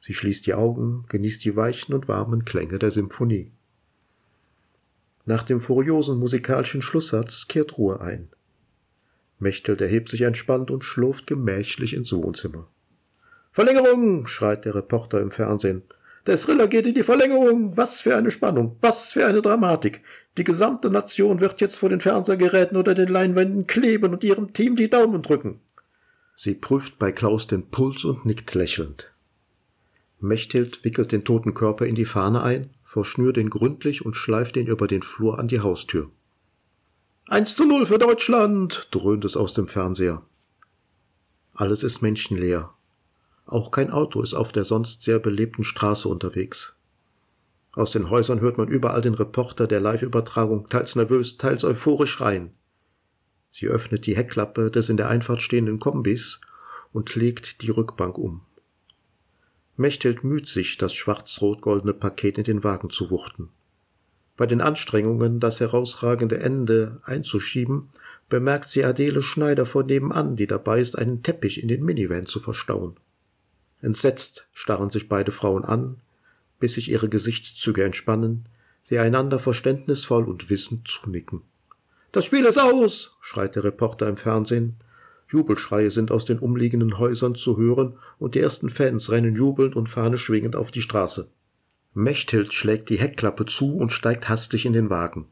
Sie 0.01 0.13
schließt 0.13 0.45
die 0.45 0.53
Augen, 0.53 1.05
genießt 1.09 1.43
die 1.43 1.55
weichen 1.55 1.93
und 1.93 2.07
warmen 2.07 2.45
Klänge 2.45 2.79
der 2.79 2.91
Symphonie. 2.91 3.51
Nach 5.25 5.43
dem 5.43 5.59
furiosen 5.59 6.17
musikalischen 6.17 6.81
Schlusssatz 6.81 7.47
kehrt 7.47 7.77
Ruhe 7.77 7.99
ein. 7.99 8.29
Mechthild 9.39 9.81
erhebt 9.81 10.09
sich 10.09 10.21
entspannt 10.21 10.71
und 10.71 10.83
schlurft 10.83 11.27
gemächlich 11.27 11.93
ins 11.93 12.13
Wohnzimmer. 12.13 12.67
Verlängerung! 13.57 14.27
schreit 14.27 14.65
der 14.65 14.75
Reporter 14.75 15.19
im 15.19 15.31
Fernsehen. 15.31 15.81
Der 16.27 16.38
Thriller 16.38 16.67
geht 16.67 16.85
in 16.85 16.93
die 16.93 17.01
Verlängerung. 17.01 17.75
Was 17.75 18.01
für 18.01 18.15
eine 18.15 18.29
Spannung, 18.29 18.77
was 18.81 19.13
für 19.13 19.25
eine 19.25 19.41
Dramatik. 19.41 20.03
Die 20.38 20.43
gesamte 20.43 20.91
Nation 20.91 21.39
wird 21.39 21.59
jetzt 21.59 21.77
vor 21.77 21.89
den 21.89 21.99
Fernsehgeräten 21.99 22.77
oder 22.77 22.93
den 22.93 23.07
Leinwänden 23.07 23.65
kleben 23.65 24.13
und 24.13 24.23
ihrem 24.23 24.53
Team 24.53 24.75
die 24.75 24.91
Daumen 24.91 25.23
drücken. 25.23 25.59
Sie 26.35 26.53
prüft 26.53 26.99
bei 26.99 27.11
Klaus 27.11 27.47
den 27.47 27.65
Puls 27.71 28.05
und 28.05 28.27
nickt 28.27 28.53
lächelnd. 28.53 29.11
Mechthild 30.19 30.84
wickelt 30.84 31.11
den 31.11 31.25
toten 31.25 31.55
Körper 31.55 31.88
in 31.88 31.95
die 31.95 32.05
Fahne 32.05 32.43
ein, 32.43 32.69
verschnürt 32.84 33.38
ihn 33.38 33.49
gründlich 33.49 34.05
und 34.05 34.13
schleift 34.13 34.55
ihn 34.55 34.67
über 34.67 34.85
den 34.88 35.01
Flur 35.01 35.39
an 35.39 35.47
die 35.47 35.61
Haustür. 35.61 36.11
Eins 37.25 37.55
zu 37.55 37.65
null 37.65 37.88
für 37.88 37.97
Deutschland, 37.97 38.88
dröhnt 38.91 39.25
es 39.25 39.35
aus 39.35 39.53
dem 39.53 39.65
Fernseher. 39.65 40.21
Alles 41.55 41.81
ist 41.81 42.03
menschenleer. 42.03 42.76
Auch 43.47 43.71
kein 43.71 43.91
Auto 43.91 44.21
ist 44.21 44.33
auf 44.33 44.51
der 44.51 44.65
sonst 44.65 45.01
sehr 45.01 45.19
belebten 45.19 45.63
Straße 45.63 46.09
unterwegs. 46.09 46.75
Aus 47.71 47.91
den 47.91 48.09
Häusern 48.09 48.41
hört 48.41 48.57
man 48.57 48.67
überall 48.67 49.01
den 49.01 49.13
Reporter 49.13 49.67
der 49.67 49.79
Live-Übertragung 49.79 50.67
teils 50.67 50.95
nervös, 50.95 51.37
teils 51.37 51.63
euphorisch 51.63 52.11
schreien. 52.11 52.51
Sie 53.51 53.67
öffnet 53.67 54.05
die 54.05 54.17
Heckklappe 54.17 54.69
des 54.69 54.89
in 54.89 54.97
der 54.97 55.07
Einfahrt 55.07 55.41
stehenden 55.41 55.79
Kombis 55.79 56.41
und 56.91 57.15
legt 57.15 57.61
die 57.61 57.69
Rückbank 57.69 58.17
um. 58.17 58.41
Mechthild 59.77 60.25
müht 60.25 60.47
sich, 60.47 60.77
das 60.77 60.93
schwarz-rot-goldene 60.93 61.93
Paket 61.93 62.37
in 62.37 62.43
den 62.43 62.63
Wagen 62.65 62.89
zu 62.89 63.09
wuchten. 63.11 63.49
Bei 64.35 64.45
den 64.45 64.59
Anstrengungen, 64.59 65.39
das 65.39 65.61
herausragende 65.61 66.39
Ende 66.39 66.99
einzuschieben, 67.05 67.89
bemerkt 68.27 68.67
sie 68.67 68.83
Adele 68.83 69.21
Schneider 69.21 69.65
von 69.65 69.85
nebenan, 69.85 70.35
die 70.35 70.47
dabei 70.47 70.81
ist, 70.81 70.97
einen 70.97 71.23
Teppich 71.23 71.61
in 71.61 71.69
den 71.69 71.85
Minivan 71.85 72.25
zu 72.25 72.41
verstauen. 72.41 72.97
Entsetzt 73.81 74.47
starren 74.53 74.89
sich 74.89 75.07
beide 75.07 75.31
Frauen 75.31 75.63
an, 75.63 75.97
bis 76.59 76.73
sich 76.73 76.89
ihre 76.89 77.09
Gesichtszüge 77.09 77.83
entspannen, 77.83 78.47
sie 78.83 78.97
einander 78.99 79.39
verständnisvoll 79.39 80.25
und 80.25 80.49
wissend 80.49 80.87
zunicken. 80.87 81.41
Das 82.11 82.25
Spiel 82.25 82.45
ist 82.45 82.57
aus, 82.57 83.15
schreit 83.21 83.55
der 83.55 83.63
Reporter 83.63 84.07
im 84.07 84.17
Fernsehen. 84.17 84.77
Jubelschreie 85.29 85.91
sind 85.91 86.09
aus 86.09 86.25
den 86.25 86.39
umliegenden 86.39 86.97
Häusern 86.97 87.35
zu 87.35 87.57
hören 87.57 87.95
und 88.17 88.33
die 88.33 88.39
ersten 88.39 88.69
Fans 88.69 89.11
rennen 89.11 89.35
jubelnd 89.35 89.75
und 89.75 89.87
Fahne 89.89 90.17
schwingend 90.17 90.55
auf 90.55 90.71
die 90.71 90.81
Straße. 90.81 91.27
Mechthild 91.93 92.53
schlägt 92.53 92.89
die 92.89 92.99
Heckklappe 92.99 93.45
zu 93.45 93.75
und 93.75 93.91
steigt 93.91 94.29
hastig 94.29 94.65
in 94.65 94.73
den 94.73 94.89
Wagen. 94.89 95.27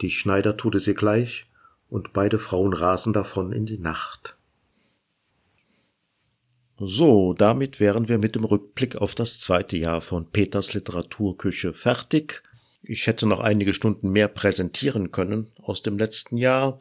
Die 0.00 0.10
Schneider 0.10 0.56
tut 0.56 0.74
es 0.74 0.86
ihr 0.86 0.94
gleich 0.94 1.46
und 1.88 2.12
beide 2.12 2.38
Frauen 2.38 2.72
rasen 2.72 3.12
davon 3.12 3.52
in 3.52 3.66
die 3.66 3.78
Nacht. 3.78 4.35
So, 6.78 7.32
damit 7.32 7.80
wären 7.80 8.06
wir 8.06 8.18
mit 8.18 8.34
dem 8.34 8.44
Rückblick 8.44 8.96
auf 8.96 9.14
das 9.14 9.40
zweite 9.40 9.78
Jahr 9.78 10.02
von 10.02 10.30
Peters 10.30 10.74
Literaturküche 10.74 11.72
fertig. 11.72 12.42
Ich 12.82 13.06
hätte 13.06 13.26
noch 13.26 13.40
einige 13.40 13.72
Stunden 13.72 14.10
mehr 14.10 14.28
präsentieren 14.28 15.10
können 15.10 15.50
aus 15.62 15.80
dem 15.80 15.96
letzten 15.96 16.36
Jahr, 16.36 16.78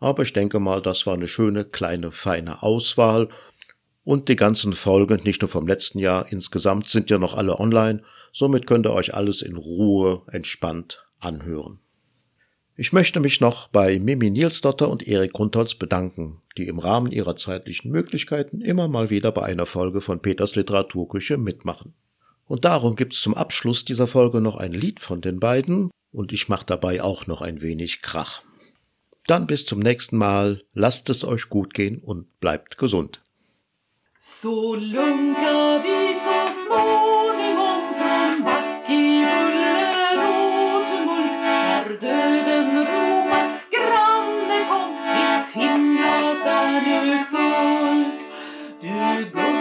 aber 0.00 0.24
ich 0.24 0.32
denke 0.32 0.58
mal, 0.58 0.82
das 0.82 1.06
war 1.06 1.14
eine 1.14 1.28
schöne, 1.28 1.64
kleine, 1.64 2.10
feine 2.10 2.64
Auswahl. 2.64 3.28
Und 4.02 4.28
die 4.28 4.34
ganzen 4.34 4.72
Folgen, 4.72 5.22
nicht 5.22 5.42
nur 5.42 5.48
vom 5.48 5.68
letzten 5.68 6.00
Jahr, 6.00 6.30
insgesamt 6.30 6.88
sind 6.88 7.08
ja 7.08 7.18
noch 7.18 7.34
alle 7.34 7.60
online, 7.60 8.02
somit 8.32 8.66
könnt 8.66 8.86
ihr 8.86 8.92
euch 8.92 9.14
alles 9.14 9.42
in 9.42 9.54
Ruhe, 9.54 10.22
entspannt 10.32 11.06
anhören. 11.20 11.78
Ich 12.74 12.92
möchte 12.92 13.20
mich 13.20 13.40
noch 13.40 13.68
bei 13.68 14.00
Mimi 14.00 14.28
Nielsdotter 14.28 14.90
und 14.90 15.06
Erik 15.06 15.32
Grundholz 15.32 15.76
bedanken, 15.76 16.42
die 16.56 16.68
im 16.68 16.78
Rahmen 16.78 17.12
ihrer 17.12 17.36
zeitlichen 17.36 17.90
Möglichkeiten 17.90 18.60
immer 18.60 18.88
mal 18.88 19.10
wieder 19.10 19.32
bei 19.32 19.42
einer 19.42 19.66
Folge 19.66 20.00
von 20.00 20.20
Peters 20.20 20.54
Literaturküche 20.54 21.36
mitmachen. 21.36 21.94
Und 22.46 22.64
darum 22.64 22.96
gibt's 22.96 23.20
zum 23.20 23.34
Abschluss 23.34 23.84
dieser 23.84 24.06
Folge 24.06 24.40
noch 24.40 24.56
ein 24.56 24.72
Lied 24.72 25.00
von 25.00 25.20
den 25.20 25.40
beiden 25.40 25.90
und 26.12 26.32
ich 26.32 26.48
mache 26.48 26.66
dabei 26.66 27.02
auch 27.02 27.26
noch 27.26 27.42
ein 27.42 27.60
wenig 27.60 28.00
Krach. 28.02 28.42
Dann 29.26 29.46
bis 29.46 29.66
zum 29.66 29.80
nächsten 29.80 30.16
Mal, 30.16 30.62
lasst 30.72 31.10
es 31.10 31.24
euch 31.24 31.48
gut 31.48 31.74
gehen 31.74 31.98
und 31.98 32.38
bleibt 32.40 32.78
gesund. 32.78 33.20
Så 34.42 34.76
lunkar 34.76 35.82
vi 35.82 36.14
så 36.24 36.40
småningom 36.64 37.94
från 37.98 38.44
back 38.44 38.90
i 38.90 39.24
buller 39.24 40.18
och 40.28 40.96
finnas 45.56 46.46
är 46.46 47.04
du 47.04 47.24
kvar. 47.24 48.04
Du 48.80 49.30
går 49.30 49.55